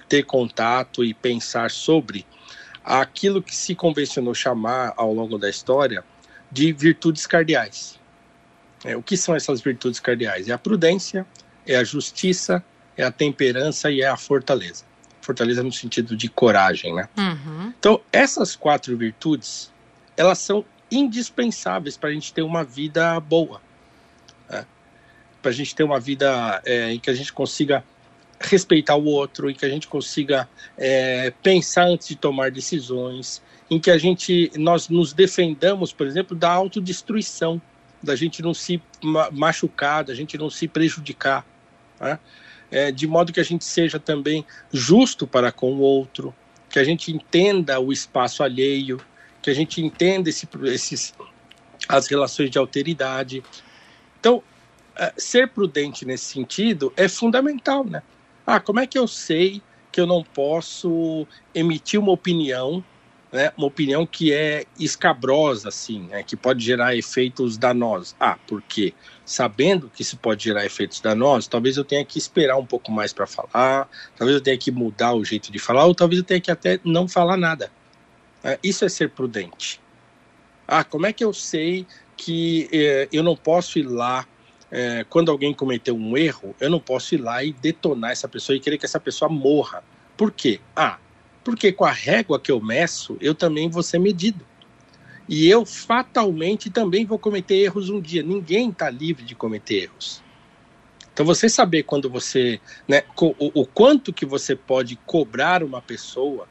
ter 0.10 0.24
contato 0.24 1.06
e 1.06 1.14
pensar 1.14 1.72
sobre 1.72 2.26
aquilo 2.84 3.42
que 3.42 3.56
se 3.56 3.74
convencionou 3.74 4.34
chamar 4.34 4.94
ao 4.98 5.14
longo 5.14 5.38
da 5.38 5.50
história 5.50 6.04
de 6.52 6.74
virtudes 6.74 7.26
cardeais. 7.26 7.98
É, 8.84 8.96
o 8.96 9.02
que 9.02 9.16
são 9.16 9.36
essas 9.36 9.62
virtudes 9.62 10.02
cardeais? 10.02 10.50
É 10.50 10.52
a 10.52 10.58
prudência, 10.58 11.26
é 11.66 11.78
a 11.78 11.84
justiça, 11.84 12.64
é 12.98 13.04
a 13.04 13.12
temperança 13.12 13.90
e 13.90 14.02
é 14.02 14.08
a 14.08 14.18
fortaleza 14.18 14.87
fortaleza 15.28 15.62
no 15.62 15.72
sentido 15.72 16.16
de 16.16 16.30
coragem, 16.30 16.96
né? 16.96 17.10
Uhum. 17.18 17.74
Então, 17.78 18.00
essas 18.12 18.56
quatro 18.56 18.96
virtudes, 18.96 19.72
elas 20.16 20.40
são 20.40 20.64
indispensáveis 20.90 21.98
para 21.98 22.10
a 22.10 22.14
gente 22.14 22.34
ter 22.34 22.42
uma 22.42 22.64
vida 22.64 23.20
boa, 23.20 23.62
né? 24.50 24.66
para 25.42 25.52
a 25.52 25.54
gente 25.54 25.76
ter 25.76 25.84
uma 25.84 26.00
vida 26.00 26.62
é, 26.66 26.94
em 26.94 27.00
que 27.00 27.10
a 27.10 27.14
gente 27.14 27.34
consiga 27.34 27.84
respeitar 28.40 28.96
o 28.96 29.04
outro, 29.04 29.50
em 29.50 29.54
que 29.54 29.66
a 29.66 29.70
gente 29.70 29.88
consiga 29.88 30.48
é, 30.78 31.34
pensar 31.44 31.88
antes 31.88 32.08
de 32.08 32.16
tomar 32.16 32.50
decisões, 32.50 33.42
em 33.70 33.80
que 33.80 33.92
a 33.92 33.98
gente 33.98 34.52
nós 34.56 34.88
nos 34.88 35.12
defendamos, 35.12 35.92
por 35.92 36.08
exemplo, 36.08 36.38
da 36.38 36.50
autodestruição, 36.50 37.62
da 38.02 38.16
gente 38.16 38.42
não 38.42 38.54
se 38.54 38.82
machucar, 39.34 40.06
da 40.06 40.14
gente 40.14 40.38
não 40.38 40.50
se 40.50 40.68
prejudicar. 40.70 41.46
Né? 42.00 42.18
É, 42.72 42.92
de 42.92 43.08
modo 43.08 43.32
que 43.32 43.40
a 43.40 43.44
gente 43.44 43.66
seja 43.66 44.00
também 44.00 44.46
justo 44.72 45.26
para 45.26 45.52
com 45.52 45.74
o 45.74 45.80
outro, 45.80 46.34
que 46.70 46.80
a 46.80 46.84
gente 46.84 47.12
entenda 47.12 47.80
o 47.80 47.92
espaço 47.92 48.44
alheio, 48.44 49.00
que 49.42 49.50
a 49.50 49.54
gente 49.54 49.82
entenda 49.82 50.30
esse, 50.30 50.48
esses, 50.64 51.14
as 51.88 52.08
relações 52.08 52.50
de 52.50 52.58
alteridade. 52.58 53.44
Então, 54.20 54.44
é, 54.96 55.14
ser 55.18 55.50
prudente 55.50 56.06
nesse 56.06 56.26
sentido 56.26 56.92
é 56.98 57.08
fundamental, 57.08 57.86
né? 57.86 58.02
Ah, 58.46 58.60
como 58.60 58.80
é 58.80 58.88
que 58.88 58.98
eu 58.98 59.08
sei 59.08 59.62
que 59.92 60.00
eu 60.00 60.06
não 60.06 60.24
posso 60.24 61.26
emitir 61.54 62.00
uma 62.00 62.12
opinião 62.12 62.84
né, 63.32 63.52
uma 63.58 63.68
opinião 63.68 64.06
que 64.06 64.34
é 64.34 64.66
escabrosa, 64.80 65.70
assim, 65.70 66.08
né, 66.08 66.24
que 66.24 66.36
pode 66.36 66.64
gerar 66.64 66.96
efeitos 66.96 67.58
danosos. 67.58 68.16
Ah, 68.20 68.38
porque 68.48 68.94
sabendo 69.26 69.90
que 69.90 70.02
isso 70.02 70.18
pode 70.18 70.44
gerar 70.44 70.66
efeitos 70.66 71.02
danosos, 71.02 71.48
talvez 71.48 71.78
eu 71.78 71.84
tenha 71.84 72.06
que 72.06 72.18
esperar 72.18 72.58
um 72.58 72.66
pouco 72.66 72.92
mais 72.92 73.12
para 73.12 73.28
falar, 73.28 73.90
talvez 74.16 74.38
eu 74.38 74.44
tenha 74.44 74.58
que 74.58 74.72
mudar 74.72 75.14
o 75.14 75.24
jeito 75.24 75.52
de 75.52 75.60
falar, 75.60 75.86
ou 75.86 75.96
talvez 75.96 76.20
eu 76.20 76.26
tenha 76.26 76.42
que 76.42 76.52
até 76.52 76.80
não 76.84 77.08
falar 77.08 77.38
nada. 77.38 77.72
É, 78.44 78.58
isso 78.64 78.86
é 78.86 78.90
ser 78.90 79.10
prudente. 79.10 79.82
Ah, 80.68 80.84
como 80.84 81.06
é 81.06 81.14
que 81.14 81.24
eu 81.24 81.34
sei 81.34 81.86
que 82.16 82.68
eh, 82.72 83.08
eu 83.12 83.24
não 83.24 83.36
posso 83.36 83.78
ir 83.80 83.84
lá 83.84 84.28
eh, 84.72 85.06
quando 85.10 85.32
alguém 85.32 85.54
cometeu 85.54 85.96
um 85.96 86.18
erro, 86.18 86.56
eu 86.60 86.70
não 86.70 86.80
posso 86.80 87.16
ir 87.16 87.20
lá 87.20 87.44
e 87.44 87.54
detonar 87.54 88.12
essa 88.12 88.28
pessoa 88.28 88.56
e 88.56 88.60
querer 88.60 88.78
que 88.78 88.86
essa 88.86 89.00
pessoa 89.00 89.30
morra. 89.30 89.84
Por 90.18 90.32
quê? 90.32 90.60
Ah, 90.76 90.98
porque 91.48 91.72
com 91.72 91.86
a 91.86 91.94
régua 91.94 92.38
que 92.38 92.52
eu 92.52 92.60
meço, 92.60 93.16
eu 93.22 93.34
também 93.34 93.70
vou 93.70 93.82
ser 93.82 94.00
medido. 94.00 94.46
E 95.30 95.48
eu 95.48 95.66
fatalmente 95.66 96.70
também 96.70 97.06
vou 97.06 97.18
cometer 97.18 97.56
erros 97.56 97.90
um 97.90 98.02
dia. 98.02 98.22
Ninguém 98.22 98.70
está 98.70 98.90
livre 98.90 99.24
de 99.24 99.34
cometer 99.34 99.84
erros. 99.84 100.22
Então 101.14 101.26
você 101.26 101.48
saber 101.48 101.84
quando 101.84 102.10
você, 102.10 102.60
né, 102.86 103.04
o, 103.18 103.62
o 103.62 103.66
quanto 103.66 104.12
que 104.12 104.26
você 104.26 104.58
pode 104.58 104.98
cobrar 105.06 105.64
uma 105.64 105.82
pessoa 105.82 106.50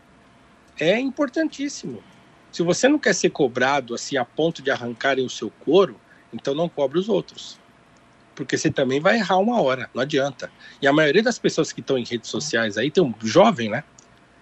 é 0.81 0.99
importantíssimo. 0.99 2.03
Se 2.51 2.63
você 2.63 2.89
não 2.89 2.99
quer 2.99 3.15
ser 3.15 3.29
cobrado 3.29 3.95
assim 3.95 4.17
a 4.17 4.25
ponto 4.25 4.63
de 4.63 4.71
arrancarem 4.71 5.27
o 5.27 5.31
seu 5.31 5.51
couro, 5.51 6.01
então 6.33 6.55
não 6.55 6.71
cobre 6.71 6.99
os 6.99 7.11
outros. 7.11 7.61
Porque 8.35 8.57
você 8.57 8.71
também 8.71 8.99
vai 8.99 9.19
errar 9.19 9.37
uma 9.37 9.61
hora, 9.61 9.91
não 9.93 10.01
adianta. 10.01 10.51
E 10.81 10.87
a 10.87 10.93
maioria 10.95 11.23
das 11.23 11.39
pessoas 11.39 11.71
que 11.71 11.81
estão 11.83 11.99
em 11.99 12.05
redes 12.05 12.31
sociais 12.31 12.79
aí 12.79 12.91
tem 12.91 13.05
um 13.05 13.13
jovem, 13.21 13.69
né? 13.69 13.85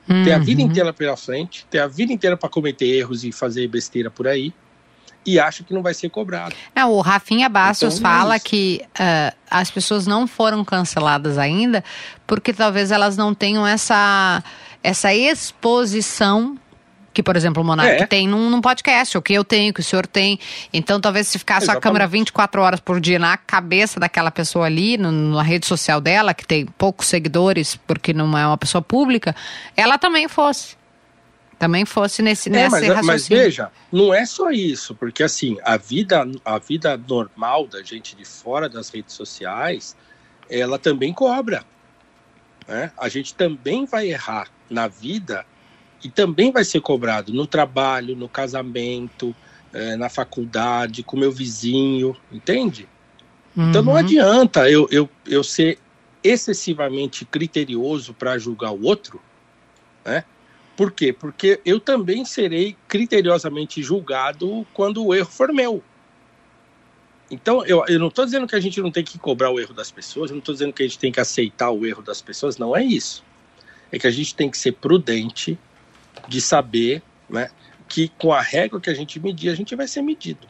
Uhum. 0.08 0.24
Tem 0.24 0.32
a 0.32 0.38
vida 0.38 0.62
uhum. 0.62 0.68
inteira 0.68 0.92
pela 0.92 1.16
frente, 1.16 1.66
tem 1.70 1.80
a 1.80 1.86
vida 1.86 2.12
inteira 2.12 2.36
para 2.36 2.48
cometer 2.48 2.86
erros 2.86 3.24
e 3.24 3.32
fazer 3.32 3.66
besteira 3.68 4.10
por 4.10 4.28
aí. 4.28 4.52
E 5.26 5.40
acha 5.40 5.64
que 5.64 5.72
não 5.72 5.82
vai 5.82 5.94
ser 5.94 6.10
cobrado. 6.10 6.54
É, 6.76 6.84
o 6.84 7.00
Rafinha 7.00 7.48
Bastos 7.48 7.96
então, 7.98 8.10
é 8.10 8.14
fala 8.14 8.34
é 8.34 8.38
que 8.38 8.82
uh, 8.84 9.34
as 9.50 9.70
pessoas 9.70 10.06
não 10.06 10.26
foram 10.26 10.62
canceladas 10.62 11.38
ainda 11.38 11.82
porque 12.26 12.52
talvez 12.52 12.90
elas 12.90 13.16
não 13.16 13.32
tenham 13.32 13.66
essa, 13.66 14.44
essa 14.82 15.14
exposição 15.14 16.58
que, 17.14 17.22
por 17.22 17.36
exemplo, 17.36 17.62
o 17.62 17.64
Monark 17.64 18.02
é. 18.02 18.06
tem 18.06 18.26
num, 18.26 18.50
num, 18.50 18.60
podcast, 18.60 19.16
o 19.16 19.22
que 19.22 19.32
eu 19.32 19.44
tenho, 19.44 19.72
que 19.72 19.80
o 19.80 19.84
senhor 19.84 20.04
tem. 20.04 20.38
Então, 20.72 21.00
talvez 21.00 21.28
se 21.28 21.38
ficasse 21.38 21.64
Exatamente. 21.64 21.78
a 21.78 21.82
câmera 21.82 22.06
24 22.08 22.60
horas 22.60 22.80
por 22.80 23.00
dia 23.00 23.20
na 23.20 23.36
cabeça 23.36 24.00
daquela 24.00 24.32
pessoa 24.32 24.66
ali, 24.66 24.98
no, 24.98 25.12
na 25.12 25.42
rede 25.42 25.64
social 25.64 26.00
dela, 26.00 26.34
que 26.34 26.44
tem 26.44 26.66
poucos 26.66 27.06
seguidores, 27.06 27.76
porque 27.76 28.12
não 28.12 28.36
é 28.36 28.44
uma 28.44 28.58
pessoa 28.58 28.82
pública, 28.82 29.34
ela 29.76 29.96
também 29.96 30.26
fosse. 30.26 30.76
Também 31.56 31.84
fosse 31.84 32.20
nesse, 32.20 32.48
É, 32.48 32.52
nesse 32.52 32.70
mas, 32.70 32.88
mas 32.88 32.96
raciocínio. 32.96 33.42
veja, 33.44 33.70
não 33.92 34.12
é 34.12 34.26
só 34.26 34.50
isso, 34.50 34.92
porque 34.96 35.22
assim, 35.22 35.56
a 35.64 35.76
vida, 35.76 36.26
a 36.44 36.58
vida 36.58 37.00
normal 37.08 37.68
da 37.68 37.80
gente 37.80 38.16
de 38.16 38.24
fora 38.24 38.68
das 38.68 38.90
redes 38.90 39.14
sociais, 39.14 39.96
ela 40.50 40.80
também 40.80 41.12
cobra. 41.12 41.64
né? 42.66 42.90
A 42.98 43.08
gente 43.08 43.34
também 43.34 43.86
vai 43.86 44.08
errar 44.10 44.48
na 44.68 44.88
vida 44.88 45.46
e 46.04 46.10
também 46.10 46.52
vai 46.52 46.64
ser 46.64 46.80
cobrado 46.82 47.32
no 47.32 47.46
trabalho, 47.46 48.14
no 48.14 48.28
casamento, 48.28 49.34
eh, 49.72 49.96
na 49.96 50.10
faculdade, 50.10 51.02
com 51.02 51.16
meu 51.16 51.32
vizinho, 51.32 52.14
entende? 52.30 52.88
Então 53.56 53.82
não 53.82 53.92
Uhum. 53.92 53.98
adianta 53.98 54.70
eu, 54.70 54.86
eu, 54.90 55.08
eu 55.26 55.42
ser 55.42 55.78
excessivamente 56.22 57.24
criterioso 57.24 58.14
para 58.14 58.38
julgar 58.38 58.72
o 58.72 58.82
outro, 58.82 59.20
né? 60.04 60.24
Por 60.76 60.92
quê? 60.92 61.12
Porque 61.12 61.60
eu 61.64 61.80
também 61.80 62.24
serei 62.24 62.76
criteriosamente 62.88 63.82
julgado 63.82 64.66
quando 64.72 65.04
o 65.06 65.14
erro 65.14 65.30
for 65.30 65.52
meu. 65.52 65.82
Então, 67.30 67.64
eu, 67.64 67.84
eu 67.88 67.98
não 67.98 68.08
estou 68.08 68.24
dizendo 68.24 68.46
que 68.46 68.54
a 68.56 68.60
gente 68.60 68.80
não 68.80 68.90
tem 68.92 69.02
que 69.04 69.18
cobrar 69.18 69.50
o 69.50 69.58
erro 69.58 69.72
das 69.72 69.90
pessoas, 69.90 70.30
eu 70.30 70.34
não 70.34 70.40
estou 70.40 70.54
dizendo 70.54 70.72
que 70.72 70.82
a 70.82 70.86
gente 70.86 70.98
tem 70.98 71.12
que 71.12 71.20
aceitar 71.20 71.70
o 71.70 71.86
erro 71.86 72.02
das 72.02 72.20
pessoas, 72.20 72.58
não 72.58 72.76
é 72.76 72.84
isso. 72.84 73.24
É 73.90 73.98
que 73.98 74.06
a 74.06 74.10
gente 74.10 74.34
tem 74.34 74.50
que 74.50 74.58
ser 74.58 74.72
prudente 74.72 75.58
de 76.28 76.40
saber 76.40 77.02
né, 77.28 77.50
que 77.88 78.08
com 78.18 78.32
a 78.32 78.40
regra 78.40 78.80
que 78.80 78.90
a 78.90 78.94
gente 78.94 79.18
medir, 79.20 79.50
a 79.50 79.54
gente 79.54 79.74
vai 79.74 79.86
ser 79.86 80.02
medido. 80.02 80.46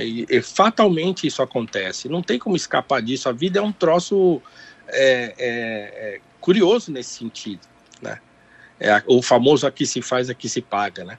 E, 0.00 0.26
e 0.28 0.40
fatalmente 0.40 1.26
isso 1.26 1.42
acontece. 1.42 2.08
Não 2.08 2.22
tem 2.22 2.38
como 2.38 2.56
escapar 2.56 3.02
disso. 3.02 3.28
A 3.28 3.32
vida 3.32 3.58
é 3.58 3.62
um 3.62 3.72
troço 3.72 4.40
é, 4.88 5.34
é, 5.38 6.14
é, 6.16 6.20
curioso 6.40 6.90
nesse 6.90 7.18
sentido. 7.18 7.60
Né? 8.00 8.18
É, 8.80 9.02
o 9.06 9.20
famoso 9.22 9.66
aqui 9.66 9.84
se 9.84 10.00
faz, 10.00 10.30
aqui 10.30 10.48
se 10.48 10.62
paga. 10.62 11.04
Né? 11.04 11.18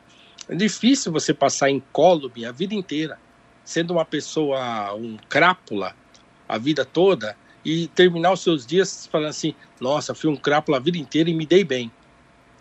É 0.50 0.56
difícil 0.56 1.12
você 1.12 1.34
passar 1.34 1.70
incólume 1.70 2.46
a 2.46 2.52
vida 2.52 2.74
inteira, 2.74 3.20
sendo 3.64 3.94
uma 3.94 4.06
pessoa, 4.06 4.94
um 4.96 5.18
crápula 5.30 5.96
a 6.48 6.58
vida 6.58 6.86
toda, 6.86 7.36
e 7.64 7.88
terminar 7.88 8.32
os 8.32 8.42
seus 8.42 8.66
dias 8.66 9.08
falando 9.08 9.30
assim: 9.30 9.56
nossa, 9.80 10.14
fui 10.14 10.30
um 10.30 10.36
crápula 10.36 10.78
a 10.78 10.80
vida 10.80 10.98
inteira 10.98 11.30
e 11.30 11.34
me 11.34 11.46
dei 11.46 11.64
bem. 11.64 11.92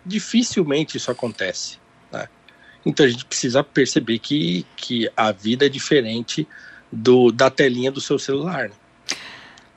Dificilmente 0.05 0.97
isso 0.97 1.09
acontece. 1.09 1.79
Né? 2.11 2.27
Então 2.85 3.05
a 3.05 3.09
gente 3.09 3.25
precisa 3.25 3.63
perceber 3.63 4.19
que, 4.19 4.65
que 4.75 5.09
a 5.15 5.31
vida 5.31 5.65
é 5.65 5.69
diferente 5.69 6.47
do, 6.91 7.31
da 7.31 7.49
telinha 7.49 7.91
do 7.91 8.01
seu 8.01 8.19
celular. 8.19 8.69
Né? 8.69 8.75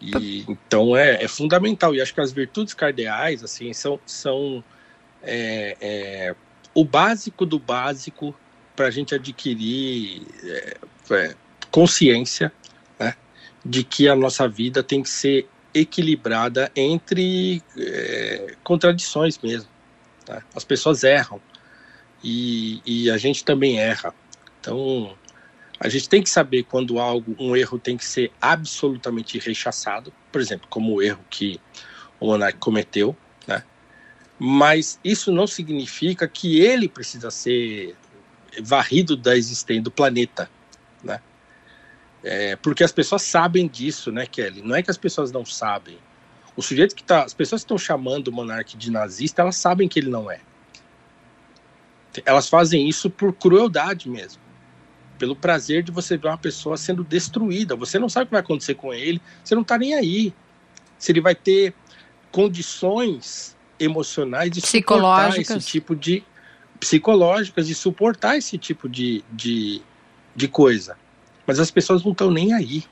E, 0.00 0.44
então 0.48 0.96
é, 0.96 1.24
é, 1.24 1.28
fundamental. 1.28 1.94
E 1.94 2.00
acho 2.00 2.14
que 2.14 2.20
as 2.20 2.32
virtudes 2.32 2.74
cardeais 2.74 3.42
assim, 3.42 3.72
são, 3.72 3.98
são 4.06 4.62
é, 5.22 5.76
é, 5.80 6.34
o 6.74 6.84
básico 6.84 7.44
do 7.44 7.58
básico 7.58 8.34
para 8.76 8.86
a 8.86 8.90
gente 8.90 9.14
adquirir 9.14 10.22
é, 11.10 11.34
consciência 11.70 12.52
né, 12.98 13.14
de 13.64 13.82
que 13.82 14.08
a 14.08 14.14
nossa 14.14 14.46
vida 14.48 14.82
tem 14.82 15.02
que 15.02 15.10
ser 15.10 15.48
equilibrada 15.74 16.70
entre 16.74 17.62
é, 17.76 18.54
contradições 18.62 19.38
mesmo. 19.38 19.68
Tá? 20.28 20.42
As 20.54 20.62
pessoas 20.62 21.04
erram 21.04 21.40
e, 22.22 22.82
e, 22.84 23.10
a 23.10 23.16
gente 23.16 23.42
também 23.42 23.80
erra. 23.80 24.14
Então, 24.60 25.16
a 25.80 25.88
gente 25.88 26.06
tem 26.06 26.22
que 26.22 26.28
saber 26.28 26.64
quando 26.64 26.98
algo, 26.98 27.34
um 27.38 27.56
erro 27.56 27.78
tem 27.78 27.96
que 27.96 28.04
ser 28.04 28.30
absolutamente 28.38 29.38
rechaçado, 29.38 30.12
por 30.30 30.38
exemplo, 30.38 30.66
como 30.68 30.96
o 30.96 31.02
erro 31.02 31.24
que 31.30 31.58
o 32.20 32.26
Monark 32.26 32.58
cometeu, 32.58 33.16
né? 33.46 33.64
Mas 34.38 35.00
isso 35.02 35.32
não 35.32 35.46
significa 35.46 36.28
que 36.28 36.60
ele 36.60 36.90
precisa 36.90 37.30
ser 37.30 37.96
varrido 38.62 39.16
da 39.16 39.34
existência 39.34 39.82
do 39.82 39.90
planeta, 39.90 40.50
né? 41.02 41.22
É, 42.22 42.54
porque 42.56 42.84
as 42.84 42.92
pessoas 42.92 43.22
sabem 43.22 43.66
disso, 43.66 44.12
né, 44.12 44.26
Kelly? 44.26 44.60
Não 44.60 44.76
é 44.76 44.82
que 44.82 44.90
as 44.90 44.98
pessoas 44.98 45.32
não 45.32 45.46
sabem. 45.46 45.98
O 46.58 46.62
sujeito 46.62 46.94
que 46.94 47.04
tá, 47.04 47.22
as 47.22 47.32
pessoas 47.32 47.62
que 47.62 47.66
estão 47.66 47.78
chamando 47.78 48.28
o 48.28 48.32
monarca 48.32 48.76
de 48.76 48.90
nazista, 48.90 49.42
elas 49.42 49.56
sabem 49.56 49.88
que 49.88 49.98
ele 49.98 50.10
não 50.10 50.30
é 50.30 50.40
elas 52.24 52.48
fazem 52.48 52.88
isso 52.88 53.10
por 53.10 53.32
crueldade 53.32 54.08
mesmo. 54.08 54.40
Pelo 55.18 55.34
prazer 55.34 55.82
de 55.82 55.90
você 55.90 56.16
ver 56.16 56.28
uma 56.28 56.38
pessoa 56.38 56.76
sendo 56.76 57.02
destruída. 57.02 57.74
Você 57.76 57.98
não 57.98 58.08
sabe 58.08 58.24
o 58.24 58.26
que 58.26 58.32
vai 58.32 58.40
acontecer 58.40 58.74
com 58.74 58.94
ele, 58.94 59.20
você 59.42 59.54
não 59.54 59.62
está 59.62 59.76
nem 59.76 59.94
aí. 59.94 60.32
Se 60.98 61.12
ele 61.12 61.20
vai 61.20 61.34
ter 61.34 61.74
condições 62.30 63.56
emocionais 63.78 64.50
de 64.50 64.60
suportar 64.60 65.38
esse 65.38 65.58
tipo 65.60 65.94
de. 65.96 66.22
psicológicas, 66.78 67.66
de 67.66 67.74
suportar 67.74 68.36
esse 68.36 68.56
tipo 68.58 68.88
de, 68.88 69.24
de, 69.32 69.82
de 70.34 70.48
coisa. 70.48 70.96
Mas 71.46 71.58
as 71.58 71.70
pessoas 71.70 72.04
não 72.04 72.12
estão 72.12 72.30
nem 72.30 72.52
aí. 72.52 72.84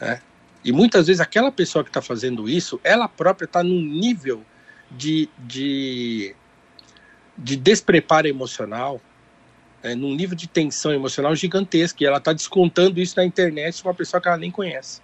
Né? 0.00 0.20
E 0.66 0.72
muitas 0.72 1.06
vezes 1.06 1.20
aquela 1.20 1.52
pessoa 1.52 1.84
que 1.84 1.90
está 1.90 2.02
fazendo 2.02 2.48
isso, 2.48 2.80
ela 2.82 3.06
própria 3.06 3.46
está 3.46 3.62
num 3.62 3.80
nível 3.80 4.44
de, 4.90 5.28
de 5.38 6.34
de 7.38 7.56
despreparo 7.56 8.26
emocional, 8.26 9.00
é, 9.82 9.94
num 9.94 10.14
nível 10.14 10.36
de 10.36 10.48
tensão 10.48 10.92
emocional 10.92 11.36
gigantesco, 11.36 12.02
e 12.02 12.06
ela 12.06 12.18
está 12.18 12.32
descontando 12.32 13.00
isso 13.00 13.14
na 13.16 13.24
internet 13.24 13.82
com 13.82 13.88
uma 13.88 13.94
pessoa 13.94 14.20
que 14.20 14.26
ela 14.26 14.36
nem 14.36 14.50
conhece. 14.50 15.00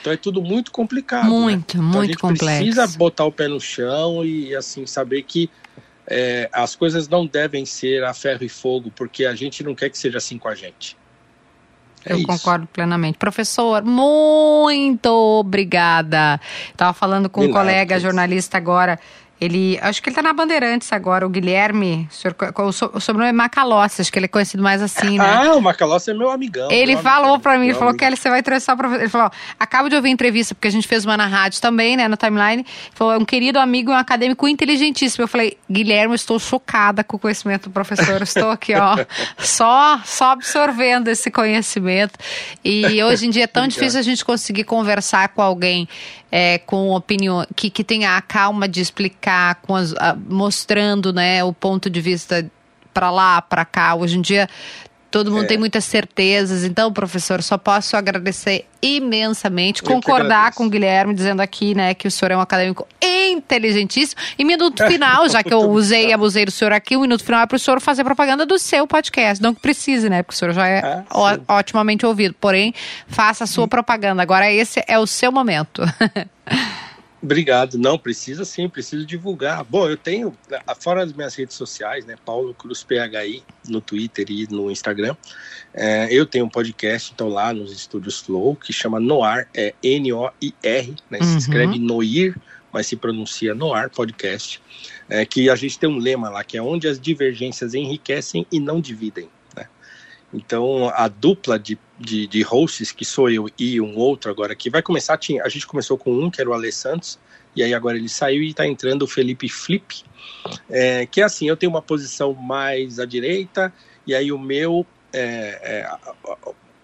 Então 0.00 0.12
é 0.12 0.16
tudo 0.16 0.40
muito 0.40 0.70
complicado. 0.70 1.26
Muito, 1.28 1.76
né? 1.76 1.82
então 1.82 1.82
muito 1.82 1.98
a 1.98 2.06
gente 2.06 2.18
complexo. 2.18 2.62
precisa 2.62 2.86
botar 2.98 3.24
o 3.24 3.32
pé 3.32 3.48
no 3.48 3.60
chão 3.60 4.24
e 4.24 4.54
assim 4.54 4.86
saber 4.86 5.22
que 5.24 5.50
é, 6.06 6.48
as 6.52 6.74
coisas 6.74 7.06
não 7.06 7.26
devem 7.26 7.66
ser 7.66 8.02
a 8.04 8.14
ferro 8.14 8.44
e 8.44 8.48
fogo, 8.48 8.90
porque 8.94 9.26
a 9.26 9.34
gente 9.34 9.62
não 9.62 9.74
quer 9.74 9.90
que 9.90 9.98
seja 9.98 10.18
assim 10.18 10.38
com 10.38 10.48
a 10.48 10.54
gente. 10.54 10.96
É 12.06 12.12
Eu 12.12 12.18
isso. 12.18 12.26
concordo 12.26 12.66
plenamente. 12.72 13.18
Professor, 13.18 13.82
muito 13.84 15.08
obrigada. 15.08 16.40
Estava 16.70 16.92
falando 16.92 17.28
com 17.28 17.40
De 17.40 17.48
um 17.48 17.52
colega 17.52 17.98
jornalista 17.98 18.56
agora. 18.56 18.98
Ele, 19.40 19.78
acho 19.82 20.02
que 20.02 20.08
ele 20.08 20.16
tá 20.16 20.22
na 20.22 20.32
Bandeirantes 20.32 20.92
agora, 20.92 21.26
o 21.26 21.28
Guilherme, 21.28 22.08
o, 22.10 22.14
senhor, 22.14 22.36
o, 22.56 22.72
so, 22.72 22.90
o 22.94 23.00
sobrenome 23.00 23.30
é 23.30 23.32
Macalossi, 23.32 24.00
acho 24.00 24.12
que 24.12 24.18
ele 24.18 24.26
é 24.26 24.28
conhecido 24.28 24.62
mais 24.62 24.80
assim, 24.80 25.18
né? 25.18 25.46
Ah, 25.46 25.54
o 25.54 25.60
Macalossi 25.60 26.10
é 26.10 26.14
meu 26.14 26.30
amigão. 26.30 26.70
Ele 26.70 26.94
meu 26.94 27.02
falou 27.02 27.38
pra 27.40 27.58
mim, 27.58 27.66
ele 27.66 27.74
falou, 27.74 27.94
Kelly, 27.94 28.16
você 28.16 28.30
vai 28.30 28.40
entrevistar 28.40 28.74
o 28.74 28.76
professor. 28.76 29.00
Ele 29.00 29.10
falou, 29.10 29.30
acabo 29.58 29.88
de 29.88 29.96
ouvir 29.96 30.08
a 30.08 30.12
entrevista, 30.12 30.54
porque 30.54 30.68
a 30.68 30.70
gente 30.70 30.86
fez 30.86 31.04
uma 31.04 31.16
na 31.16 31.26
rádio 31.26 31.60
também, 31.60 31.96
né, 31.96 32.06
no 32.06 32.16
timeline. 32.16 32.62
Ele 32.62 32.66
falou, 32.94 33.12
é 33.12 33.18
um 33.18 33.24
querido 33.24 33.58
amigo 33.58 33.90
e 33.90 33.94
um 33.94 33.96
acadêmico 33.96 34.46
inteligentíssimo. 34.46 35.24
Eu 35.24 35.28
falei, 35.28 35.58
Guilherme, 35.70 36.14
estou 36.14 36.38
chocada 36.38 37.02
com 37.02 37.16
o 37.16 37.20
conhecimento 37.20 37.64
do 37.64 37.72
professor, 37.72 38.22
estou 38.22 38.50
aqui, 38.50 38.74
ó, 38.74 38.96
só, 39.38 40.00
só 40.04 40.30
absorvendo 40.30 41.08
esse 41.08 41.30
conhecimento. 41.30 42.18
E 42.64 43.02
hoje 43.02 43.26
em 43.26 43.30
dia 43.30 43.44
é 43.44 43.48
tão 43.48 43.66
difícil 43.66 43.98
a 43.98 44.02
gente 44.02 44.24
conseguir 44.24 44.64
conversar 44.64 45.28
com 45.28 45.42
alguém 45.42 45.88
é, 46.36 46.58
com 46.58 46.90
opinião, 46.90 47.46
que, 47.54 47.70
que 47.70 47.84
tenha 47.84 48.16
a 48.16 48.20
calma 48.20 48.66
de 48.66 48.80
explicar, 48.80 49.23
com 49.62 49.74
as, 49.74 49.94
a, 49.94 50.14
mostrando 50.14 51.12
né, 51.12 51.42
o 51.44 51.52
ponto 51.52 51.88
de 51.88 52.00
vista 52.00 52.44
para 52.92 53.10
lá, 53.10 53.42
para 53.42 53.64
cá. 53.64 53.94
Hoje 53.94 54.18
em 54.18 54.20
dia 54.20 54.48
todo 55.14 55.30
mundo 55.30 55.44
é. 55.44 55.46
tem 55.46 55.56
muitas 55.56 55.84
certezas. 55.84 56.64
Então, 56.64 56.92
professor, 56.92 57.40
só 57.40 57.56
posso 57.56 57.96
agradecer 57.96 58.66
imensamente, 58.82 59.80
Eu 59.80 59.88
concordar 59.88 60.52
com 60.52 60.66
o 60.66 60.68
Guilherme, 60.68 61.14
dizendo 61.14 61.40
aqui, 61.40 61.72
né, 61.72 61.94
que 61.94 62.08
o 62.08 62.10
senhor 62.10 62.32
é 62.32 62.36
um 62.36 62.40
acadêmico 62.40 62.84
inteligentíssimo. 63.00 64.20
E 64.36 64.44
minuto 64.44 64.82
final, 64.90 65.28
já 65.28 65.40
que 65.40 65.54
eu 65.54 65.70
usei 65.70 66.08
e 66.08 66.12
abusei 66.12 66.44
do 66.44 66.50
senhor 66.50 66.72
aqui, 66.72 66.96
o 66.96 67.00
minuto 67.02 67.22
final 67.22 67.42
é 67.42 67.46
para 67.46 67.54
o 67.54 67.58
senhor 67.60 67.80
fazer 67.80 68.02
propaganda 68.02 68.44
do 68.44 68.58
seu 68.58 68.88
podcast. 68.88 69.40
Não 69.40 69.54
que 69.54 69.60
precise, 69.60 70.10
né, 70.10 70.20
porque 70.24 70.34
o 70.34 70.36
senhor 70.36 70.52
já 70.52 70.66
é 70.66 71.04
ah, 71.08 71.58
otimamente 71.58 72.04
ouvido. 72.04 72.34
Porém, 72.40 72.74
faça 73.06 73.44
a 73.44 73.46
sua 73.46 73.66
hum. 73.66 73.68
propaganda. 73.68 74.20
Agora, 74.20 74.50
esse 74.50 74.82
é 74.88 74.98
o 74.98 75.06
seu 75.06 75.30
momento. 75.30 75.82
Obrigado. 77.24 77.78
Não, 77.78 77.98
precisa 77.98 78.44
sim, 78.44 78.68
preciso 78.68 79.06
divulgar. 79.06 79.64
Bom, 79.64 79.88
eu 79.88 79.96
tenho, 79.96 80.36
fora 80.78 81.06
das 81.06 81.14
minhas 81.14 81.34
redes 81.34 81.56
sociais, 81.56 82.04
né, 82.04 82.16
Paulo 82.22 82.52
Cruz 82.52 82.84
PHI, 82.84 83.42
no 83.66 83.80
Twitter 83.80 84.26
e 84.28 84.46
no 84.50 84.70
Instagram, 84.70 85.16
é, 85.72 86.06
eu 86.12 86.26
tenho 86.26 86.44
um 86.44 86.50
podcast, 86.50 87.12
então 87.14 87.28
lá 87.28 87.50
nos 87.54 87.72
estúdios 87.72 88.20
Flow, 88.20 88.54
que 88.54 88.74
chama 88.74 89.00
Noir, 89.00 89.48
é 89.54 89.74
N-O-I-R, 89.82 90.94
né, 91.08 91.18
uhum. 91.18 91.24
se 91.24 91.38
escreve 91.38 91.78
Noir, 91.78 92.36
mas 92.70 92.88
se 92.88 92.94
pronuncia 92.94 93.54
Noir 93.54 93.88
Podcast, 93.88 94.60
é, 95.08 95.24
que 95.24 95.48
a 95.48 95.56
gente 95.56 95.78
tem 95.78 95.88
um 95.88 95.96
lema 95.96 96.28
lá, 96.28 96.44
que 96.44 96.58
é 96.58 96.62
onde 96.62 96.86
as 96.86 97.00
divergências 97.00 97.72
enriquecem 97.72 98.46
e 98.52 98.60
não 98.60 98.82
dividem. 98.82 99.30
Então, 100.34 100.90
a 100.94 101.08
dupla 101.08 101.58
de 101.58 101.78
de, 101.98 102.26
de 102.26 102.42
hosts, 102.42 102.92
que 102.92 103.04
sou 103.04 103.30
eu 103.30 103.48
e 103.58 103.80
um 103.80 103.96
outro 103.96 104.30
agora, 104.30 104.54
que 104.54 104.68
vai 104.68 104.82
começar, 104.82 105.18
a 105.42 105.48
gente 105.48 105.66
começou 105.66 105.96
com 105.96 106.12
um, 106.12 106.30
que 106.30 106.40
era 106.40 106.50
o 106.50 106.52
Ale 106.52 106.70
Santos, 106.72 107.18
e 107.54 107.62
aí 107.62 107.72
agora 107.72 107.96
ele 107.96 108.08
saiu 108.08 108.42
e 108.42 108.50
está 108.50 108.66
entrando 108.66 109.02
o 109.02 109.06
Felipe 109.06 109.48
Flip, 109.48 110.02
é, 110.68 111.06
que 111.06 111.20
é 111.20 111.24
assim, 111.24 111.48
eu 111.48 111.56
tenho 111.56 111.70
uma 111.70 111.82
posição 111.82 112.34
mais 112.34 112.98
à 112.98 113.04
direita, 113.04 113.72
e 114.06 114.14
aí 114.14 114.32
o 114.32 114.38
meu, 114.38 114.84
é, 115.12 115.86
é, 115.86 115.96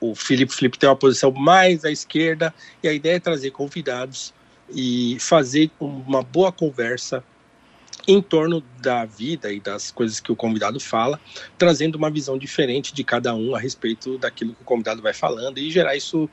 o 0.01 0.15
Felipe 0.15 0.55
Flip 0.55 0.79
tem 0.79 0.89
uma 0.89 0.97
posição 0.97 1.31
mais 1.33 1.85
à 1.85 1.91
esquerda, 1.91 2.55
e 2.83 2.89
a 2.89 2.93
ideia 2.93 3.17
é 3.17 3.21
trazer 3.21 3.51
convidados 3.51 4.33
e 4.73 5.17
fazer 5.19 5.71
uma 5.81 6.23
boa 6.23 6.53
conversa 6.53 7.25
em 8.07 8.21
torno 8.21 8.63
da 8.81 9.05
vida 9.05 9.53
e 9.53 9.61
das 9.61 9.91
coisas 9.91 10.21
que 10.21 10.33
o 10.33 10.37
convidado 10.37 10.81
fala, 10.81 11.21
trazendo 11.59 11.97
uma 11.97 12.11
visão 12.11 12.39
diferente 12.39 12.95
de 12.95 13.05
cada 13.05 13.35
um 13.35 13.55
a 13.55 13.59
respeito 13.59 14.19
daquilo 14.19 14.55
que 14.55 14.63
o 14.63 14.65
convidado 14.65 15.03
vai 15.03 15.13
falando 15.13 15.59
e 15.59 15.71
gerar 15.71 15.97
isso 15.97 16.29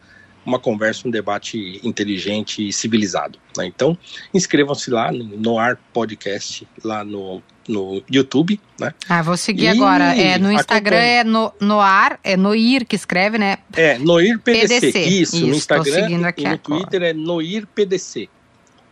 uma 0.48 0.58
conversa, 0.58 1.06
um 1.06 1.12
debate 1.12 1.82
inteligente 1.84 2.66
e 2.66 2.72
civilizado. 2.72 3.38
Né? 3.58 3.66
Então, 3.66 3.98
inscrevam-se 4.34 4.90
lá 4.90 5.12
no 5.12 5.60
Ar 5.60 5.78
Podcast, 5.92 6.66
lá 6.82 7.04
no, 7.04 7.44
no 7.68 8.02
YouTube, 8.10 8.58
né? 8.80 8.94
Ah, 9.10 9.22
vou 9.22 9.36
seguir 9.36 9.66
e 9.66 9.68
agora. 9.68 10.16
É, 10.16 10.38
no 10.38 10.50
Instagram 10.50 10.96
é 10.96 11.24
no, 11.26 11.52
no 11.60 11.82
ar, 11.82 12.18
é 12.24 12.38
Noir 12.38 12.86
que 12.86 12.96
escreve, 12.96 13.38
né? 13.38 13.58
É, 13.74 13.98
Noir 13.98 14.40
PDC. 14.40 14.80
PDC. 14.80 15.00
Isso, 15.02 15.36
Isso, 15.36 15.48
no 15.48 15.54
Instagram 15.54 16.10
e 16.12 16.18
no 16.18 16.26
agora. 16.26 16.58
Twitter 16.58 17.04
é 17.04 17.14
Noir 17.14 17.68
PDC. 17.68 18.30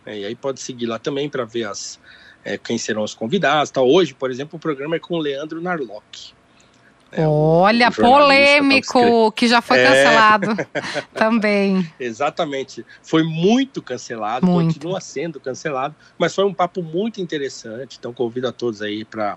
É, 0.04 0.18
e 0.20 0.24
aí 0.26 0.34
pode 0.34 0.60
seguir 0.60 0.84
lá 0.84 0.98
também 0.98 1.28
para 1.28 1.46
ver 1.46 1.64
as, 1.64 1.98
é, 2.46 2.56
quem 2.56 2.78
serão 2.78 3.02
os 3.02 3.12
convidados. 3.12 3.70
Tá? 3.70 3.82
Hoje, 3.82 4.14
por 4.14 4.30
exemplo, 4.30 4.56
o 4.56 4.60
programa 4.60 4.94
é 4.94 4.98
com 5.00 5.14
o 5.14 5.18
Leandro 5.18 5.60
Narlock. 5.60 6.32
É, 7.10 7.26
Olha, 7.26 7.90
polêmico, 7.90 9.32
que 9.32 9.48
já 9.48 9.60
foi 9.60 9.78
é. 9.80 9.86
cancelado 9.86 10.46
também. 11.12 11.92
Exatamente. 11.98 12.86
Foi 13.02 13.24
muito 13.24 13.82
cancelado, 13.82 14.46
muito. 14.46 14.74
continua 14.74 15.00
sendo 15.00 15.40
cancelado, 15.40 15.94
mas 16.16 16.34
foi 16.34 16.44
um 16.44 16.54
papo 16.54 16.82
muito 16.82 17.20
interessante. 17.20 17.96
Então 17.98 18.12
convido 18.12 18.46
a 18.46 18.52
todos 18.52 18.80
aí 18.80 19.04
para 19.04 19.36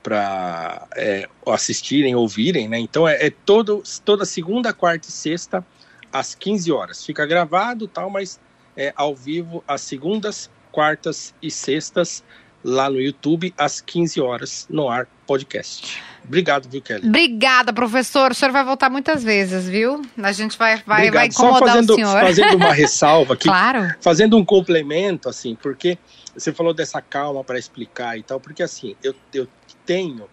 para 0.00 0.86
é, 0.96 1.28
assistirem, 1.46 2.14
ouvirem, 2.14 2.66
né? 2.66 2.78
Então 2.78 3.06
é, 3.06 3.26
é, 3.26 3.30
todo, 3.30 3.82
toda 4.04 4.24
segunda, 4.24 4.72
quarta 4.72 5.08
e 5.08 5.12
sexta 5.12 5.66
às 6.10 6.34
15 6.34 6.72
horas. 6.72 7.04
Fica 7.04 7.26
gravado 7.26 7.86
tal, 7.86 8.08
mas 8.08 8.40
é 8.76 8.92
ao 8.96 9.14
vivo 9.14 9.62
às 9.66 9.82
segundas, 9.82 10.48
quartas 10.78 11.34
e 11.42 11.50
sextas 11.50 12.22
lá 12.62 12.88
no 12.88 13.00
YouTube 13.00 13.52
às 13.58 13.80
15 13.80 14.20
horas 14.20 14.64
no 14.70 14.88
ar 14.88 15.08
podcast. 15.26 16.00
Obrigado, 16.24 16.68
viu, 16.68 16.80
Kelly? 16.80 17.08
Obrigada, 17.08 17.72
professor. 17.72 18.30
O 18.30 18.34
senhor 18.34 18.52
vai 18.52 18.62
voltar 18.62 18.88
muitas 18.88 19.24
vezes, 19.24 19.68
viu? 19.68 20.00
A 20.22 20.30
gente 20.30 20.56
vai, 20.56 20.80
vai, 20.86 21.10
vai 21.10 21.26
incomodar 21.26 21.58
Só 21.58 21.66
fazendo, 21.66 21.90
o 21.90 21.94
senhor. 21.96 22.20
Fazendo 22.20 22.56
uma 22.56 22.70
ressalva 22.72 23.34
aqui. 23.34 23.48
claro. 23.48 23.92
Fazendo 24.00 24.36
um 24.36 24.44
complemento, 24.44 25.28
assim, 25.28 25.56
porque 25.60 25.98
você 26.32 26.52
falou 26.52 26.72
dessa 26.72 27.02
calma 27.02 27.42
para 27.42 27.58
explicar 27.58 28.16
e 28.16 28.22
tal, 28.22 28.38
porque 28.38 28.62
assim, 28.62 28.94
eu, 29.02 29.16
eu 29.34 29.48
tenho, 29.84 30.28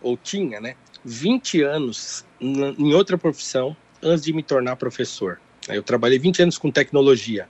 ou 0.00 0.16
tinha, 0.16 0.58
né, 0.58 0.74
20 1.04 1.60
anos 1.60 2.24
em 2.40 2.94
outra 2.94 3.18
profissão 3.18 3.76
antes 4.02 4.24
de 4.24 4.32
me 4.32 4.42
tornar 4.42 4.76
professor. 4.76 5.38
Eu 5.68 5.82
trabalhei 5.82 6.18
20 6.18 6.44
anos 6.44 6.56
com 6.56 6.70
tecnologia. 6.70 7.46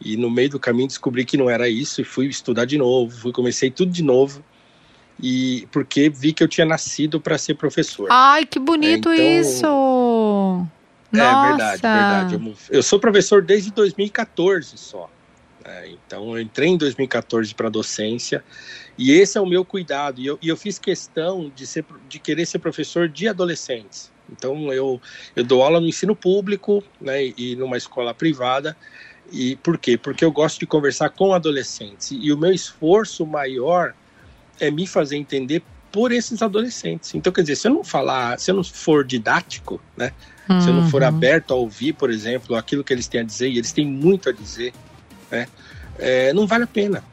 E 0.00 0.16
no 0.16 0.30
meio 0.30 0.50
do 0.50 0.58
caminho 0.58 0.88
descobri 0.88 1.24
que 1.24 1.36
não 1.36 1.50
era 1.50 1.68
isso 1.68 2.00
e 2.00 2.04
fui 2.04 2.26
estudar 2.26 2.64
de 2.64 2.78
novo, 2.78 3.14
fui 3.14 3.32
comecei 3.32 3.70
tudo 3.70 3.92
de 3.92 4.02
novo. 4.02 4.42
E 5.22 5.68
porque 5.70 6.08
vi 6.08 6.32
que 6.32 6.42
eu 6.42 6.48
tinha 6.48 6.64
nascido 6.64 7.20
para 7.20 7.36
ser 7.36 7.54
professor. 7.54 8.08
Ai, 8.10 8.46
que 8.46 8.58
bonito 8.58 9.10
é, 9.10 9.14
então, 9.14 9.40
isso. 9.40 9.66
É 11.12 11.18
Nossa. 11.18 11.48
verdade, 11.48 11.82
verdade. 11.82 12.34
Eu, 12.34 12.76
eu, 12.78 12.82
sou 12.82 12.98
professor 12.98 13.42
desde 13.42 13.70
2014 13.70 14.78
só. 14.78 15.10
É, 15.62 15.90
então 15.90 16.34
eu 16.34 16.40
entrei 16.40 16.70
em 16.70 16.78
2014 16.78 17.54
para 17.54 17.68
docência 17.68 18.42
e 18.96 19.12
esse 19.12 19.36
é 19.36 19.40
o 19.40 19.46
meu 19.46 19.62
cuidado. 19.62 20.20
E 20.20 20.26
eu, 20.26 20.38
e 20.40 20.48
eu 20.48 20.56
fiz 20.56 20.78
questão 20.78 21.52
de, 21.54 21.66
ser, 21.66 21.84
de 22.08 22.18
querer 22.18 22.46
ser 22.46 22.58
professor 22.58 23.06
de 23.06 23.28
adolescentes. 23.28 24.10
Então 24.32 24.72
eu, 24.72 25.00
eu 25.36 25.44
dou 25.44 25.62
aula 25.62 25.80
no 25.80 25.86
ensino 25.86 26.16
público 26.16 26.82
né, 27.00 27.26
e 27.36 27.56
numa 27.56 27.76
escola 27.76 28.14
privada 28.14 28.74
e 29.32 29.56
por 29.56 29.78
quê? 29.78 29.96
Porque 29.96 30.24
eu 30.24 30.32
gosto 30.32 30.58
de 30.60 30.66
conversar 30.66 31.10
com 31.10 31.32
adolescentes. 31.32 32.10
E 32.12 32.32
o 32.32 32.38
meu 32.38 32.52
esforço 32.52 33.24
maior 33.26 33.94
é 34.58 34.70
me 34.70 34.86
fazer 34.86 35.16
entender 35.16 35.62
por 35.92 36.12
esses 36.12 36.42
adolescentes. 36.42 37.14
Então, 37.14 37.32
quer 37.32 37.42
dizer, 37.42 37.56
se 37.56 37.68
eu 37.68 37.74
não 37.74 37.84
falar, 37.84 38.38
se 38.38 38.50
eu 38.50 38.54
não 38.54 38.64
for 38.64 39.04
didático, 39.04 39.80
né? 39.96 40.12
Uhum. 40.48 40.60
Se 40.60 40.68
eu 40.68 40.74
não 40.74 40.88
for 40.88 41.02
uhum. 41.02 41.08
aberto 41.08 41.52
a 41.52 41.56
ouvir, 41.56 41.92
por 41.92 42.10
exemplo, 42.10 42.56
aquilo 42.56 42.84
que 42.84 42.92
eles 42.92 43.08
têm 43.08 43.20
a 43.20 43.24
dizer, 43.24 43.48
e 43.48 43.58
eles 43.58 43.72
têm 43.72 43.86
muito 43.86 44.28
a 44.28 44.32
dizer, 44.32 44.72
né? 45.30 45.46
É, 45.98 46.32
não 46.32 46.46
vale 46.46 46.64
a 46.64 46.68
pena. 46.68 47.04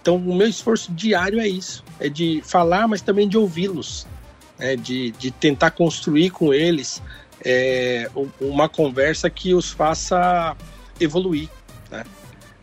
Então, 0.00 0.16
o 0.16 0.34
meu 0.34 0.48
esforço 0.48 0.92
diário 0.92 1.40
é 1.40 1.48
isso: 1.48 1.84
é 1.98 2.08
de 2.08 2.42
falar, 2.44 2.88
mas 2.88 3.00
também 3.02 3.28
de 3.28 3.36
ouvi-los, 3.36 4.06
né? 4.58 4.76
de, 4.76 5.10
de 5.12 5.30
tentar 5.30 5.72
construir 5.72 6.30
com 6.30 6.54
eles 6.54 7.02
é, 7.44 8.08
uma 8.40 8.68
conversa 8.68 9.28
que 9.28 9.54
os 9.54 9.70
faça 9.70 10.56
evoluir. 11.00 11.48
Né? 11.90 12.04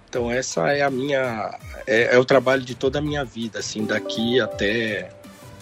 Então 0.09 0.31
essa 0.31 0.71
é 0.71 0.83
a 0.83 0.89
minha 0.89 1.57
é, 1.85 2.15
é, 2.15 2.17
o 2.19 2.25
trabalho 2.25 2.61
de 2.61 2.75
toda 2.75 2.99
a 2.99 3.01
minha 3.01 3.23
vida, 3.23 3.59
assim, 3.59 3.85
daqui 3.85 4.39
até 4.39 5.09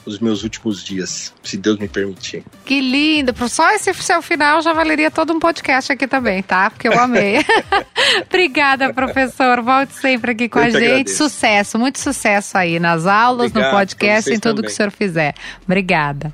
os 0.06 0.20
meus 0.20 0.44
últimos 0.44 0.84
dias, 0.84 1.34
se 1.44 1.58
Deus 1.58 1.80
me 1.80 1.88
permitir. 1.88 2.44
Que 2.64 2.80
lindo! 2.80 3.34
Só 3.50 3.72
esse 3.72 3.92
seu 3.96 4.22
final 4.22 4.62
já 4.62 4.72
valeria 4.72 5.10
todo 5.10 5.34
um 5.34 5.40
podcast 5.40 5.92
aqui 5.92 6.08
também, 6.08 6.44
tá? 6.44 6.70
Porque 6.70 6.88
eu 6.88 7.00
amei. 7.00 7.44
Obrigada, 8.30 8.94
professor. 8.94 9.62
Volte 9.62 9.94
sempre 9.96 10.32
aqui 10.32 10.48
com 10.48 10.60
eu 10.60 10.66
a 10.66 10.70
gente. 10.70 10.84
Agradeço. 10.84 11.18
Sucesso, 11.18 11.80
muito 11.80 12.00
sucesso 12.00 12.58
aí 12.58 12.80
nas 12.80 13.08
aulas, 13.08 13.50
Obrigado, 13.50 13.72
no 13.72 13.78
podcast, 13.78 14.32
em 14.32 14.40
tudo 14.40 14.58
também. 14.58 14.68
que 14.68 14.74
o 14.74 14.76
senhor 14.76 14.92
fizer. 14.92 15.34
Obrigada. 15.64 16.32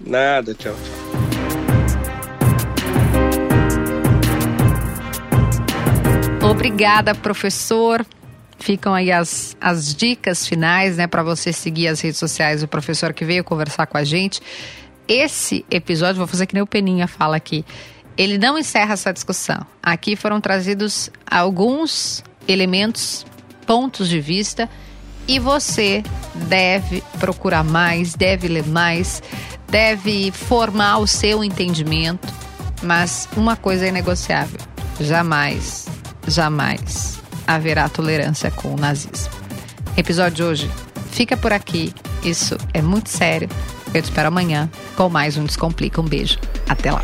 Nada, 0.00 0.54
tchau, 0.54 0.74
tchau. 0.74 1.13
Obrigada, 6.44 7.14
professor. 7.14 8.04
Ficam 8.58 8.92
aí 8.92 9.10
as, 9.10 9.56
as 9.58 9.94
dicas 9.94 10.46
finais, 10.46 10.98
né, 10.98 11.06
para 11.06 11.22
você 11.22 11.54
seguir 11.54 11.88
as 11.88 12.02
redes 12.02 12.18
sociais 12.18 12.60
do 12.60 12.68
professor 12.68 13.14
que 13.14 13.24
veio 13.24 13.42
conversar 13.42 13.86
com 13.86 13.96
a 13.96 14.04
gente. 14.04 14.42
Esse 15.08 15.64
episódio, 15.70 16.16
vou 16.16 16.26
fazer 16.26 16.46
que 16.46 16.54
nem 16.54 16.62
o 16.62 16.66
Peninha 16.66 17.08
fala 17.08 17.34
aqui, 17.34 17.64
ele 18.16 18.36
não 18.36 18.58
encerra 18.58 18.92
essa 18.92 19.10
discussão. 19.10 19.66
Aqui 19.82 20.16
foram 20.16 20.38
trazidos 20.38 21.10
alguns 21.28 22.22
elementos, 22.46 23.24
pontos 23.66 24.06
de 24.06 24.20
vista, 24.20 24.68
e 25.26 25.38
você 25.38 26.02
deve 26.34 27.02
procurar 27.18 27.64
mais, 27.64 28.14
deve 28.14 28.48
ler 28.48 28.66
mais, 28.66 29.22
deve 29.68 30.30
formar 30.30 30.98
o 30.98 31.06
seu 31.06 31.42
entendimento. 31.42 32.28
Mas 32.82 33.26
uma 33.34 33.56
coisa 33.56 33.86
é 33.86 33.90
negociável: 33.90 34.60
jamais 35.00 35.86
jamais 36.26 37.20
haverá 37.46 37.88
tolerância 37.88 38.50
com 38.50 38.74
o 38.74 38.76
nazismo. 38.76 39.32
Episódio 39.96 40.36
de 40.36 40.42
hoje 40.42 40.70
fica 41.10 41.36
por 41.36 41.52
aqui. 41.52 41.94
Isso 42.22 42.56
é 42.72 42.82
muito 42.82 43.08
sério. 43.08 43.48
Eu 43.92 44.02
te 44.02 44.06
espero 44.06 44.28
amanhã 44.28 44.68
com 44.96 45.08
mais 45.08 45.36
um 45.36 45.44
Descomplica. 45.44 46.00
Um 46.00 46.04
beijo. 46.04 46.38
Até 46.68 46.90
lá. 46.90 47.02